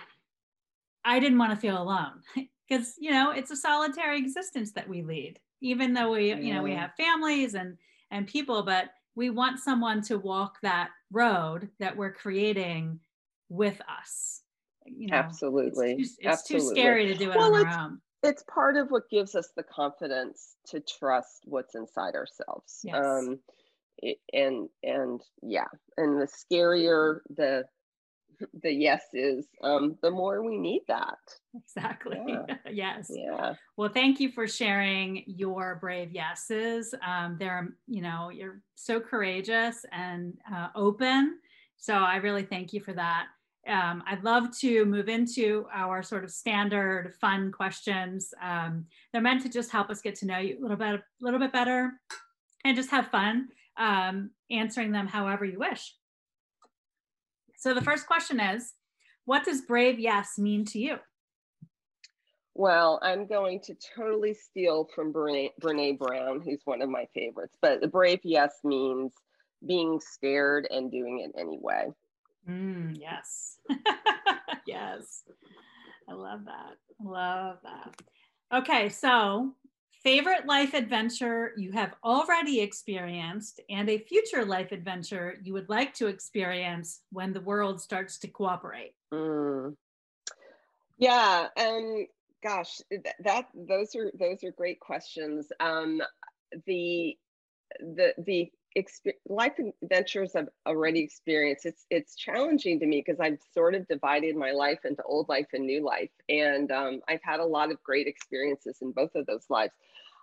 i 1.05 1.19
didn't 1.19 1.39
want 1.39 1.51
to 1.51 1.57
feel 1.57 1.81
alone 1.81 2.21
because 2.69 2.95
you 2.99 3.11
know 3.11 3.31
it's 3.31 3.51
a 3.51 3.57
solitary 3.57 4.19
existence 4.19 4.73
that 4.73 4.89
we 4.89 5.03
lead 5.03 5.39
even 5.61 5.93
though 5.93 6.13
we 6.13 6.35
you 6.35 6.55
know 6.55 6.63
we 6.63 6.73
have 6.73 6.91
families 6.97 7.55
and 7.55 7.77
and 8.11 8.27
people 8.27 8.63
but 8.63 8.91
we 9.19 9.31
want 9.31 9.59
someone 9.59 10.01
to 10.01 10.17
walk 10.17 10.59
that 10.63 10.91
road 11.11 11.69
that 11.81 11.97
we're 11.97 12.13
creating 12.13 13.01
with 13.49 13.81
us. 14.01 14.43
You 14.87 15.09
know 15.09 15.17
absolutely. 15.17 15.97
it's, 15.99 16.17
too, 16.17 16.21
it's 16.21 16.43
absolutely. 16.43 16.69
too 16.69 16.81
scary 16.81 17.07
to 17.09 17.15
do 17.15 17.31
it 17.33 17.37
well, 17.37 17.55
on 17.55 17.67
our 17.67 17.79
own 17.81 18.01
it's 18.23 18.43
part 18.45 18.77
of 18.77 18.91
what 18.91 19.09
gives 19.11 19.35
us 19.35 19.51
the 19.57 19.63
confidence 19.63 20.57
to 20.67 20.81
trust 20.81 21.43
what's 21.45 21.75
inside 21.75 22.15
ourselves 22.15 22.81
yes. 22.85 22.97
um 22.97 23.39
it, 23.99 24.19
and 24.33 24.69
and 24.83 25.21
yeah 25.43 25.67
and 25.97 26.21
the 26.21 26.27
scarier 26.27 27.21
the 27.31 27.65
the 28.63 28.73
yes 28.73 29.03
is, 29.13 29.47
um, 29.63 29.97
the 30.03 30.11
more 30.11 30.43
we 30.43 30.59
need 30.59 30.83
that. 30.89 31.19
Exactly. 31.55 32.19
Yeah. 32.27 32.57
yes. 32.71 33.11
Yeah. 33.11 33.55
Well, 33.77 33.91
thank 33.93 34.21
you 34.21 34.31
for 34.31 34.47
sharing 34.47 35.25
your 35.27 35.79
brave 35.81 36.13
yeses. 36.13 36.95
Um, 37.07 37.37
they're, 37.39 37.75
you 37.87 38.03
know, 38.03 38.31
you're 38.31 38.61
so 38.75 39.01
courageous 39.01 39.85
and 39.93 40.35
uh, 40.53 40.69
open. 40.75 41.39
So 41.77 41.95
I 41.95 42.17
really 42.17 42.45
thank 42.45 42.73
you 42.73 42.81
for 42.81 42.93
that. 42.95 43.27
Um, 43.69 44.03
I'd 44.07 44.25
love 44.25 44.57
to 44.61 44.85
move 44.87 45.09
into 45.09 45.67
our 45.73 46.03
sort 46.03 46.25
of 46.25 46.31
standard 46.31 47.15
fun 47.21 47.53
questions. 47.53 48.33
Um, 48.43 48.87
they're 49.13 49.23
meant 49.23 49.43
to 49.43 49.49
just 49.49 49.71
help 49.71 49.91
us 49.91 50.01
get 50.01 50.15
to 50.17 50.27
know 50.27 50.39
you 50.39 50.59
a 50.59 50.63
little 50.63 50.77
bit, 50.77 50.95
a 50.95 51.03
little 51.21 51.41
bit 51.41 51.53
better, 51.53 51.93
and 52.65 52.77
just 52.77 52.91
have 52.91 53.09
fun 53.09 53.49
um, 53.77 54.31
answering 54.51 54.93
them 54.93 55.07
however 55.07 55.45
you 55.45 55.59
wish. 55.59 55.95
So 57.57 57.75
the 57.75 57.83
first 57.83 58.07
question 58.07 58.41
is, 58.41 58.73
what 59.25 59.45
does 59.45 59.63
brave 59.63 59.99
yes 59.99 60.39
mean 60.39 60.65
to 60.67 60.79
you? 60.79 60.97
Well, 62.55 62.99
I'm 63.03 63.27
going 63.27 63.61
to 63.67 63.77
totally 63.97 64.35
steal 64.35 64.89
from 64.95 65.13
Brene, 65.13 65.51
Brene 65.61 65.99
Brown, 65.99 66.41
who's 66.41 66.63
one 66.65 66.83
of 66.83 66.89
my 66.89 67.07
favorites. 67.15 67.57
But 67.63 67.81
the 67.81 67.87
brave 67.87 68.21
yes 68.25 68.53
means 68.65 69.13
being 69.67 70.01
scared 70.01 70.67
and 70.71 70.91
doing 70.91 71.21
it 71.21 71.39
anyway. 71.39 71.87
Mm, 72.49 72.97
yes. 72.99 73.59
yes. 74.67 75.23
I 76.09 76.15
love 76.15 76.45
that. 76.47 76.77
Love 77.01 77.59
that. 77.63 77.95
Okay, 78.53 78.89
so 78.89 79.55
favorite 80.03 80.47
life 80.47 80.75
adventure 80.75 81.53
you 81.57 81.73
have 81.73 81.95
already 82.03 82.61
experienced 82.61 83.61
and 83.69 83.91
a 83.91 83.99
future 83.99 84.45
life 84.45 84.73
adventure 84.73 85.37
you 85.43 85.53
would 85.53 85.69
like 85.69 85.93
to 85.93 86.07
experience 86.07 87.01
when 87.11 87.33
the 87.33 87.41
world 87.41 87.81
starts 87.81 88.19
to 88.19 88.29
cooperate. 88.29 88.95
Mm. 89.13 89.75
Yeah, 90.99 91.49
and 91.57 92.07
gosh, 92.43 92.81
that 92.91 93.47
those 93.55 93.95
are 93.95 94.11
those 94.19 94.43
are 94.45 94.53
great 94.53 94.81
questions. 94.81 95.49
Um, 95.61 96.01
the 96.67 97.17
the 97.81 98.15
the 98.19 98.51
life 99.29 99.55
adventures 99.83 100.35
I've 100.35 100.49
already 100.67 101.01
experienced, 101.01 101.67
it's 101.67 101.87
it's 101.91 102.15
challenging 102.17 102.81
to 102.81 102.87
me 102.87 103.03
because 103.05 103.21
I've 103.21 103.39
sort 103.53 103.75
of 103.75 103.87
divided 103.89 104.37
my 104.37 104.53
life 104.53 104.81
into 104.85 105.03
old 105.03 105.29
life 105.29 105.47
and 105.53 105.67
new 105.67 105.85
life, 105.85 106.11
and 106.29 106.71
um, 106.71 107.01
I've 107.09 107.23
had 107.23 107.41
a 107.41 107.45
lot 107.45 107.71
of 107.71 107.83
great 107.83 108.07
experiences 108.07 108.79
in 108.83 108.93
both 108.93 109.15
of 109.15 109.27
those 109.27 109.47
lives. 109.49 109.73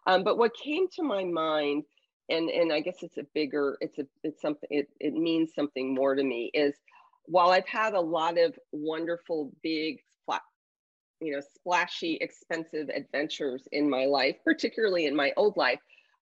Um, 0.08 0.24
but 0.24 0.38
what 0.38 0.52
came 0.56 0.88
to 0.96 1.04
my 1.04 1.24
mind, 1.24 1.84
and 2.30 2.50
and 2.50 2.72
I 2.72 2.82
guess 2.82 3.02
it's 3.02 3.18
a 3.18 3.26
bigger, 3.34 3.78
it's 3.82 3.98
a 4.00 4.08
it's 4.24 4.42
something 4.42 4.70
it 4.72 4.90
it 5.00 5.14
means 5.14 5.54
something 5.56 5.94
more 5.94 6.16
to 6.16 6.24
me 6.24 6.52
is 6.54 6.76
while 7.26 7.50
I've 7.50 7.68
had 7.68 7.94
a 7.94 8.02
lot 8.02 8.38
of 8.38 8.58
wonderful 8.72 9.52
big 9.64 10.00
you 11.22 11.34
know 11.34 11.42
splashy 11.56 12.18
expensive 12.22 12.90
adventures 12.90 13.68
in 13.72 13.90
my 13.90 14.06
life 14.06 14.36
particularly 14.44 15.06
in 15.06 15.16
my 15.16 15.32
old 15.38 15.56
life 15.58 15.80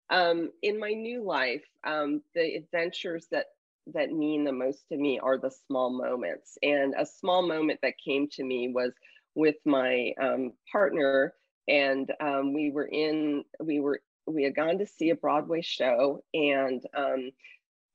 um, 0.10 0.52
in 0.62 0.80
my 0.80 0.92
new 0.92 1.24
life, 1.24 1.64
um, 1.86 2.22
the 2.36 2.56
adventures 2.56 3.28
that 3.32 3.48
that 3.88 4.12
mean 4.12 4.44
the 4.46 4.54
most 4.54 4.88
to 4.90 4.98
me 4.98 5.20
are 5.20 5.38
the 5.38 5.52
small 5.68 5.90
moments. 5.90 6.58
And 6.64 6.94
a 6.98 7.06
small 7.06 7.46
moment 7.46 7.80
that 7.84 7.96
came 8.04 8.28
to 8.30 8.44
me 8.44 8.72
was 8.74 8.94
with 9.36 9.56
my 9.66 10.14
um, 10.22 10.54
partner, 10.72 11.34
and 11.68 12.12
um, 12.22 12.54
we 12.54 12.72
were 12.72 12.88
in 12.88 13.44
we 13.62 13.80
were 13.80 14.02
we 14.26 14.44
had 14.44 14.56
gone 14.56 14.78
to 14.78 14.86
see 14.86 15.10
a 15.10 15.16
Broadway 15.16 15.62
show, 15.62 16.24
and 16.34 16.84
um, 16.96 17.32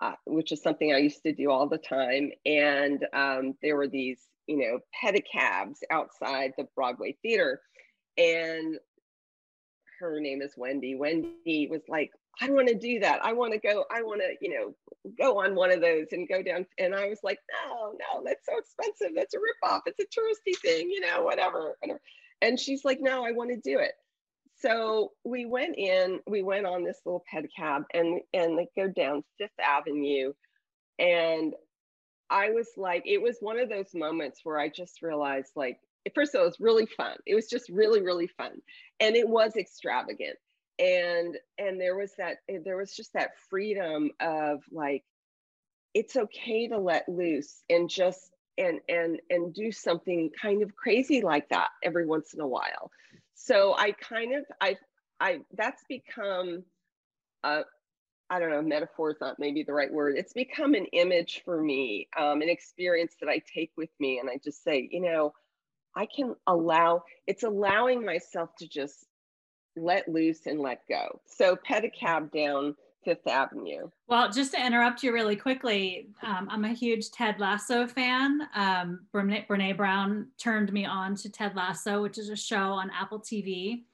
uh, 0.00 0.12
which 0.26 0.52
is 0.52 0.62
something 0.62 0.92
I 0.92 0.98
used 0.98 1.22
to 1.22 1.34
do 1.34 1.50
all 1.50 1.68
the 1.68 1.78
time. 1.78 2.30
And 2.44 3.06
um, 3.12 3.54
there 3.62 3.76
were 3.76 3.88
these 3.88 4.20
you 4.46 4.58
know 4.58 4.80
pedicabs 5.02 5.78
outside 5.90 6.52
the 6.56 6.66
Broadway 6.74 7.16
theater, 7.22 7.60
and 8.16 8.78
her 10.00 10.20
name 10.20 10.42
is 10.42 10.54
Wendy. 10.56 10.94
Wendy 10.94 11.68
was 11.70 11.82
like, 11.88 12.10
I 12.40 12.50
want 12.50 12.68
to 12.68 12.74
do 12.74 13.00
that. 13.00 13.24
I 13.24 13.32
want 13.32 13.52
to 13.52 13.58
go, 13.58 13.84
I 13.90 14.02
want 14.02 14.20
to, 14.20 14.34
you 14.40 14.50
know, 14.50 15.12
go 15.18 15.42
on 15.42 15.54
one 15.54 15.72
of 15.72 15.80
those 15.80 16.06
and 16.12 16.28
go 16.28 16.42
down. 16.42 16.66
And 16.78 16.94
I 16.94 17.08
was 17.08 17.18
like, 17.22 17.38
no, 17.66 17.92
no, 17.92 18.22
that's 18.24 18.46
so 18.46 18.58
expensive. 18.58 19.14
That's 19.16 19.34
a 19.34 19.38
ripoff. 19.38 19.80
It's 19.86 19.98
a 20.00 20.04
touristy 20.04 20.56
thing, 20.60 20.90
you 20.90 21.00
know, 21.00 21.22
whatever. 21.22 21.76
And 22.40 22.58
she's 22.58 22.84
like, 22.84 22.98
no, 23.00 23.24
I 23.24 23.32
want 23.32 23.50
to 23.50 23.56
do 23.56 23.78
it. 23.80 23.92
So 24.60 25.12
we 25.24 25.46
went 25.46 25.76
in, 25.76 26.20
we 26.26 26.42
went 26.42 26.66
on 26.66 26.84
this 26.84 26.98
little 27.04 27.24
pedicab 27.32 27.84
and 27.94 28.20
and 28.32 28.58
they 28.58 28.68
go 28.76 28.88
down 28.88 29.22
Fifth 29.38 29.50
Avenue. 29.60 30.32
And 30.98 31.54
I 32.30 32.50
was 32.50 32.68
like, 32.76 33.04
it 33.06 33.22
was 33.22 33.36
one 33.40 33.58
of 33.58 33.68
those 33.68 33.94
moments 33.94 34.40
where 34.42 34.58
I 34.58 34.68
just 34.68 35.00
realized 35.00 35.52
like 35.54 35.78
first 36.14 36.34
of 36.34 36.38
all, 36.38 36.44
it 36.44 36.48
was 36.48 36.60
really 36.60 36.86
fun. 36.86 37.16
It 37.26 37.34
was 37.34 37.48
just 37.48 37.68
really, 37.68 38.02
really 38.02 38.26
fun. 38.26 38.60
And 39.00 39.16
it 39.16 39.28
was 39.28 39.56
extravagant. 39.56 40.36
And 40.78 41.36
and 41.58 41.80
there 41.80 41.96
was 41.96 42.12
that 42.18 42.38
there 42.64 42.76
was 42.76 42.94
just 42.94 43.12
that 43.14 43.30
freedom 43.50 44.10
of 44.20 44.62
like 44.70 45.04
it's 45.94 46.14
okay 46.16 46.68
to 46.68 46.78
let 46.78 47.08
loose 47.08 47.62
and 47.68 47.90
just 47.90 48.30
and 48.56 48.80
and 48.88 49.20
and 49.30 49.52
do 49.52 49.72
something 49.72 50.30
kind 50.40 50.62
of 50.62 50.76
crazy 50.76 51.22
like 51.22 51.48
that 51.48 51.70
every 51.82 52.06
once 52.06 52.34
in 52.34 52.40
a 52.40 52.46
while. 52.46 52.92
So 53.34 53.74
I 53.76 53.92
kind 53.92 54.36
of 54.36 54.44
I 54.60 54.76
I 55.20 55.40
that's 55.56 55.82
become 55.88 56.62
a 57.42 57.62
I 58.30 58.38
don't 58.38 58.50
know, 58.50 58.62
metaphor 58.62 59.10
is 59.10 59.16
not 59.20 59.38
maybe 59.38 59.62
the 59.62 59.72
right 59.72 59.92
word. 59.92 60.16
It's 60.18 60.34
become 60.34 60.74
an 60.74 60.84
image 60.92 61.42
for 61.44 61.62
me, 61.62 62.08
um, 62.18 62.42
an 62.42 62.50
experience 62.50 63.14
that 63.20 63.28
I 63.28 63.40
take 63.54 63.72
with 63.76 63.88
me. 63.98 64.18
And 64.18 64.28
I 64.28 64.38
just 64.42 64.62
say, 64.62 64.86
you 64.90 65.00
know, 65.00 65.32
I 65.96 66.06
can 66.06 66.34
allow, 66.46 67.04
it's 67.26 67.42
allowing 67.42 68.04
myself 68.04 68.50
to 68.58 68.68
just 68.68 69.06
let 69.76 70.08
loose 70.08 70.46
and 70.46 70.60
let 70.60 70.82
go. 70.88 71.20
So 71.26 71.56
pedicab 71.56 72.32
down 72.32 72.74
Fifth 73.04 73.26
Avenue. 73.26 73.88
Well, 74.08 74.30
just 74.30 74.52
to 74.52 74.64
interrupt 74.64 75.02
you 75.02 75.12
really 75.12 75.36
quickly, 75.36 76.08
um, 76.22 76.48
I'm 76.50 76.64
a 76.64 76.72
huge 76.72 77.10
Ted 77.10 77.38
Lasso 77.38 77.86
fan. 77.86 78.42
Um, 78.54 79.06
Brene, 79.14 79.46
Brene 79.46 79.76
Brown 79.76 80.28
turned 80.36 80.72
me 80.72 80.84
on 80.84 81.14
to 81.16 81.30
Ted 81.30 81.54
Lasso, 81.54 82.02
which 82.02 82.18
is 82.18 82.28
a 82.28 82.36
show 82.36 82.72
on 82.72 82.90
Apple 82.90 83.20
TV. 83.20 83.84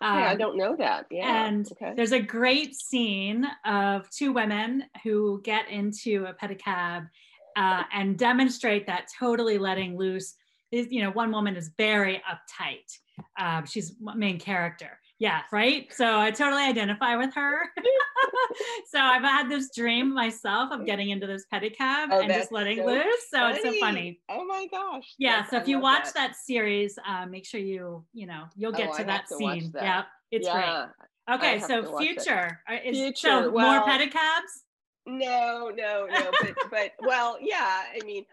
Um, 0.00 0.18
I 0.18 0.36
don't 0.36 0.56
know 0.56 0.76
that. 0.76 1.06
Yeah. 1.10 1.46
And 1.46 1.66
okay. 1.72 1.92
there's 1.96 2.12
a 2.12 2.20
great 2.20 2.74
scene 2.74 3.46
of 3.64 4.08
two 4.10 4.32
women 4.32 4.84
who 5.02 5.40
get 5.42 5.68
into 5.68 6.26
a 6.26 6.34
pedicab 6.34 7.08
uh, 7.56 7.82
and 7.92 8.16
demonstrate 8.16 8.86
that 8.86 9.08
totally 9.18 9.58
letting 9.58 9.96
loose 9.96 10.34
is, 10.70 10.90
you 10.90 11.02
know, 11.02 11.10
one 11.10 11.32
woman 11.32 11.56
is 11.56 11.70
very 11.76 12.22
uptight. 12.28 12.98
Um, 13.38 13.66
she's 13.66 13.94
main 14.00 14.38
character. 14.38 14.98
Yeah, 15.18 15.42
right. 15.50 15.92
So 15.92 16.18
I 16.18 16.30
totally 16.30 16.62
identify 16.62 17.16
with 17.16 17.34
her. 17.34 17.62
so 18.86 19.00
I've 19.00 19.22
had 19.22 19.48
this 19.48 19.70
dream 19.74 20.14
myself 20.14 20.70
of 20.70 20.86
getting 20.86 21.10
into 21.10 21.26
this 21.26 21.44
pedicab 21.52 22.08
oh, 22.12 22.20
and 22.20 22.32
just 22.32 22.52
letting 22.52 22.78
so 22.78 22.86
loose. 22.86 23.04
So 23.28 23.38
funny. 23.38 23.54
it's 23.54 23.64
so 23.64 23.80
funny. 23.80 24.20
Oh 24.28 24.44
my 24.44 24.68
gosh. 24.70 25.14
Yeah. 25.18 25.44
so 25.46 25.56
I 25.56 25.60
if 25.60 25.66
you 25.66 25.80
watch 25.80 26.04
that, 26.04 26.14
that 26.14 26.36
series, 26.36 26.98
uh, 27.04 27.26
make 27.26 27.46
sure 27.46 27.58
you, 27.60 28.04
you 28.12 28.28
know, 28.28 28.44
you'll 28.56 28.70
get 28.70 28.90
oh, 28.92 28.96
to 28.96 29.02
I 29.02 29.04
that 29.04 29.26
to 29.28 29.36
scene. 29.36 29.72
That. 29.72 29.82
Yeah, 29.82 30.02
it's 30.30 30.46
yeah, 30.46 30.86
great. 31.26 31.36
Okay, 31.36 31.60
so 31.60 31.98
future. 31.98 32.60
Uh, 32.70 32.76
is, 32.84 32.96
future. 32.96 33.28
So 33.28 33.50
well, 33.50 33.80
more 33.80 33.88
pedicabs? 33.88 34.62
No, 35.04 35.72
no, 35.74 36.06
no. 36.08 36.30
But, 36.40 36.54
but 36.70 36.92
well, 37.00 37.38
yeah. 37.40 37.82
I 37.92 38.04
mean, 38.04 38.24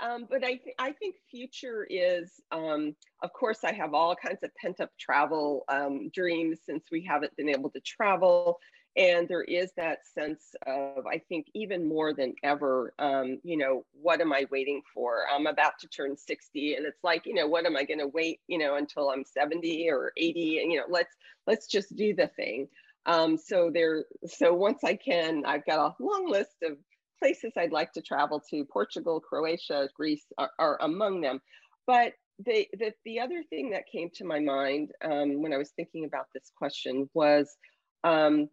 um, 0.00 0.26
but 0.28 0.44
I, 0.44 0.54
th- 0.54 0.76
I 0.78 0.92
think 0.92 1.16
future 1.30 1.86
is, 1.88 2.40
um, 2.52 2.94
of 3.22 3.32
course, 3.32 3.64
I 3.64 3.72
have 3.72 3.94
all 3.94 4.16
kinds 4.16 4.42
of 4.42 4.50
pent 4.56 4.80
up 4.80 4.90
travel 4.98 5.64
um, 5.68 6.10
dreams 6.10 6.60
since 6.64 6.86
we 6.90 7.02
haven't 7.04 7.36
been 7.36 7.48
able 7.48 7.70
to 7.70 7.80
travel. 7.80 8.58
And 8.96 9.26
there 9.26 9.42
is 9.42 9.72
that 9.76 10.06
sense 10.06 10.54
of, 10.66 11.04
I 11.06 11.18
think, 11.18 11.46
even 11.52 11.88
more 11.88 12.14
than 12.14 12.34
ever, 12.44 12.94
um, 13.00 13.40
you 13.42 13.56
know, 13.56 13.84
what 14.00 14.20
am 14.20 14.32
I 14.32 14.46
waiting 14.52 14.82
for? 14.94 15.24
I'm 15.28 15.48
about 15.48 15.80
to 15.80 15.88
turn 15.88 16.16
60, 16.16 16.76
and 16.76 16.86
it's 16.86 17.02
like, 17.02 17.26
you 17.26 17.34
know, 17.34 17.48
what 17.48 17.66
am 17.66 17.76
I 17.76 17.82
going 17.82 17.98
to 17.98 18.06
wait, 18.06 18.40
you 18.46 18.56
know, 18.56 18.76
until 18.76 19.10
I'm 19.10 19.24
70 19.24 19.90
or 19.90 20.12
80? 20.16 20.60
And 20.62 20.72
you 20.72 20.78
know, 20.78 20.84
let's 20.88 21.16
let's 21.48 21.66
just 21.66 21.96
do 21.96 22.14
the 22.14 22.28
thing. 22.28 22.68
Um, 23.06 23.36
so 23.36 23.70
there, 23.72 24.04
so 24.26 24.54
once 24.54 24.84
I 24.84 24.94
can, 24.94 25.44
I've 25.44 25.66
got 25.66 25.94
a 25.98 26.02
long 26.02 26.30
list 26.30 26.56
of 26.62 26.78
places 27.24 27.54
I'd 27.56 27.72
like 27.72 27.94
to 27.94 28.02
travel 28.02 28.42
to. 28.50 28.66
Portugal, 28.66 29.18
Croatia, 29.18 29.88
Greece 29.96 30.26
are, 30.36 30.50
are 30.58 30.76
among 30.82 31.22
them. 31.22 31.40
But 31.86 32.12
the, 32.38 32.68
the, 32.78 32.92
the 33.06 33.20
other 33.20 33.42
thing 33.48 33.70
that 33.70 33.84
came 33.90 34.10
to 34.16 34.26
my 34.26 34.40
mind 34.40 34.90
um, 35.02 35.40
when 35.40 35.54
I 35.54 35.56
was 35.56 35.70
thinking 35.70 36.04
about 36.04 36.26
this 36.34 36.52
question 36.54 37.08
was 37.14 37.48
um, 38.02 38.50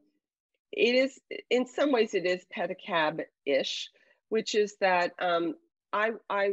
it 0.72 0.96
is, 0.96 1.20
in 1.50 1.66
some 1.68 1.92
ways, 1.92 2.14
it 2.14 2.26
is 2.26 2.46
pedicab 2.58 3.20
ish, 3.46 3.90
which 4.30 4.56
is 4.56 4.78
that 4.80 5.12
um, 5.20 5.56
I, 5.92 6.12
I, 6.30 6.52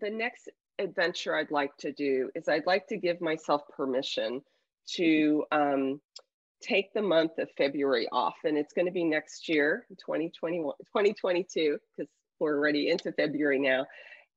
the 0.00 0.10
next 0.10 0.48
adventure 0.78 1.34
I'd 1.34 1.50
like 1.50 1.76
to 1.78 1.90
do 1.90 2.30
is 2.36 2.48
I'd 2.48 2.66
like 2.66 2.86
to 2.88 2.96
give 2.96 3.20
myself 3.20 3.62
permission 3.76 4.40
to 4.94 5.44
um, 5.50 6.00
take 6.64 6.92
the 6.94 7.02
month 7.02 7.38
of 7.38 7.48
February 7.56 8.08
off, 8.10 8.36
and 8.44 8.56
it's 8.56 8.72
going 8.72 8.86
to 8.86 8.92
be 8.92 9.04
next 9.04 9.48
year, 9.48 9.86
2021, 9.90 10.74
2022, 10.80 11.78
because 11.96 12.10
we're 12.40 12.56
already 12.56 12.88
into 12.88 13.12
February 13.12 13.58
now, 13.58 13.86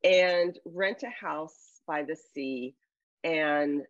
and 0.04 0.60
rent 0.66 1.04
a 1.04 1.10
house 1.10 1.82
by 1.88 2.04
the 2.04 2.18
sea 2.34 2.76
and 3.24 3.82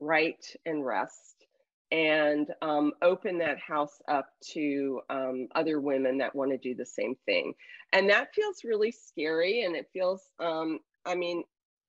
write 0.00 0.56
and 0.64 0.84
rest 0.86 1.46
and 1.92 2.48
um, 2.62 2.92
open 3.02 3.38
that 3.38 3.58
house 3.58 4.00
up 4.08 4.28
to 4.52 5.00
um, 5.10 5.48
other 5.54 5.80
women 5.80 6.18
that 6.18 6.34
want 6.34 6.52
to 6.52 6.58
do 6.58 6.74
the 6.74 6.86
same 6.86 7.16
thing. 7.26 7.52
And 7.92 8.08
that 8.10 8.32
feels 8.32 8.62
really 8.64 8.92
scary. 8.92 9.64
And 9.64 9.74
it 9.74 9.88
feels, 9.92 10.22
um, 10.38 10.78
I 11.04 11.16
mean, 11.16 11.42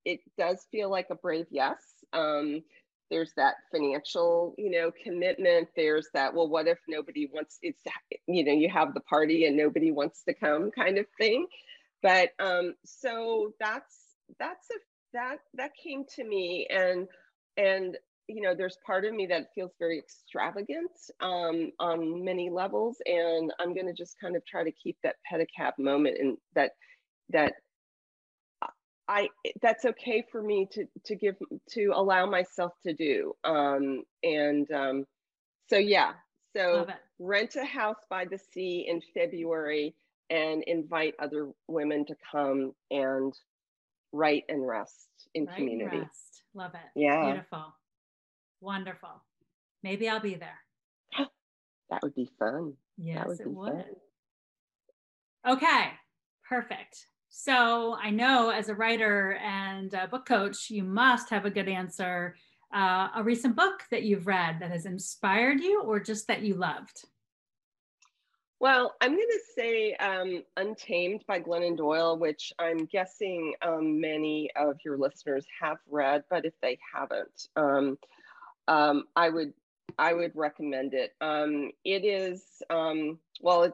it 0.04 0.20
does 0.38 0.66
feel 0.72 0.90
like 0.90 1.08
a 1.12 1.16
brave 1.16 1.46
yes. 1.52 1.78
There's 3.12 3.34
that 3.38 3.56
financial 3.72 4.56
you 4.58 4.72
know 4.72 4.92
commitment. 5.04 5.68
There's 5.76 6.08
that 6.16 6.34
well 6.34 6.50
what 6.50 6.68
if 6.68 6.80
nobody 6.88 7.30
wants 7.32 7.60
it's 7.62 7.84
you 8.28 8.44
know 8.44 8.54
you 8.54 8.70
have 8.70 8.94
the 8.96 9.02
party 9.02 9.46
and 9.46 9.56
nobody 9.56 9.92
wants 9.92 10.24
to 10.24 10.34
come 10.34 10.72
kind 10.72 10.98
of 10.98 11.06
thing. 11.20 11.46
But 12.02 12.30
um 12.40 12.74
so 12.86 13.54
that's 13.60 13.96
that's 14.40 14.68
a 14.72 14.80
that 15.14 15.38
that 15.56 15.72
came 15.84 16.06
to 16.16 16.24
me 16.24 16.68
and 16.72 17.08
and 17.58 17.98
you 18.32 18.42
know, 18.42 18.56
there's 18.56 18.78
part 18.86 19.04
of 19.04 19.14
me 19.14 19.26
that 19.28 19.54
feels 19.54 19.72
very 19.78 20.00
extravagant 20.00 20.92
um, 21.20 21.72
on 21.80 22.24
many 22.24 22.50
levels, 22.50 22.98
and 23.06 23.52
I'm 23.60 23.74
going 23.74 23.88
to 23.88 23.94
just 23.94 24.16
kind 24.22 24.36
of 24.36 24.46
try 24.46 24.64
to 24.64 24.72
keep 24.72 24.98
that 25.04 25.16
pedicab 25.30 25.74
moment 25.78 26.18
and 26.20 26.38
that 26.56 26.72
that 27.30 27.54
I 29.12 29.28
that's 29.62 29.84
okay 29.84 30.24
for 30.32 30.42
me 30.42 30.68
to 30.72 30.86
to 31.06 31.16
give 31.16 31.36
to 31.72 31.92
allow 31.94 32.26
myself 32.26 32.72
to 32.86 32.94
do. 32.94 33.34
Um, 33.44 34.04
and 34.24 34.72
um, 34.72 35.06
so 35.70 35.78
yeah, 35.78 36.14
so 36.56 36.88
rent 37.20 37.58
a 37.58 37.66
house 37.66 38.00
by 38.10 38.24
the 38.24 38.40
sea 38.54 38.86
in 38.88 39.02
February 39.14 39.94
and 40.30 40.64
invite 40.64 41.16
other 41.20 41.52
women 41.68 42.06
to 42.06 42.16
come 42.32 42.72
and 42.90 43.34
write 44.14 44.46
and 44.48 44.66
rest 44.66 45.10
in 45.34 45.46
write 45.46 45.58
community. 45.58 46.00
Rest. 46.00 46.44
Love 46.54 46.74
it. 46.74 47.00
Yeah. 47.00 47.34
Beautiful. 47.34 47.66
Wonderful. 48.62 49.22
Maybe 49.84 50.08
I'll 50.08 50.22
be 50.22 50.36
there. 50.36 50.60
that 51.90 52.02
would 52.02 52.16
be 52.16 52.30
fun. 52.40 52.76
Yes, 52.98 53.28
would 53.28 53.42
it 53.42 53.48
would. 53.50 53.72
Fun. 53.74 53.86
Okay, 55.58 55.90
perfect. 56.48 57.08
So 57.34 57.96
I 57.96 58.10
know 58.10 58.50
as 58.50 58.68
a 58.68 58.76
writer 58.76 59.40
and 59.42 59.94
a 59.94 60.06
book 60.06 60.26
coach, 60.26 60.70
you 60.70 60.84
must 60.84 61.30
have 61.30 61.46
a 61.46 61.50
good 61.50 61.70
answer. 61.70 62.36
Uh, 62.74 63.08
a 63.16 63.24
recent 63.24 63.56
book 63.56 63.84
that 63.90 64.04
you've 64.04 64.28
read 64.28 64.60
that 64.60 64.70
has 64.70 64.86
inspired 64.86 65.62
you 65.62 65.82
or 65.82 66.00
just 66.00 66.28
that 66.28 66.42
you 66.42 66.56
loved? 66.56 67.06
Well, 68.60 68.96
I'm 69.00 69.16
going 69.16 69.28
to 69.28 69.40
say 69.56 69.96
um, 69.96 70.44
Untamed 70.58 71.24
by 71.26 71.40
Glennon 71.40 71.78
Doyle, 71.78 72.18
which 72.18 72.52
I'm 72.60 72.86
guessing 72.86 73.56
um, 73.62 74.00
many 74.00 74.52
of 74.58 74.76
your 74.84 74.98
listeners 74.98 75.46
have 75.62 75.78
read, 75.90 76.26
but 76.30 76.46
if 76.46 76.54
they 76.62 76.78
haven't, 76.94 77.48
um, 77.56 77.98
um, 78.68 79.06
I 79.16 79.30
would 79.30 79.54
I 79.98 80.14
would 80.14 80.34
recommend 80.36 80.94
it. 80.94 81.14
Um, 81.22 81.72
it 81.84 82.06
is 82.06 82.62
um, 82.70 83.20
well, 83.42 83.64
it, 83.64 83.74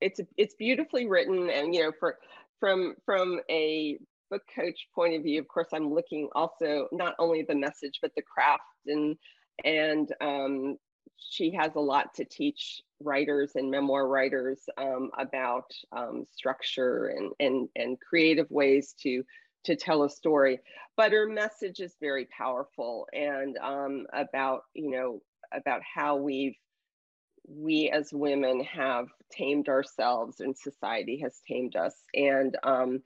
it's 0.00 0.20
it's 0.36 0.54
beautifully 0.54 1.06
written, 1.06 1.48
and 1.48 1.74
you 1.74 1.82
know, 1.84 1.92
for 1.98 2.18
from 2.60 2.94
from 3.04 3.40
a 3.50 3.98
book 4.30 4.42
coach 4.54 4.88
point 4.94 5.14
of 5.14 5.22
view, 5.22 5.40
of 5.40 5.48
course, 5.48 5.68
I'm 5.72 5.92
looking 5.92 6.28
also 6.34 6.88
not 6.92 7.14
only 7.18 7.42
the 7.42 7.54
message 7.54 7.98
but 8.02 8.12
the 8.14 8.22
craft, 8.22 8.62
and 8.86 9.16
and 9.64 10.12
um, 10.20 10.76
she 11.16 11.52
has 11.52 11.74
a 11.74 11.80
lot 11.80 12.14
to 12.14 12.24
teach 12.24 12.82
writers 13.00 13.52
and 13.54 13.70
memoir 13.70 14.06
writers 14.06 14.60
um, 14.78 15.10
about 15.18 15.70
um, 15.92 16.24
structure 16.32 17.06
and 17.08 17.32
and 17.40 17.68
and 17.76 17.98
creative 18.00 18.50
ways 18.50 18.94
to 19.02 19.22
to 19.64 19.76
tell 19.76 20.04
a 20.04 20.10
story. 20.10 20.60
But 20.96 21.12
her 21.12 21.28
message 21.28 21.80
is 21.80 21.94
very 22.00 22.26
powerful 22.26 23.06
and 23.12 23.56
um, 23.58 24.06
about 24.12 24.62
you 24.74 24.90
know 24.90 25.20
about 25.52 25.80
how 25.82 26.16
we've 26.16 26.56
we 27.48 27.90
as 27.90 28.12
women 28.12 28.62
have 28.64 29.08
tamed 29.30 29.68
ourselves 29.68 30.40
and 30.40 30.56
society 30.56 31.20
has 31.20 31.40
tamed 31.48 31.76
us. 31.76 31.94
And 32.14 32.56
um, 32.62 33.02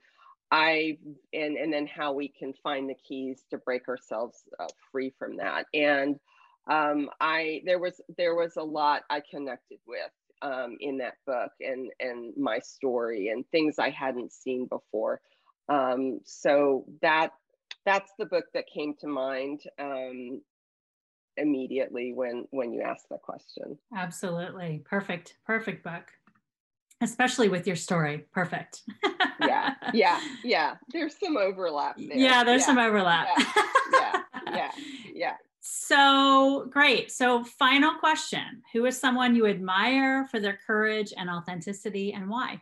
i 0.51 0.97
and 1.33 1.57
and 1.57 1.73
then 1.73 1.87
how 1.87 2.13
we 2.13 2.27
can 2.27 2.53
find 2.61 2.87
the 2.87 2.95
keys 3.07 3.43
to 3.49 3.57
break 3.57 3.89
ourselves 3.89 4.43
uh, 4.59 4.67
free 4.91 5.11
from 5.17 5.37
that. 5.37 5.65
And 5.73 6.19
um, 6.69 7.09
i 7.19 7.61
there 7.65 7.79
was 7.79 7.99
there 8.17 8.35
was 8.35 8.55
a 8.55 8.63
lot 8.63 9.01
i 9.09 9.19
connected 9.19 9.79
with 9.87 10.11
um, 10.41 10.77
in 10.79 10.99
that 10.99 11.15
book 11.25 11.51
and 11.59 11.89
and 11.99 12.33
my 12.37 12.59
story 12.59 13.29
and 13.29 13.45
things 13.49 13.79
i 13.79 13.89
hadn't 13.89 14.31
seen 14.31 14.67
before. 14.67 15.19
Um, 15.69 16.19
so 16.25 16.85
that 17.01 17.31
that's 17.85 18.11
the 18.19 18.25
book 18.25 18.45
that 18.53 18.65
came 18.73 18.93
to 18.99 19.07
mind. 19.07 19.61
Um, 19.79 20.41
immediately 21.37 22.13
when 22.13 22.45
when 22.51 22.73
you 22.73 22.81
ask 22.81 23.07
the 23.09 23.17
question. 23.17 23.77
Absolutely, 23.95 24.81
perfect, 24.85 25.37
perfect 25.45 25.83
book, 25.83 26.11
especially 27.01 27.49
with 27.49 27.67
your 27.67 27.75
story. 27.75 28.25
Perfect. 28.31 28.81
yeah, 29.39 29.75
yeah, 29.93 30.19
yeah. 30.43 30.75
There's 30.91 31.17
some 31.17 31.37
overlap 31.37 31.97
there. 31.97 32.17
Yeah, 32.17 32.43
there's 32.43 32.61
yeah. 32.61 32.65
some 32.65 32.77
overlap. 32.79 33.27
yeah, 33.37 33.43
yeah, 33.93 34.21
yeah. 34.53 34.71
yeah. 35.13 35.35
So 35.65 36.67
great. 36.69 37.11
So, 37.11 37.43
final 37.43 37.95
question 37.95 38.61
Who 38.73 38.85
is 38.85 38.99
someone 38.99 39.33
you 39.35 39.47
admire 39.47 40.27
for 40.27 40.39
their 40.39 40.59
courage 40.67 41.13
and 41.15 41.29
authenticity 41.29 42.13
and 42.13 42.29
why? 42.29 42.61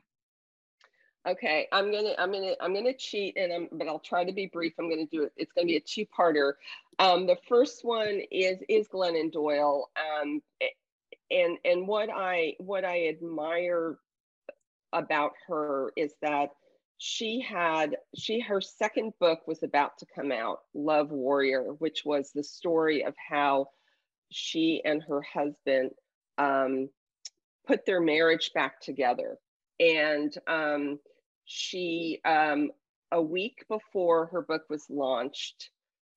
Okay, 1.27 1.67
I'm 1.71 1.91
gonna 1.91 2.13
I'm 2.17 2.31
gonna 2.31 2.53
I'm 2.59 2.73
gonna 2.73 2.95
cheat 2.95 3.37
and 3.37 3.53
I'm 3.53 3.69
but 3.71 3.87
I'll 3.87 3.99
try 3.99 4.23
to 4.23 4.31
be 4.31 4.47
brief. 4.47 4.73
I'm 4.79 4.89
gonna 4.89 5.05
do 5.05 5.23
it. 5.23 5.33
It's 5.37 5.51
gonna 5.53 5.67
be 5.67 5.77
a 5.77 5.81
two-parter. 5.81 6.53
Um, 6.97 7.27
the 7.27 7.37
first 7.47 7.85
one 7.85 8.21
is 8.31 8.57
is 8.67 8.87
Glennon 8.87 9.31
Doyle. 9.31 9.91
Um, 9.95 10.41
and 11.29 11.59
and 11.63 11.87
what 11.87 12.09
I 12.09 12.55
what 12.57 12.85
I 12.85 13.07
admire 13.07 13.99
about 14.93 15.33
her 15.47 15.93
is 15.95 16.13
that 16.23 16.49
she 16.97 17.39
had 17.39 17.97
she 18.15 18.39
her 18.39 18.59
second 18.59 19.13
book 19.19 19.47
was 19.47 19.61
about 19.61 19.99
to 19.99 20.07
come 20.15 20.31
out, 20.31 20.61
Love 20.73 21.11
Warrior, 21.11 21.73
which 21.77 22.03
was 22.03 22.31
the 22.31 22.43
story 22.43 23.05
of 23.05 23.13
how 23.29 23.67
she 24.31 24.81
and 24.83 25.03
her 25.03 25.21
husband 25.21 25.91
um, 26.39 26.89
put 27.67 27.85
their 27.85 28.01
marriage 28.01 28.51
back 28.55 28.81
together 28.81 29.37
and 29.81 30.37
um, 30.47 30.99
she 31.51 32.19
um, 32.25 32.71
a 33.11 33.21
week 33.21 33.65
before 33.69 34.27
her 34.27 34.41
book 34.41 34.63
was 34.69 34.85
launched 34.89 35.69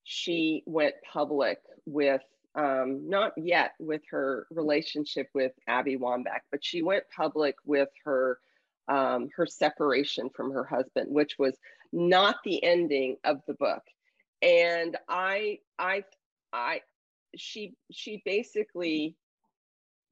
she 0.04 0.62
went 0.66 0.94
public 1.12 1.58
with 1.86 2.22
um, 2.54 3.08
not 3.08 3.32
yet 3.36 3.72
with 3.80 4.02
her 4.10 4.46
relationship 4.50 5.28
with 5.34 5.52
abby 5.66 5.96
wambach 5.96 6.42
but 6.50 6.64
she 6.64 6.82
went 6.82 7.04
public 7.14 7.56
with 7.64 7.88
her 8.04 8.38
um, 8.86 9.28
her 9.36 9.46
separation 9.46 10.30
from 10.34 10.52
her 10.52 10.64
husband 10.64 11.08
which 11.10 11.36
was 11.38 11.56
not 11.94 12.36
the 12.44 12.62
ending 12.62 13.16
of 13.24 13.40
the 13.46 13.54
book. 13.54 13.82
And 14.42 14.96
i 15.08 15.58
i 15.78 16.04
i 16.52 16.80
she 17.36 17.74
she 17.90 18.20
basically 18.24 19.16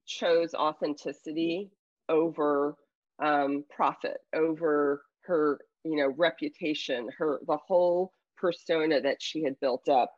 chose 0.06 0.54
authenticity 0.54 1.70
over 2.08 2.76
um, 3.18 3.64
profit 3.68 4.18
over 4.34 5.02
her 5.24 5.60
you 5.84 5.96
know 5.96 6.12
reputation 6.16 7.08
her 7.18 7.40
the 7.46 7.56
whole 7.56 8.12
persona 8.36 9.00
that 9.00 9.22
she 9.22 9.42
had 9.42 9.58
built 9.60 9.88
up. 9.88 10.12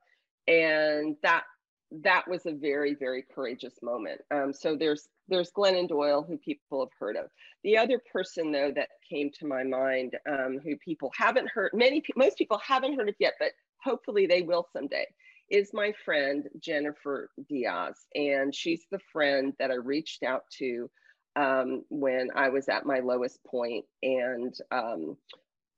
And 0.49 1.17
that 1.23 1.45
that 2.03 2.27
was 2.29 2.47
a 2.47 2.53
very 2.53 2.95
very 2.95 3.25
courageous 3.35 3.75
moment. 3.83 4.21
Um, 4.31 4.53
so 4.53 4.77
there's 4.77 5.09
there's 5.29 5.53
glennon 5.53 5.89
doyle 5.89 6.23
who 6.23 6.37
people 6.39 6.81
have 6.81 6.93
heard 6.99 7.17
of. 7.17 7.27
The 7.63 7.79
other 7.79 8.01
person 8.13 8.51
though 8.53 8.73
that 8.75 8.89
came 9.09 9.31
to 9.39 9.47
my 9.47 9.63
mind 9.63 10.17
um, 10.29 10.59
who 10.63 10.77
people 10.77 11.13
haven't 11.17 11.49
heard 11.49 11.71
many 11.75 12.03
most 12.17 12.37
people 12.39 12.59
haven't 12.59 12.95
heard 12.95 13.09
of 13.09 13.15
yet 13.19 13.35
but 13.39 13.53
hopefully 13.83 14.27
they 14.27 14.43
will 14.43 14.67
someday 14.73 15.07
is 15.51 15.71
my 15.75 15.93
friend 16.05 16.49
jennifer 16.59 17.31
diaz. 17.49 18.07
And 18.15 18.55
she's 18.55 18.85
the 18.91 19.01
friend 19.13 19.53
that 19.59 19.71
i 19.71 19.75
reached 19.75 20.23
out 20.23 20.45
to 20.59 20.91
um, 21.37 21.85
when 21.89 22.29
I 22.35 22.49
was 22.51 22.69
at 22.69 22.87
my 22.87 23.01
lowest 23.01 23.43
point 23.45 23.85
and 24.03 24.55
um, 24.71 25.17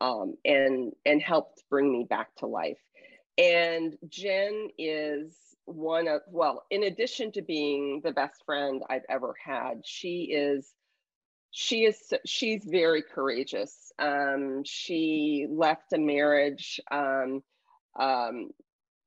um, 0.01 0.37
and 0.45 0.93
and 1.05 1.23
helped 1.23 1.65
bring 1.71 1.91
me 1.91 2.05
back 2.09 2.35
to 2.37 2.47
life. 2.47 2.79
And 3.39 3.97
Jen 4.09 4.69
is 4.79 5.35
one 5.65 6.09
of 6.09 6.23
well, 6.29 6.65
in 6.71 6.85
addition 6.85 7.33
to 7.33 7.43
being 7.43 8.01
the 8.05 8.13
best 8.13 8.45
friend 8.45 8.83
I've 8.89 9.07
ever 9.09 9.35
had, 9.43 9.83
she 9.85 10.25
is 10.33 10.73
she 11.51 11.85
is 11.85 12.13
she's 12.27 12.65
very 12.65 13.03
courageous. 13.03 13.93
Um, 13.99 14.63
she 14.65 15.47
left 15.49 15.93
a 15.95 15.99
marriage 15.99 16.81
um, 16.91 17.43
um, 17.99 18.51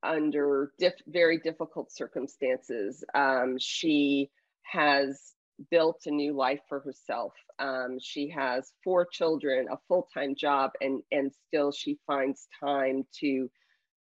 under 0.01 0.71
diff- 0.79 1.01
very 1.07 1.37
difficult 1.37 1.91
circumstances. 1.91 3.03
Um, 3.13 3.57
she 3.59 4.31
has 4.63 5.33
built 5.69 6.01
a 6.05 6.11
new 6.11 6.33
life 6.33 6.61
for 6.69 6.79
herself. 6.79 7.33
Um, 7.57 7.97
she 8.01 8.29
has 8.29 8.71
four 8.83 9.05
children, 9.05 9.67
a 9.71 9.77
full-time 9.87 10.35
job, 10.35 10.71
and 10.81 11.01
and 11.11 11.31
still 11.47 11.71
she 11.71 11.97
finds 12.07 12.47
time 12.59 13.05
to 13.19 13.49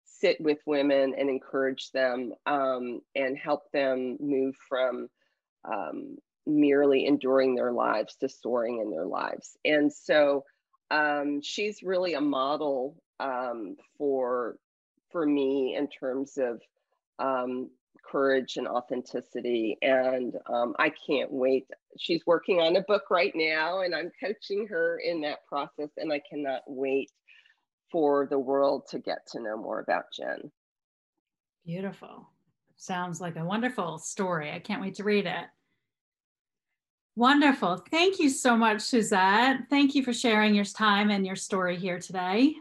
sit 0.05 0.41
with 0.41 0.59
women 0.67 1.15
and 1.19 1.29
encourage 1.29 1.91
them 1.93 2.33
um, 2.47 3.01
and 3.15 3.37
help 3.37 3.71
them 3.73 4.17
move 4.21 4.55
from 4.69 5.09
um, 5.65 6.17
merely 6.47 7.07
enduring 7.07 7.55
their 7.55 7.73
lives 7.73 8.17
to 8.17 8.29
soaring 8.29 8.81
in 8.81 8.91
their 8.91 9.07
lives. 9.07 9.57
And 9.65 9.93
so 9.93 10.45
um, 10.91 11.41
she's 11.43 11.83
really 11.83 12.15
a 12.15 12.21
model 12.21 12.97
um, 13.19 13.77
for 13.99 14.57
for 15.11 15.25
me 15.25 15.77
in 15.77 15.89
terms 15.89 16.39
of 16.39 16.61
um, 17.19 17.71
courage 18.03 18.57
and 18.57 18.69
authenticity. 18.69 19.79
And 19.83 20.35
um, 20.47 20.75
I 20.79 20.93
can't 21.07 21.33
wait. 21.33 21.67
She's 21.99 22.27
working 22.27 22.61
on 22.61 22.77
a 22.77 22.83
book 22.83 23.05
right 23.11 23.33
now, 23.35 23.81
and 23.81 23.95
I'm 23.95 24.11
coaching 24.23 24.67
her 24.69 24.99
in 24.99 25.21
that 25.23 25.47
process. 25.47 25.91
And 25.97 26.13
I 26.13 26.21
cannot 26.29 26.63
wait 26.67 27.11
for 27.91 28.27
the 28.27 28.39
world 28.39 28.89
to 28.91 28.99
get 28.99 29.27
to 29.29 29.41
know 29.41 29.57
more 29.57 29.81
about 29.81 30.05
Jen. 30.13 30.51
Beautiful. 31.65 32.29
Sounds 32.77 33.21
like 33.21 33.37
a 33.37 33.45
wonderful 33.45 33.99
story. 33.99 34.53
I 34.53 34.59
can't 34.59 34.83
wait 34.83 34.95
to 34.97 35.05
read 35.05 35.27
it. 35.27 35.47
Wonderful. 37.17 37.83
Thank 37.91 38.19
you 38.19 38.29
so 38.29 38.57
much, 38.57 38.83
Suzette. 38.83 39.61
Thank 39.71 39.95
you 39.95 40.03
for 40.03 40.13
sharing 40.13 40.55
your 40.55 40.67
time 40.67 41.11
and 41.11 41.25
your 41.25 41.37
story 41.37 41.77
here 41.77 41.99
today. 41.99 42.57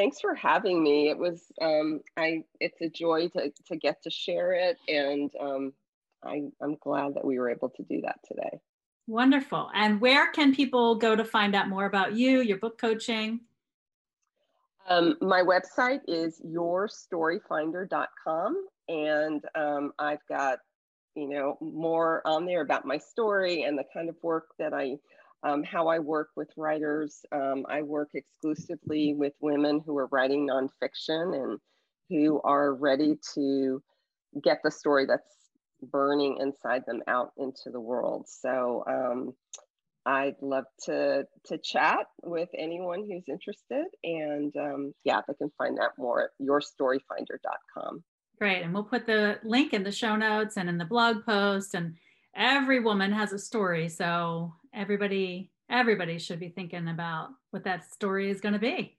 Thanks 0.00 0.18
for 0.18 0.34
having 0.34 0.82
me. 0.82 1.10
It 1.10 1.18
was 1.18 1.52
um, 1.60 2.00
I. 2.16 2.44
It's 2.58 2.80
a 2.80 2.88
joy 2.88 3.28
to 3.34 3.52
to 3.66 3.76
get 3.76 4.02
to 4.04 4.10
share 4.10 4.54
it, 4.54 4.78
and 4.88 5.30
um, 5.38 5.74
I, 6.24 6.44
I'm 6.62 6.76
glad 6.76 7.16
that 7.16 7.24
we 7.26 7.38
were 7.38 7.50
able 7.50 7.68
to 7.68 7.82
do 7.82 8.00
that 8.00 8.18
today. 8.26 8.62
Wonderful. 9.06 9.70
And 9.74 10.00
where 10.00 10.32
can 10.32 10.54
people 10.54 10.94
go 10.94 11.14
to 11.14 11.22
find 11.22 11.54
out 11.54 11.68
more 11.68 11.84
about 11.84 12.14
you, 12.14 12.40
your 12.40 12.56
book 12.56 12.80
coaching? 12.80 13.40
Um, 14.88 15.18
my 15.20 15.42
website 15.42 16.00
is 16.08 16.40
yourstoryfinder.com, 16.46 18.68
and 18.88 19.44
um, 19.54 19.92
I've 19.98 20.26
got 20.30 20.60
you 21.14 21.28
know 21.28 21.58
more 21.60 22.22
on 22.24 22.46
there 22.46 22.62
about 22.62 22.86
my 22.86 22.96
story 22.96 23.64
and 23.64 23.78
the 23.78 23.84
kind 23.92 24.08
of 24.08 24.16
work 24.22 24.46
that 24.58 24.72
I, 24.72 24.96
um, 25.42 25.62
how 25.62 25.88
I 25.88 25.98
work 25.98 26.28
with 26.36 26.48
writers. 26.56 27.20
Um, 27.32 27.64
I 27.68 27.82
work 27.82 28.10
exclusively 28.14 29.14
with 29.14 29.32
women 29.40 29.82
who 29.84 29.96
are 29.98 30.08
writing 30.08 30.48
nonfiction 30.48 31.34
and 31.34 31.58
who 32.08 32.40
are 32.42 32.74
ready 32.74 33.16
to 33.34 33.82
get 34.42 34.60
the 34.62 34.70
story 34.70 35.06
that's 35.06 35.36
burning 35.82 36.38
inside 36.40 36.84
them 36.86 37.00
out 37.06 37.32
into 37.38 37.70
the 37.70 37.80
world. 37.80 38.26
So 38.28 38.84
um, 38.86 39.34
I'd 40.06 40.36
love 40.40 40.64
to 40.84 41.26
to 41.46 41.58
chat 41.58 42.06
with 42.22 42.48
anyone 42.56 43.06
who's 43.08 43.24
interested. 43.28 43.86
And 44.04 44.54
um, 44.56 44.94
yeah, 45.04 45.20
they 45.26 45.34
can 45.34 45.50
find 45.58 45.78
out 45.78 45.92
more 45.98 46.24
at 46.24 46.30
yourstoryfinder.com. 46.40 48.02
Great. 48.38 48.62
And 48.62 48.72
we'll 48.72 48.84
put 48.84 49.06
the 49.06 49.38
link 49.44 49.74
in 49.74 49.84
the 49.84 49.92
show 49.92 50.16
notes 50.16 50.56
and 50.56 50.68
in 50.68 50.78
the 50.78 50.84
blog 50.84 51.24
post. 51.26 51.74
And 51.74 51.96
every 52.34 52.80
woman 52.80 53.12
has 53.12 53.32
a 53.32 53.38
story. 53.38 53.88
So 53.88 54.54
everybody, 54.74 55.50
everybody 55.68 56.18
should 56.18 56.40
be 56.40 56.48
thinking 56.48 56.88
about 56.88 57.28
what 57.50 57.64
that 57.64 57.90
story 57.92 58.30
is 58.30 58.40
going 58.40 58.54
to 58.54 58.58
be. 58.58 58.96